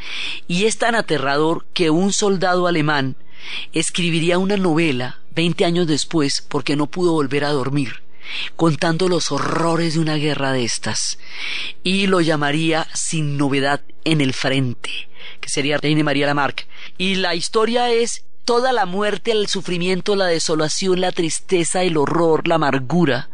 Y 0.49 0.65
es 0.65 0.79
tan 0.79 0.95
aterrador 0.95 1.67
que 1.73 1.91
un 1.91 2.13
soldado 2.13 2.67
alemán 2.67 3.17
escribiría 3.73 4.39
una 4.39 4.57
novela 4.57 5.21
veinte 5.35 5.65
años 5.65 5.87
después 5.87 6.45
porque 6.49 6.77
no 6.77 6.87
pudo 6.87 7.13
volver 7.13 7.45
a 7.45 7.51
dormir 7.51 8.03
contando 8.57 9.09
los 9.09 9.33
horrores 9.33 9.95
de 9.95 10.01
una 10.01 10.17
guerra 10.17 10.53
de 10.53 10.65
estas, 10.65 11.19
y 11.83 12.07
lo 12.07 12.21
llamaría 12.21 12.87
Sin 12.95 13.37
novedad 13.37 13.83
en 14.05 14.21
el 14.21 14.33
frente, 14.33 15.09
que 15.41 15.49
sería 15.49 15.79
Reine 15.79 16.05
María 16.05 16.27
Lamarck. 16.27 16.67
Y 16.99 17.17
la 17.17 17.35
historia 17.35 17.91
es 17.91 18.25
toda 18.45 18.73
la 18.73 18.87
muerte, 18.87 19.33
el 19.33 19.47
sufrimiento, 19.49 20.17
la 20.17 20.27
desolación, 20.27 21.01
la 21.01 21.13
tristeza, 21.13 21.83
el 21.83 21.97
horror, 21.97 22.49
la 22.49 22.57
amargura, 22.57 23.31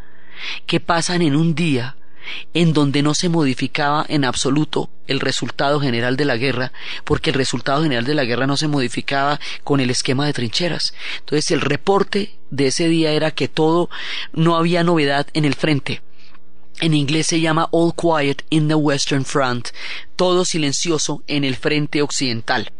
que 0.66 0.80
pasan 0.80 1.22
en 1.22 1.34
un 1.34 1.54
día 1.54 1.96
en 2.54 2.72
donde 2.72 3.02
no 3.02 3.14
se 3.14 3.28
modificaba 3.28 4.04
en 4.08 4.24
absoluto 4.24 4.90
el 5.06 5.20
resultado 5.20 5.80
general 5.80 6.16
de 6.16 6.24
la 6.24 6.36
guerra, 6.36 6.72
porque 7.04 7.30
el 7.30 7.36
resultado 7.36 7.82
general 7.82 8.04
de 8.04 8.14
la 8.14 8.24
guerra 8.24 8.46
no 8.46 8.56
se 8.56 8.68
modificaba 8.68 9.40
con 9.64 9.80
el 9.80 9.90
esquema 9.90 10.26
de 10.26 10.32
trincheras. 10.32 10.94
Entonces 11.20 11.50
el 11.50 11.60
reporte 11.60 12.34
de 12.50 12.68
ese 12.68 12.88
día 12.88 13.12
era 13.12 13.30
que 13.30 13.48
todo 13.48 13.90
no 14.32 14.56
había 14.56 14.84
novedad 14.84 15.26
en 15.32 15.44
el 15.44 15.54
frente. 15.54 16.02
En 16.80 16.94
inglés 16.94 17.26
se 17.26 17.40
llama 17.40 17.68
All 17.72 17.92
Quiet 17.94 18.44
in 18.50 18.68
the 18.68 18.74
Western 18.74 19.24
Front, 19.24 19.70
todo 20.14 20.44
silencioso 20.44 21.22
en 21.26 21.42
el 21.44 21.56
frente 21.56 22.02
occidental. 22.02 22.70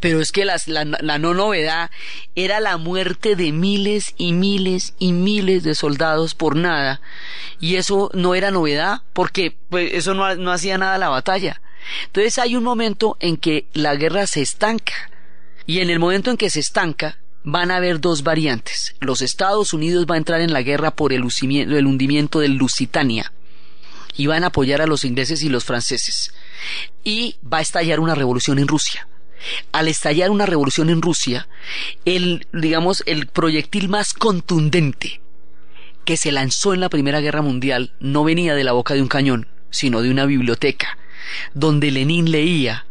Pero 0.00 0.20
es 0.20 0.32
que 0.32 0.44
la, 0.44 0.58
no 1.18 1.34
novedad 1.34 1.90
era 2.34 2.60
la 2.60 2.76
muerte 2.76 3.36
de 3.36 3.52
miles 3.52 4.14
y 4.16 4.32
miles 4.32 4.94
y 4.98 5.12
miles 5.12 5.62
de 5.62 5.74
soldados 5.74 6.34
por 6.34 6.56
nada. 6.56 7.00
Y 7.60 7.76
eso 7.76 8.10
no 8.14 8.34
era 8.34 8.50
novedad 8.50 9.02
porque 9.12 9.56
pues, 9.68 9.92
eso 9.92 10.14
no, 10.14 10.34
no 10.36 10.52
hacía 10.52 10.78
nada 10.78 10.98
la 10.98 11.08
batalla. 11.08 11.60
Entonces 12.06 12.38
hay 12.38 12.56
un 12.56 12.64
momento 12.64 13.16
en 13.20 13.36
que 13.36 13.66
la 13.72 13.94
guerra 13.96 14.26
se 14.26 14.42
estanca. 14.42 15.10
Y 15.66 15.80
en 15.80 15.90
el 15.90 15.98
momento 15.98 16.30
en 16.30 16.36
que 16.36 16.50
se 16.50 16.60
estanca, 16.60 17.18
van 17.44 17.70
a 17.70 17.76
haber 17.76 18.00
dos 18.00 18.22
variantes. 18.22 18.94
Los 19.00 19.22
Estados 19.22 19.72
Unidos 19.72 20.06
van 20.06 20.16
a 20.16 20.18
entrar 20.18 20.40
en 20.40 20.52
la 20.52 20.62
guerra 20.62 20.92
por 20.92 21.12
el, 21.12 21.24
el 21.42 21.86
hundimiento 21.86 22.40
del 22.40 22.54
Lusitania 22.54 23.32
y 24.16 24.26
van 24.26 24.44
a 24.44 24.48
apoyar 24.48 24.82
a 24.82 24.86
los 24.86 25.04
ingleses 25.04 25.42
y 25.42 25.48
los 25.48 25.64
franceses. 25.64 26.32
Y 27.04 27.36
va 27.50 27.58
a 27.58 27.62
estallar 27.62 28.00
una 28.00 28.14
revolución 28.14 28.58
en 28.58 28.68
Rusia 28.68 29.06
al 29.72 29.88
estallar 29.88 30.30
una 30.30 30.46
revolución 30.46 30.90
en 30.90 31.02
Rusia, 31.02 31.48
el, 32.04 32.46
digamos, 32.52 33.02
el 33.06 33.26
proyectil 33.26 33.88
más 33.88 34.14
contundente 34.14 35.20
que 36.04 36.16
se 36.16 36.32
lanzó 36.32 36.74
en 36.74 36.80
la 36.80 36.88
Primera 36.88 37.20
Guerra 37.20 37.42
Mundial 37.42 37.92
no 38.00 38.24
venía 38.24 38.54
de 38.54 38.64
la 38.64 38.72
boca 38.72 38.94
de 38.94 39.02
un 39.02 39.08
cañón, 39.08 39.48
sino 39.70 40.02
de 40.02 40.10
una 40.10 40.26
biblioteca, 40.26 40.98
donde 41.54 41.90
Lenin 41.90 42.30
leía 42.30 42.86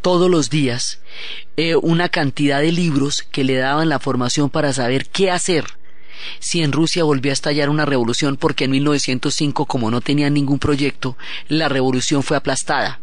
todos 0.00 0.30
los 0.30 0.48
días 0.48 1.00
eh, 1.56 1.76
una 1.76 2.08
cantidad 2.08 2.60
de 2.60 2.72
libros 2.72 3.22
que 3.30 3.44
le 3.44 3.56
daban 3.56 3.88
la 3.88 3.98
formación 3.98 4.48
para 4.48 4.72
saber 4.72 5.06
qué 5.08 5.30
hacer 5.30 5.64
si 6.38 6.62
en 6.62 6.72
Rusia 6.72 7.04
volvía 7.04 7.32
a 7.32 7.34
estallar 7.34 7.68
una 7.68 7.86
revolución 7.86 8.36
porque 8.36 8.64
en 8.64 8.72
1905 8.72 9.66
como 9.66 9.90
no 9.90 10.00
tenía 10.00 10.30
ningún 10.30 10.58
proyecto 10.58 11.16
la 11.48 11.68
revolución 11.68 12.22
fue 12.22 12.36
aplastada 12.36 13.00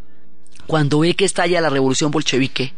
cuando 0.68 1.00
ve 1.00 1.16
que 1.16 1.26
estalla 1.26 1.62
la 1.62 1.70
revolución 1.70 2.12
bolchevique, 2.12 2.74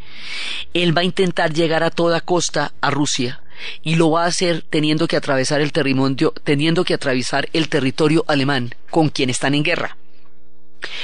él 0.73 0.95
va 0.95 1.01
a 1.01 1.05
intentar 1.05 1.53
llegar 1.53 1.83
a 1.83 1.89
toda 1.89 2.21
costa 2.21 2.71
a 2.81 2.91
Rusia 2.91 3.41
y 3.83 3.95
lo 3.95 4.11
va 4.11 4.23
a 4.23 4.27
hacer 4.27 4.63
teniendo 4.69 5.07
que 5.07 5.17
atravesar 5.17 5.59
el 5.61 5.71
territorio, 5.71 6.33
teniendo 6.43 6.85
que 6.85 6.93
atravesar 6.93 7.49
el 7.51 7.67
territorio 7.67 8.23
alemán 8.27 8.73
con 8.89 9.09
quien 9.09 9.29
están 9.29 9.55
en 9.55 9.63
guerra. 9.63 9.97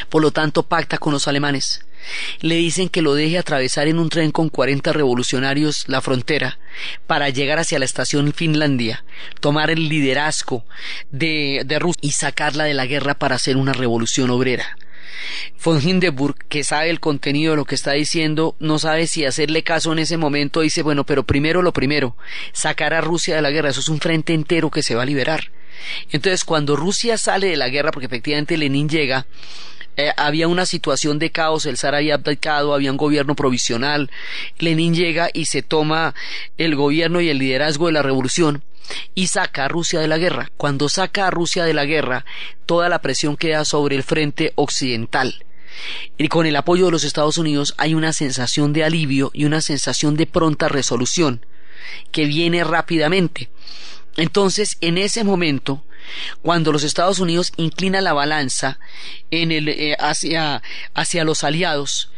Por 0.09 0.21
lo 0.21 0.31
tanto, 0.31 0.63
pacta 0.63 0.97
con 0.97 1.11
los 1.11 1.27
alemanes. 1.27 1.85
Le 2.39 2.55
dicen 2.55 2.87
que 2.87 3.01
lo 3.01 3.15
deje 3.15 3.37
atravesar 3.37 3.87
en 3.87 3.97
un 3.97 4.09
tren 4.09 4.31
con 4.31 4.49
40 4.49 4.93
revolucionarios 4.93 5.85
la 5.87 6.01
frontera 6.01 6.59
para 7.07 7.29
llegar 7.29 7.57
hacia 7.57 7.79
la 7.79 7.85
estación 7.85 8.31
Finlandia, 8.31 9.03
tomar 9.39 9.71
el 9.71 9.89
liderazgo 9.89 10.65
de, 11.09 11.63
de 11.65 11.79
Rusia 11.79 11.99
y 12.01 12.11
sacarla 12.11 12.65
de 12.65 12.75
la 12.75 12.85
guerra 12.85 13.15
para 13.15 13.35
hacer 13.35 13.57
una 13.57 13.73
revolución 13.73 14.29
obrera. 14.29 14.77
Von 15.63 15.81
Hindenburg, 15.81 16.35
que 16.49 16.63
sabe 16.63 16.89
el 16.89 16.99
contenido 16.99 17.51
de 17.51 17.57
lo 17.57 17.65
que 17.65 17.75
está 17.75 17.93
diciendo, 17.93 18.55
no 18.59 18.79
sabe 18.79 19.07
si 19.07 19.25
hacerle 19.25 19.63
caso 19.63 19.93
en 19.93 19.99
ese 19.99 20.17
momento, 20.17 20.61
dice, 20.61 20.81
bueno, 20.81 21.05
pero 21.05 21.23
primero 21.23 21.61
lo 21.61 21.73
primero, 21.73 22.15
sacar 22.53 22.93
a 22.93 23.01
Rusia 23.01 23.35
de 23.35 23.41
la 23.41 23.51
guerra, 23.51 23.69
eso 23.69 23.79
es 23.79 23.89
un 23.89 23.99
frente 23.99 24.33
entero 24.33 24.69
que 24.71 24.83
se 24.83 24.95
va 24.95 25.03
a 25.03 25.05
liberar. 25.05 25.51
Entonces, 26.11 26.43
cuando 26.43 26.75
Rusia 26.75 27.17
sale 27.17 27.47
de 27.47 27.57
la 27.57 27.69
guerra, 27.69 27.91
porque 27.91 28.07
efectivamente 28.07 28.57
Lenin 28.57 28.89
llega, 28.89 29.25
eh, 29.97 30.11
había 30.17 30.47
una 30.47 30.65
situación 30.65 31.19
de 31.19 31.31
caos, 31.31 31.65
el 31.65 31.77
zar 31.77 31.95
había 31.95 32.15
abdicado, 32.15 32.73
había 32.73 32.91
un 32.91 32.97
gobierno 32.97 33.35
provisional, 33.35 34.11
Lenin 34.59 34.93
llega 34.93 35.29
y 35.33 35.45
se 35.45 35.61
toma 35.61 36.13
el 36.57 36.75
gobierno 36.75 37.21
y 37.21 37.29
el 37.29 37.37
liderazgo 37.37 37.87
de 37.87 37.93
la 37.93 38.01
revolución, 38.01 38.63
y 39.13 39.27
saca 39.27 39.65
a 39.65 39.67
Rusia 39.67 39.99
de 39.99 40.07
la 40.07 40.17
guerra. 40.17 40.51
Cuando 40.57 40.89
saca 40.89 41.27
a 41.27 41.31
Rusia 41.31 41.65
de 41.65 41.73
la 41.73 41.85
guerra, 41.85 42.25
toda 42.65 42.89
la 42.89 43.01
presión 43.01 43.37
queda 43.37 43.65
sobre 43.65 43.95
el 43.95 44.03
frente 44.03 44.53
occidental. 44.55 45.45
Y 46.17 46.27
con 46.29 46.45
el 46.45 46.55
apoyo 46.55 46.85
de 46.85 46.91
los 46.91 47.03
Estados 47.03 47.37
Unidos 47.37 47.73
hay 47.77 47.93
una 47.93 48.13
sensación 48.13 48.73
de 48.73 48.83
alivio 48.83 49.31
y 49.33 49.45
una 49.45 49.61
sensación 49.61 50.15
de 50.15 50.25
pronta 50.25 50.69
resolución 50.69 51.45
que 52.11 52.25
viene 52.25 52.63
rápidamente. 52.63 53.49
Entonces, 54.17 54.77
en 54.81 54.97
ese 54.97 55.23
momento, 55.23 55.83
cuando 56.41 56.71
los 56.71 56.83
Estados 56.83 57.19
Unidos 57.19 57.51
inclinan 57.57 58.03
la 58.03 58.13
balanza 58.13 58.79
eh, 59.31 59.95
hacia 59.99 61.23
los 61.23 61.43
aliados, 61.43 62.09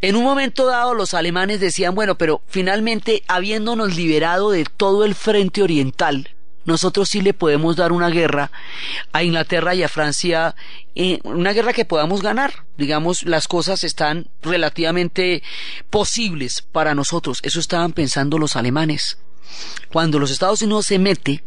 en 0.00 0.16
un 0.16 0.24
momento 0.24 0.66
dado 0.66 0.94
los 0.94 1.14
alemanes 1.14 1.60
decían, 1.60 1.94
bueno, 1.94 2.16
pero 2.16 2.42
finalmente, 2.46 3.22
habiéndonos 3.28 3.96
liberado 3.96 4.50
de 4.50 4.64
todo 4.64 5.04
el 5.04 5.14
frente 5.14 5.62
oriental, 5.62 6.30
nosotros 6.64 7.08
sí 7.08 7.20
le 7.20 7.34
podemos 7.34 7.76
dar 7.76 7.92
una 7.92 8.10
guerra 8.10 8.50
a 9.12 9.22
Inglaterra 9.22 9.74
y 9.74 9.82
a 9.82 9.88
Francia, 9.88 10.54
eh, 10.94 11.18
una 11.24 11.52
guerra 11.52 11.72
que 11.72 11.84
podamos 11.84 12.22
ganar. 12.22 12.64
Digamos, 12.76 13.24
las 13.24 13.48
cosas 13.48 13.82
están 13.82 14.28
relativamente 14.42 15.42
posibles 15.88 16.62
para 16.62 16.94
nosotros. 16.94 17.40
Eso 17.42 17.60
estaban 17.60 17.92
pensando 17.92 18.38
los 18.38 18.56
alemanes. 18.56 19.18
Cuando 19.90 20.18
los 20.18 20.30
Estados 20.30 20.62
Unidos 20.62 20.86
se 20.86 20.98
mete 20.98 21.42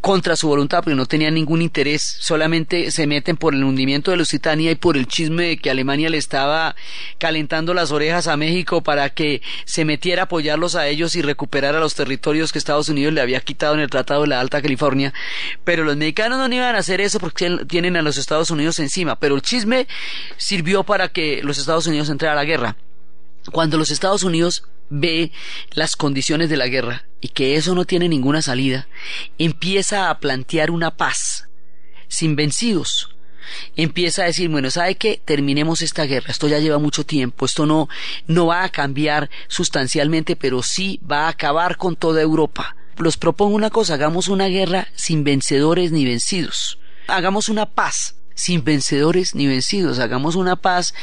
contra 0.00 0.36
su 0.36 0.48
voluntad, 0.48 0.78
porque 0.78 0.94
no 0.94 1.06
tenían 1.06 1.34
ningún 1.34 1.60
interés, 1.60 2.02
solamente 2.20 2.90
se 2.90 3.06
meten 3.06 3.36
por 3.36 3.54
el 3.54 3.64
hundimiento 3.64 4.10
de 4.10 4.16
Lusitania 4.16 4.70
y 4.70 4.74
por 4.74 4.96
el 4.96 5.06
chisme 5.06 5.48
de 5.48 5.56
que 5.58 5.70
Alemania 5.70 6.08
le 6.08 6.18
estaba 6.18 6.76
calentando 7.18 7.74
las 7.74 7.90
orejas 7.90 8.28
a 8.28 8.36
México 8.36 8.82
para 8.82 9.10
que 9.10 9.42
se 9.64 9.84
metiera 9.84 10.22
a 10.22 10.24
apoyarlos 10.26 10.76
a 10.76 10.86
ellos 10.86 11.16
y 11.16 11.22
recuperara 11.22 11.80
los 11.80 11.94
territorios 11.94 12.52
que 12.52 12.58
Estados 12.58 12.88
Unidos 12.88 13.12
le 13.12 13.20
había 13.20 13.40
quitado 13.40 13.74
en 13.74 13.80
el 13.80 13.90
Tratado 13.90 14.22
de 14.22 14.28
la 14.28 14.40
Alta 14.40 14.62
California. 14.62 15.12
Pero 15.64 15.84
los 15.84 15.96
mexicanos 15.96 16.38
no 16.38 16.54
iban 16.54 16.74
a 16.74 16.78
hacer 16.78 17.00
eso 17.00 17.18
porque 17.18 17.58
tienen 17.68 17.96
a 17.96 18.02
los 18.02 18.16
Estados 18.18 18.50
Unidos 18.50 18.78
encima. 18.78 19.16
Pero 19.16 19.34
el 19.34 19.42
chisme 19.42 19.88
sirvió 20.36 20.84
para 20.84 21.08
que 21.08 21.42
los 21.42 21.58
Estados 21.58 21.86
Unidos 21.86 22.08
entraran 22.08 22.38
a 22.38 22.42
la 22.42 22.46
guerra. 22.46 22.76
Cuando 23.52 23.78
los 23.78 23.90
Estados 23.90 24.22
Unidos 24.22 24.64
ve 24.90 25.32
las 25.72 25.96
condiciones 25.96 26.48
de 26.50 26.56
la 26.56 26.68
guerra 26.68 27.07
y 27.20 27.28
que 27.28 27.56
eso 27.56 27.74
no 27.74 27.84
tiene 27.84 28.08
ninguna 28.08 28.42
salida, 28.42 28.88
empieza 29.38 30.10
a 30.10 30.18
plantear 30.20 30.70
una 30.70 30.96
paz 30.96 31.48
sin 32.08 32.36
vencidos. 32.36 33.14
Empieza 33.76 34.22
a 34.22 34.26
decir, 34.26 34.50
bueno, 34.50 34.70
¿sabe 34.70 34.96
qué? 34.96 35.20
Terminemos 35.24 35.80
esta 35.80 36.04
guerra. 36.04 36.30
Esto 36.30 36.48
ya 36.48 36.58
lleva 36.58 36.78
mucho 36.78 37.04
tiempo. 37.04 37.46
Esto 37.46 37.64
no, 37.64 37.88
no 38.26 38.46
va 38.46 38.62
a 38.62 38.68
cambiar 38.68 39.30
sustancialmente, 39.48 40.36
pero 40.36 40.62
sí 40.62 41.00
va 41.10 41.26
a 41.26 41.30
acabar 41.30 41.76
con 41.76 41.96
toda 41.96 42.20
Europa. 42.20 42.76
Los 42.98 43.16
propongo 43.16 43.54
una 43.54 43.70
cosa, 43.70 43.94
hagamos 43.94 44.28
una 44.28 44.48
guerra 44.48 44.88
sin 44.94 45.24
vencedores 45.24 45.92
ni 45.92 46.04
vencidos. 46.04 46.78
Hagamos 47.06 47.48
una 47.48 47.64
paz 47.64 48.17
sin 48.38 48.62
vencedores 48.62 49.34
ni 49.34 49.48
vencidos. 49.48 49.98
Hagamos 49.98 50.36
una 50.36 50.54
paz 50.54 50.94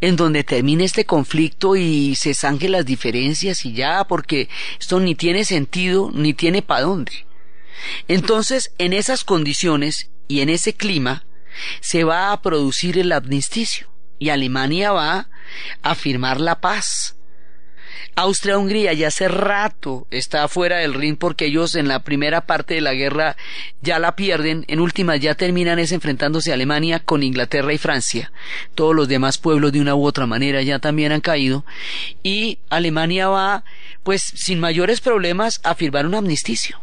en 0.00 0.16
donde 0.16 0.42
termine 0.42 0.84
este 0.84 1.04
conflicto 1.04 1.76
y 1.76 2.14
se 2.14 2.32
zanjen 2.32 2.72
las 2.72 2.86
diferencias 2.86 3.66
y 3.66 3.74
ya, 3.74 4.04
porque 4.04 4.48
esto 4.80 4.98
ni 4.98 5.14
tiene 5.14 5.44
sentido 5.44 6.10
ni 6.12 6.32
tiene 6.32 6.62
para 6.62 6.82
dónde. 6.82 7.26
Entonces, 8.08 8.72
en 8.78 8.94
esas 8.94 9.22
condiciones 9.22 10.10
y 10.28 10.40
en 10.40 10.48
ese 10.48 10.72
clima, 10.72 11.26
se 11.80 12.04
va 12.04 12.32
a 12.32 12.40
producir 12.40 12.98
el 12.98 13.12
amnisticio 13.12 13.92
y 14.18 14.30
Alemania 14.30 14.90
va 14.90 15.28
a 15.82 15.94
firmar 15.94 16.40
la 16.40 16.60
paz 16.60 17.17
Austria-Hungría 18.16 18.92
ya 18.92 19.08
hace 19.08 19.28
rato 19.28 20.06
está 20.10 20.48
fuera 20.48 20.78
del 20.78 20.94
ring 20.94 21.16
porque 21.16 21.46
ellos 21.46 21.74
en 21.74 21.88
la 21.88 22.02
primera 22.02 22.42
parte 22.46 22.74
de 22.74 22.80
la 22.80 22.94
guerra 22.94 23.36
ya 23.80 23.98
la 23.98 24.16
pierden, 24.16 24.64
en 24.68 24.80
última 24.80 25.16
ya 25.16 25.34
terminan 25.34 25.78
es 25.78 25.92
enfrentándose 25.92 26.50
a 26.50 26.54
Alemania 26.54 27.00
con 27.00 27.22
Inglaterra 27.22 27.72
y 27.72 27.78
Francia. 27.78 28.32
Todos 28.74 28.94
los 28.94 29.08
demás 29.08 29.38
pueblos 29.38 29.72
de 29.72 29.80
una 29.80 29.94
u 29.94 30.04
otra 30.04 30.26
manera 30.26 30.62
ya 30.62 30.78
también 30.78 31.12
han 31.12 31.20
caído 31.20 31.64
y 32.22 32.58
Alemania 32.70 33.28
va 33.28 33.64
pues 34.02 34.22
sin 34.22 34.60
mayores 34.60 35.00
problemas 35.00 35.60
a 35.64 35.74
firmar 35.74 36.06
un 36.06 36.14
amnisticio. 36.14 36.80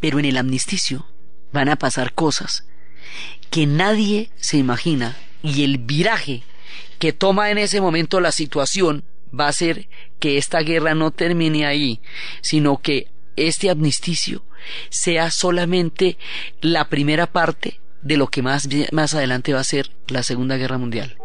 Pero 0.00 0.18
en 0.18 0.24
el 0.24 0.36
amnisticio 0.36 1.06
van 1.52 1.68
a 1.68 1.76
pasar 1.76 2.12
cosas 2.12 2.64
que 3.50 3.66
nadie 3.66 4.30
se 4.36 4.56
imagina 4.56 5.16
y 5.42 5.64
el 5.64 5.78
viraje 5.78 6.42
que 6.98 7.12
toma 7.12 7.50
en 7.50 7.58
ese 7.58 7.80
momento 7.80 8.20
la 8.20 8.32
situación 8.32 9.04
va 9.38 9.48
a 9.48 9.52
ser 9.52 9.88
que 10.18 10.38
esta 10.38 10.60
guerra 10.60 10.94
no 10.94 11.10
termine 11.10 11.66
ahí, 11.66 12.00
sino 12.40 12.78
que 12.78 13.08
este 13.36 13.70
amnisticio 13.70 14.44
sea 14.90 15.30
solamente 15.30 16.18
la 16.60 16.88
primera 16.88 17.26
parte 17.26 17.80
de 18.02 18.16
lo 18.16 18.28
que 18.28 18.42
más, 18.42 18.68
más 18.92 19.14
adelante 19.14 19.52
va 19.52 19.60
a 19.60 19.64
ser 19.64 19.90
la 20.08 20.22
Segunda 20.22 20.56
Guerra 20.56 20.78
Mundial. 20.78 21.16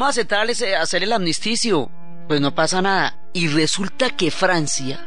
Vamos 0.00 0.18
a 0.18 0.80
hacer 0.80 1.02
el 1.02 1.12
amnisticio. 1.12 1.90
Pues 2.26 2.40
no 2.40 2.54
pasa 2.54 2.80
nada. 2.80 3.18
Y 3.34 3.48
resulta 3.48 4.16
que 4.16 4.30
Francia 4.30 5.06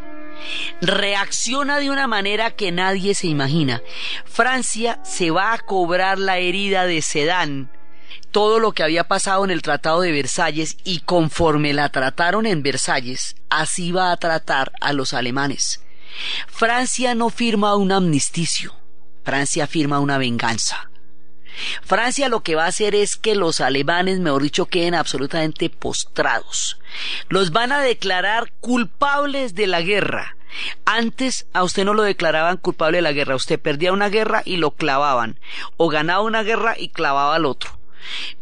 reacciona 0.81 1.79
de 1.79 1.89
una 1.89 2.05
manera 2.05 2.51
que 2.51 2.71
nadie 2.71 3.15
se 3.15 3.27
imagina. 3.27 3.81
Francia 4.25 4.99
se 5.03 5.31
va 5.31 5.53
a 5.53 5.57
cobrar 5.57 6.19
la 6.19 6.37
herida 6.37 6.85
de 6.85 7.01
Sedán, 7.01 7.71
todo 8.31 8.59
lo 8.59 8.73
que 8.73 8.83
había 8.83 9.05
pasado 9.05 9.43
en 9.43 9.51
el 9.51 9.61
Tratado 9.61 10.01
de 10.01 10.11
Versalles 10.11 10.77
y 10.83 10.99
conforme 10.99 11.73
la 11.73 11.89
trataron 11.89 12.45
en 12.45 12.61
Versalles, 12.61 13.35
así 13.49 13.91
va 13.91 14.11
a 14.11 14.17
tratar 14.17 14.73
a 14.79 14.93
los 14.93 15.13
alemanes. 15.13 15.81
Francia 16.47 17.15
no 17.15 17.29
firma 17.29 17.75
un 17.75 17.91
amnisticio, 17.91 18.75
Francia 19.23 19.65
firma 19.65 19.99
una 19.99 20.17
venganza. 20.17 20.89
Francia 21.83 22.29
lo 22.29 22.41
que 22.41 22.55
va 22.55 22.65
a 22.65 22.69
hacer 22.69 22.95
es 22.95 23.15
que 23.15 23.35
los 23.35 23.61
alemanes, 23.61 24.19
mejor 24.19 24.43
dicho, 24.43 24.65
queden 24.65 24.95
absolutamente 24.95 25.69
postrados. 25.69 26.79
Los 27.29 27.51
van 27.51 27.71
a 27.71 27.81
declarar 27.81 28.51
culpables 28.59 29.55
de 29.55 29.67
la 29.67 29.81
guerra. 29.81 30.35
Antes 30.85 31.47
a 31.53 31.63
usted 31.63 31.83
no 31.83 31.93
lo 31.93 32.03
declaraban 32.03 32.57
culpable 32.57 32.99
de 32.99 33.01
la 33.01 33.11
guerra, 33.11 33.35
usted 33.35 33.59
perdía 33.59 33.91
una 33.91 34.09
guerra 34.09 34.43
y 34.45 34.57
lo 34.57 34.71
clavaban, 34.71 35.39
o 35.77 35.89
ganaba 35.89 36.21
una 36.21 36.43
guerra 36.43 36.75
y 36.77 36.89
clavaba 36.89 37.35
al 37.35 37.45
otro. 37.45 37.79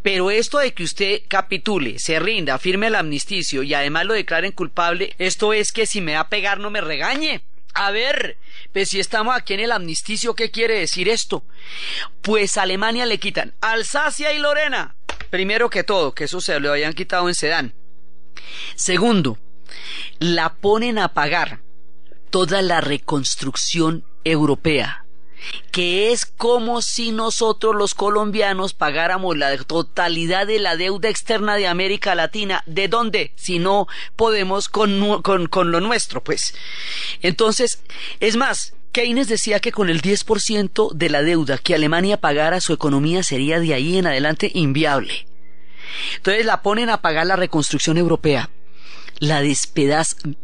Pero 0.02 0.32
esto 0.32 0.58
de 0.58 0.74
que 0.74 0.84
usted 0.84 1.22
capitule, 1.28 2.00
se 2.00 2.20
rinda, 2.20 2.58
firme 2.58 2.88
el 2.88 2.96
amnisticio 2.96 3.64
y 3.64 3.74
además 3.74 4.06
lo 4.06 4.14
declaren 4.14 4.52
culpable, 4.52 5.16
esto 5.20 5.54
es 5.54 5.72
que 5.72 5.86
si 5.86 6.02
me 6.02 6.16
va 6.16 6.22
a 6.22 6.30
pegar 6.30 6.60
no 6.60 6.70
me 6.70 6.82
regañe. 6.82 7.42
A 7.74 7.92
ver, 7.92 8.38
pues 8.74 8.90
si 8.90 9.00
estamos 9.00 9.36
aquí 9.36 9.54
en 9.54 9.62
el 9.62 9.72
amnisticio, 9.72 10.36
¿qué 10.36 10.52
quiere 10.52 10.80
decir 10.80 11.08
esto? 11.08 11.46
Pues 12.22 12.58
Alemania 12.58 13.06
le 13.06 13.20
quitan 13.20 13.54
Alsacia 13.62 14.34
y 14.34 14.40
Lorena. 14.40 14.96
Primero 15.30 15.70
que 15.70 15.84
todo, 15.84 16.14
que 16.14 16.26
eso 16.26 16.42
se 16.42 16.60
lo 16.60 16.72
habían 16.72 16.94
quitado 16.94 17.30
en 17.30 17.36
Sedán. 17.36 17.74
Segundo, 18.76 19.38
la 20.20 20.56
ponen 20.56 20.98
a 20.98 21.14
pagar 21.14 21.62
toda 22.30 22.62
la 22.62 22.82
reconstrucción 22.82 24.06
europea 24.24 25.01
que 25.72 26.12
es 26.12 26.26
como 26.26 26.82
si 26.82 27.12
nosotros 27.12 27.76
los 27.76 27.94
colombianos 27.94 28.74
pagáramos 28.74 29.38
la 29.38 29.56
totalidad 29.58 30.48
de 30.48 30.60
la 30.60 30.76
deuda 30.76 31.10
externa 31.10 31.56
de 31.56 31.68
América 31.68 32.16
Latina. 32.16 32.64
¿De 32.66 32.88
dónde? 32.88 33.32
Si 33.36 33.60
no 33.60 33.88
podemos 34.16 34.70
con, 34.70 35.22
con, 35.22 35.72
lo 35.72 35.80
nuestro, 35.80 36.24
pues. 36.24 36.54
Entonces, 37.22 37.82
es 38.20 38.36
más, 38.36 38.74
Keynes 38.92 39.28
decía 39.28 39.60
que 39.60 39.72
con 39.72 39.90
el 39.90 40.02
10% 40.02 40.94
de 40.94 41.10
la 41.10 41.24
deuda 41.24 41.58
que 41.58 41.76
Alemania 41.76 42.18
pagara, 42.18 42.62
su 42.62 42.74
economía 42.74 43.24
sería 43.24 43.60
de 43.60 43.74
ahí 43.74 43.98
en 43.98 44.08
adelante 44.08 44.52
inviable. 44.54 45.26
Entonces 46.18 46.46
la 46.46 46.62
ponen 46.62 46.90
a 46.90 47.02
pagar 47.02 47.26
la 47.26 47.36
reconstrucción 47.36 47.98
europea, 47.98 48.50
la 49.20 49.42
despedazan, 49.42 50.38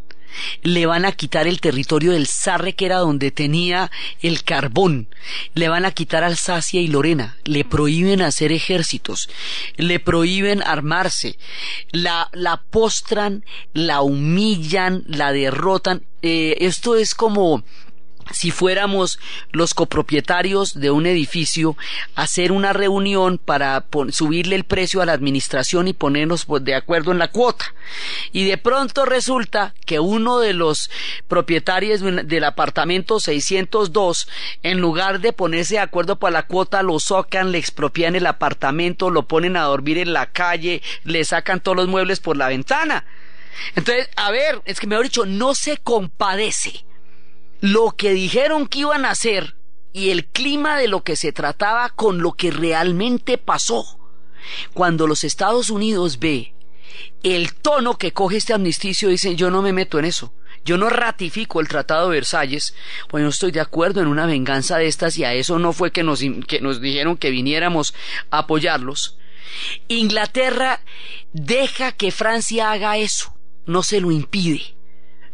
le 0.61 0.85
van 0.85 1.05
a 1.05 1.11
quitar 1.11 1.47
el 1.47 1.61
territorio 1.61 2.11
del 2.11 2.27
Sarre, 2.27 2.73
que 2.73 2.85
era 2.85 2.97
donde 2.97 3.31
tenía 3.31 3.91
el 4.21 4.43
carbón, 4.43 5.07
le 5.53 5.69
van 5.69 5.85
a 5.85 5.91
quitar 5.91 6.23
Alsacia 6.23 6.81
y 6.81 6.87
Lorena, 6.87 7.37
le 7.43 7.63
prohíben 7.65 8.21
hacer 8.21 8.51
ejércitos, 8.51 9.29
le 9.75 9.99
prohíben 9.99 10.61
armarse, 10.63 11.37
la, 11.91 12.29
la 12.33 12.61
postran, 12.69 13.45
la 13.73 14.01
humillan, 14.01 15.03
la 15.07 15.31
derrotan. 15.31 16.03
Eh, 16.21 16.57
esto 16.61 16.95
es 16.95 17.13
como 17.13 17.63
si 18.31 18.51
fuéramos 18.51 19.19
los 19.51 19.73
copropietarios 19.73 20.79
de 20.79 20.91
un 20.91 21.05
edificio, 21.05 21.77
hacer 22.15 22.51
una 22.51 22.73
reunión 22.73 23.37
para 23.37 23.85
subirle 24.11 24.55
el 24.55 24.63
precio 24.63 25.01
a 25.01 25.05
la 25.05 25.13
administración 25.13 25.87
y 25.87 25.93
ponernos 25.93 26.45
pues, 26.45 26.63
de 26.63 26.75
acuerdo 26.75 27.11
en 27.11 27.19
la 27.19 27.29
cuota. 27.29 27.73
Y 28.31 28.45
de 28.45 28.57
pronto 28.57 29.05
resulta 29.05 29.73
que 29.85 29.99
uno 29.99 30.39
de 30.39 30.53
los 30.53 30.89
propietarios 31.27 32.01
del 32.01 32.43
apartamento 32.43 33.19
602, 33.19 34.27
en 34.63 34.79
lugar 34.79 35.19
de 35.19 35.33
ponerse 35.33 35.75
de 35.75 35.79
acuerdo 35.79 36.17
para 36.17 36.33
la 36.33 36.47
cuota, 36.47 36.83
lo 36.83 36.99
socan, 36.99 37.51
le 37.51 37.57
expropian 37.57 38.15
el 38.15 38.25
apartamento, 38.25 39.09
lo 39.09 39.27
ponen 39.27 39.57
a 39.57 39.63
dormir 39.63 39.97
en 39.97 40.13
la 40.13 40.27
calle, 40.27 40.81
le 41.03 41.23
sacan 41.23 41.59
todos 41.59 41.77
los 41.77 41.87
muebles 41.87 42.19
por 42.19 42.37
la 42.37 42.47
ventana. 42.47 43.05
Entonces, 43.75 44.09
a 44.15 44.31
ver, 44.31 44.61
es 44.65 44.79
que 44.79 44.87
me 44.87 44.95
ha 44.95 45.01
dicho, 45.01 45.25
no 45.25 45.55
se 45.55 45.77
compadece 45.77 46.85
lo 47.61 47.91
que 47.91 48.13
dijeron 48.13 48.67
que 48.67 48.79
iban 48.79 49.05
a 49.05 49.11
hacer 49.11 49.55
y 49.93 50.11
el 50.11 50.25
clima 50.25 50.77
de 50.77 50.87
lo 50.87 51.03
que 51.03 51.15
se 51.15 51.31
trataba 51.31 51.89
con 51.89 52.21
lo 52.21 52.33
que 52.33 52.51
realmente 52.51 53.37
pasó. 53.37 53.99
Cuando 54.73 55.07
los 55.07 55.23
Estados 55.23 55.69
Unidos 55.69 56.19
ve 56.19 56.53
el 57.23 57.53
tono 57.55 57.97
que 57.97 58.13
coge 58.13 58.37
este 58.37 58.53
amnisticio, 58.53 59.09
dicen 59.09 59.35
yo 59.35 59.49
no 59.49 59.61
me 59.61 59.73
meto 59.73 59.99
en 59.99 60.05
eso. 60.05 60.33
Yo 60.63 60.77
no 60.77 60.89
ratifico 60.89 61.61
el 61.61 61.69
Tratado 61.69 62.09
de 62.09 62.15
Versalles, 62.15 62.75
pues 63.07 63.23
no 63.23 63.29
estoy 63.29 63.51
de 63.51 63.61
acuerdo 63.61 64.01
en 64.01 64.07
una 64.07 64.25
venganza 64.25 64.77
de 64.77 64.87
estas 64.87 65.17
y 65.17 65.23
a 65.23 65.33
eso 65.33 65.59
no 65.59 65.71
fue 65.71 65.91
que 65.91 66.03
nos, 66.03 66.21
que 66.45 66.59
nos 66.59 66.81
dijeron 66.81 67.15
que 67.15 67.29
viniéramos 67.29 67.93
a 68.31 68.39
apoyarlos. 68.39 69.17
Inglaterra 69.87 70.81
deja 71.31 71.93
que 71.93 72.11
Francia 72.11 72.71
haga 72.71 72.97
eso, 72.97 73.33
no 73.65 73.81
se 73.81 74.01
lo 74.01 74.11
impide 74.11 74.76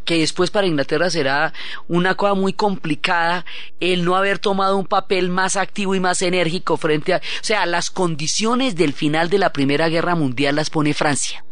que 0.03 0.19
después 0.19 0.51
para 0.51 0.67
Inglaterra 0.67 1.09
será 1.09 1.53
una 1.87 2.15
cosa 2.15 2.33
muy 2.33 2.53
complicada 2.53 3.45
el 3.79 4.05
no 4.05 4.15
haber 4.15 4.39
tomado 4.39 4.77
un 4.77 4.85
papel 4.85 5.29
más 5.29 5.55
activo 5.55 5.95
y 5.95 5.99
más 5.99 6.21
enérgico 6.21 6.77
frente 6.77 7.13
a... 7.13 7.17
O 7.17 7.21
sea, 7.41 7.65
las 7.65 7.89
condiciones 7.89 8.75
del 8.75 8.93
final 8.93 9.29
de 9.29 9.39
la 9.39 9.53
Primera 9.53 9.89
Guerra 9.89 10.15
Mundial 10.15 10.55
las 10.55 10.69
pone 10.69 10.93
Francia. 10.93 11.45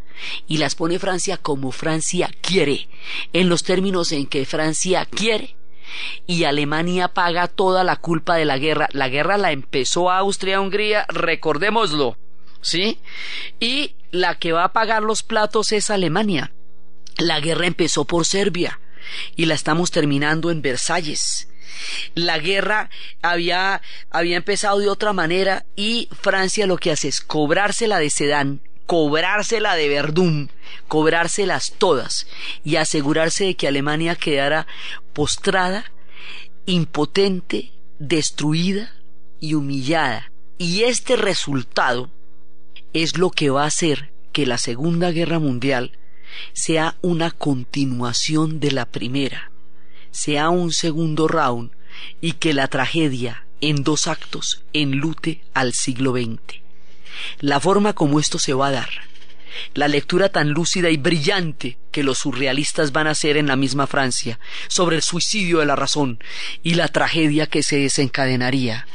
Y 0.47 0.57
las 0.57 0.75
pone 0.75 0.99
Francia 0.99 1.37
como 1.37 1.71
Francia 1.71 2.29
quiere, 2.41 2.87
en 3.33 3.49
los 3.49 3.63
términos 3.63 4.11
en 4.11 4.27
que 4.27 4.45
Francia 4.45 5.05
quiere. 5.05 5.55
Y 6.27 6.43
Alemania 6.43 7.09
paga 7.09 7.47
toda 7.47 7.83
la 7.83 7.95
culpa 7.95 8.35
de 8.35 8.45
la 8.45 8.57
guerra. 8.57 8.87
La 8.91 9.09
guerra 9.09 9.37
la 9.37 9.51
empezó 9.51 10.11
Austria-Hungría, 10.11 11.05
recordémoslo. 11.09 12.17
¿Sí? 12.61 12.99
Y 13.59 13.95
la 14.11 14.37
que 14.37 14.51
va 14.51 14.65
a 14.65 14.73
pagar 14.73 15.01
los 15.01 15.23
platos 15.23 15.71
es 15.71 15.89
Alemania. 15.89 16.53
La 17.21 17.39
guerra 17.39 17.67
empezó 17.67 18.05
por 18.05 18.25
Serbia 18.25 18.79
y 19.35 19.45
la 19.45 19.53
estamos 19.53 19.91
terminando 19.91 20.49
en 20.49 20.63
Versalles. 20.63 21.49
La 22.15 22.39
guerra 22.39 22.89
había, 23.21 23.83
había 24.09 24.37
empezado 24.37 24.79
de 24.79 24.89
otra 24.89 25.13
manera 25.13 25.63
y 25.75 26.09
Francia 26.19 26.65
lo 26.65 26.77
que 26.77 26.89
hace 26.89 27.09
es 27.09 27.21
cobrársela 27.21 27.99
de 27.99 28.09
Sedán, 28.09 28.61
cobrársela 28.87 29.75
de 29.75 29.87
Verdún, 29.87 30.49
cobrárselas 30.87 31.75
todas 31.77 32.25
y 32.63 32.77
asegurarse 32.77 33.45
de 33.45 33.55
que 33.55 33.67
Alemania 33.67 34.15
quedara 34.15 34.65
postrada, 35.13 35.91
impotente, 36.65 37.71
destruida 37.99 38.95
y 39.39 39.53
humillada. 39.53 40.31
Y 40.57 40.85
este 40.85 41.17
resultado 41.17 42.09
es 42.93 43.19
lo 43.19 43.29
que 43.29 43.51
va 43.51 43.65
a 43.65 43.67
hacer 43.67 44.11
que 44.33 44.47
la 44.47 44.57
Segunda 44.57 45.11
Guerra 45.11 45.37
Mundial 45.37 45.99
sea 46.53 46.95
una 47.01 47.31
continuación 47.31 48.59
de 48.59 48.71
la 48.71 48.85
primera, 48.85 49.51
sea 50.11 50.49
un 50.49 50.71
segundo 50.71 51.27
round 51.27 51.71
y 52.19 52.33
que 52.33 52.53
la 52.53 52.67
tragedia 52.67 53.45
en 53.61 53.83
dos 53.83 54.07
actos 54.07 54.63
enlute 54.73 55.41
al 55.53 55.73
siglo 55.73 56.13
XX. 56.13 56.61
La 57.39 57.59
forma 57.59 57.93
como 57.93 58.19
esto 58.19 58.39
se 58.39 58.53
va 58.53 58.67
a 58.67 58.71
dar, 58.71 58.89
la 59.73 59.87
lectura 59.87 60.29
tan 60.29 60.49
lúcida 60.49 60.89
y 60.89 60.97
brillante 60.97 61.77
que 61.91 62.03
los 62.03 62.19
surrealistas 62.19 62.91
van 62.91 63.07
a 63.07 63.11
hacer 63.11 63.37
en 63.37 63.47
la 63.47 63.55
misma 63.55 63.87
Francia 63.87 64.39
sobre 64.67 64.95
el 64.95 65.01
suicidio 65.01 65.59
de 65.59 65.65
la 65.65 65.75
razón 65.75 66.19
y 66.63 66.75
la 66.75 66.87
tragedia 66.87 67.47
que 67.47 67.63
se 67.63 67.77
desencadenaría 67.77 68.87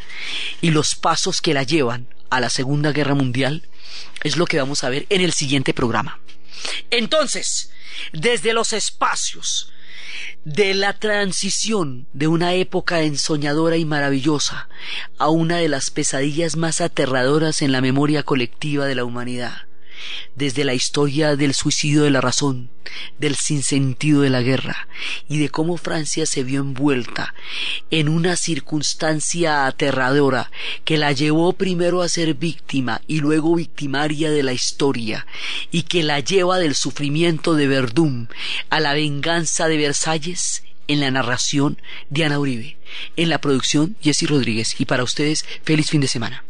y 0.61 0.71
los 0.71 0.95
pasos 0.95 1.41
que 1.41 1.55
la 1.55 1.63
llevan 1.63 2.09
a 2.31 2.41
la 2.41 2.51
Segunda 2.51 2.93
Guerra 2.93 3.15
Mundial 3.15 3.69
es 4.23 4.37
lo 4.37 4.47
que 4.47 4.59
vamos 4.59 4.83
a 4.83 4.89
ver 4.89 5.07
en 5.11 5.21
el 5.21 5.33
siguiente 5.33 5.75
programa. 5.75 6.19
Entonces, 6.91 7.71
desde 8.13 8.53
los 8.53 8.73
espacios 8.73 9.73
de 10.45 10.75
la 10.75 10.93
transición 10.93 12.07
de 12.13 12.29
una 12.29 12.55
época 12.55 13.03
ensoñadora 13.03 13.77
y 13.77 13.85
maravillosa 13.85 14.69
a 15.19 15.29
una 15.29 15.59
de 15.59 15.69
las 15.69 15.91
pesadillas 15.91 16.57
más 16.57 16.81
aterradoras 16.81 17.63
en 17.63 17.73
la 17.73 17.81
memoria 17.81 18.23
colectiva 18.23 18.87
de 18.87 18.95
la 18.95 19.05
humanidad, 19.05 19.66
desde 20.35 20.65
la 20.65 20.75
historia 20.75 21.37
del 21.37 21.55
suicidio 21.55 22.03
de 22.03 22.11
la 22.11 22.21
razón, 22.21 22.71
del 23.19 23.37
sinsentido 23.37 24.23
de 24.23 24.31
la 24.31 24.43
guerra 24.43 24.89
y 25.29 25.39
de 25.39 25.49
cómo 25.49 25.77
Francia 25.77 26.27
se 26.27 26.45
vio 26.45 26.61
envuelta 26.61 27.35
en 27.91 28.09
una 28.09 28.37
circunstancia 28.37 29.67
aterradora 29.67 30.51
que 30.85 30.99
la 30.99 31.13
llevó 31.13 31.53
primero 31.53 32.03
a 32.03 32.09
ser 32.09 32.35
víctima 32.35 33.01
y 33.07 33.21
luego 33.21 33.55
victimaria 33.55 34.31
de 34.31 34.43
la 34.43 34.53
historia 34.53 35.27
y 35.71 35.83
que 35.83 36.03
la 36.03 36.21
lleva 36.21 36.59
del 36.59 36.75
sufrimiento 36.75 37.55
de 37.55 37.67
Verdún 37.67 38.29
a 38.71 38.81
la 38.81 38.95
venganza 38.95 39.69
de 39.69 39.77
Versalles 39.77 40.63
en 40.89 41.01
la 41.01 41.11
narración 41.11 41.79
Diana 42.11 42.39
Uribe, 42.39 42.77
en 43.17 43.29
la 43.29 43.41
producción 43.41 43.97
Jesse 44.01 44.29
Rodríguez 44.29 44.81
y 44.81 44.85
para 44.85 45.05
ustedes 45.05 45.45
feliz 45.65 45.91
fin 45.91 46.01
de 46.01 46.09
semana. 46.09 46.45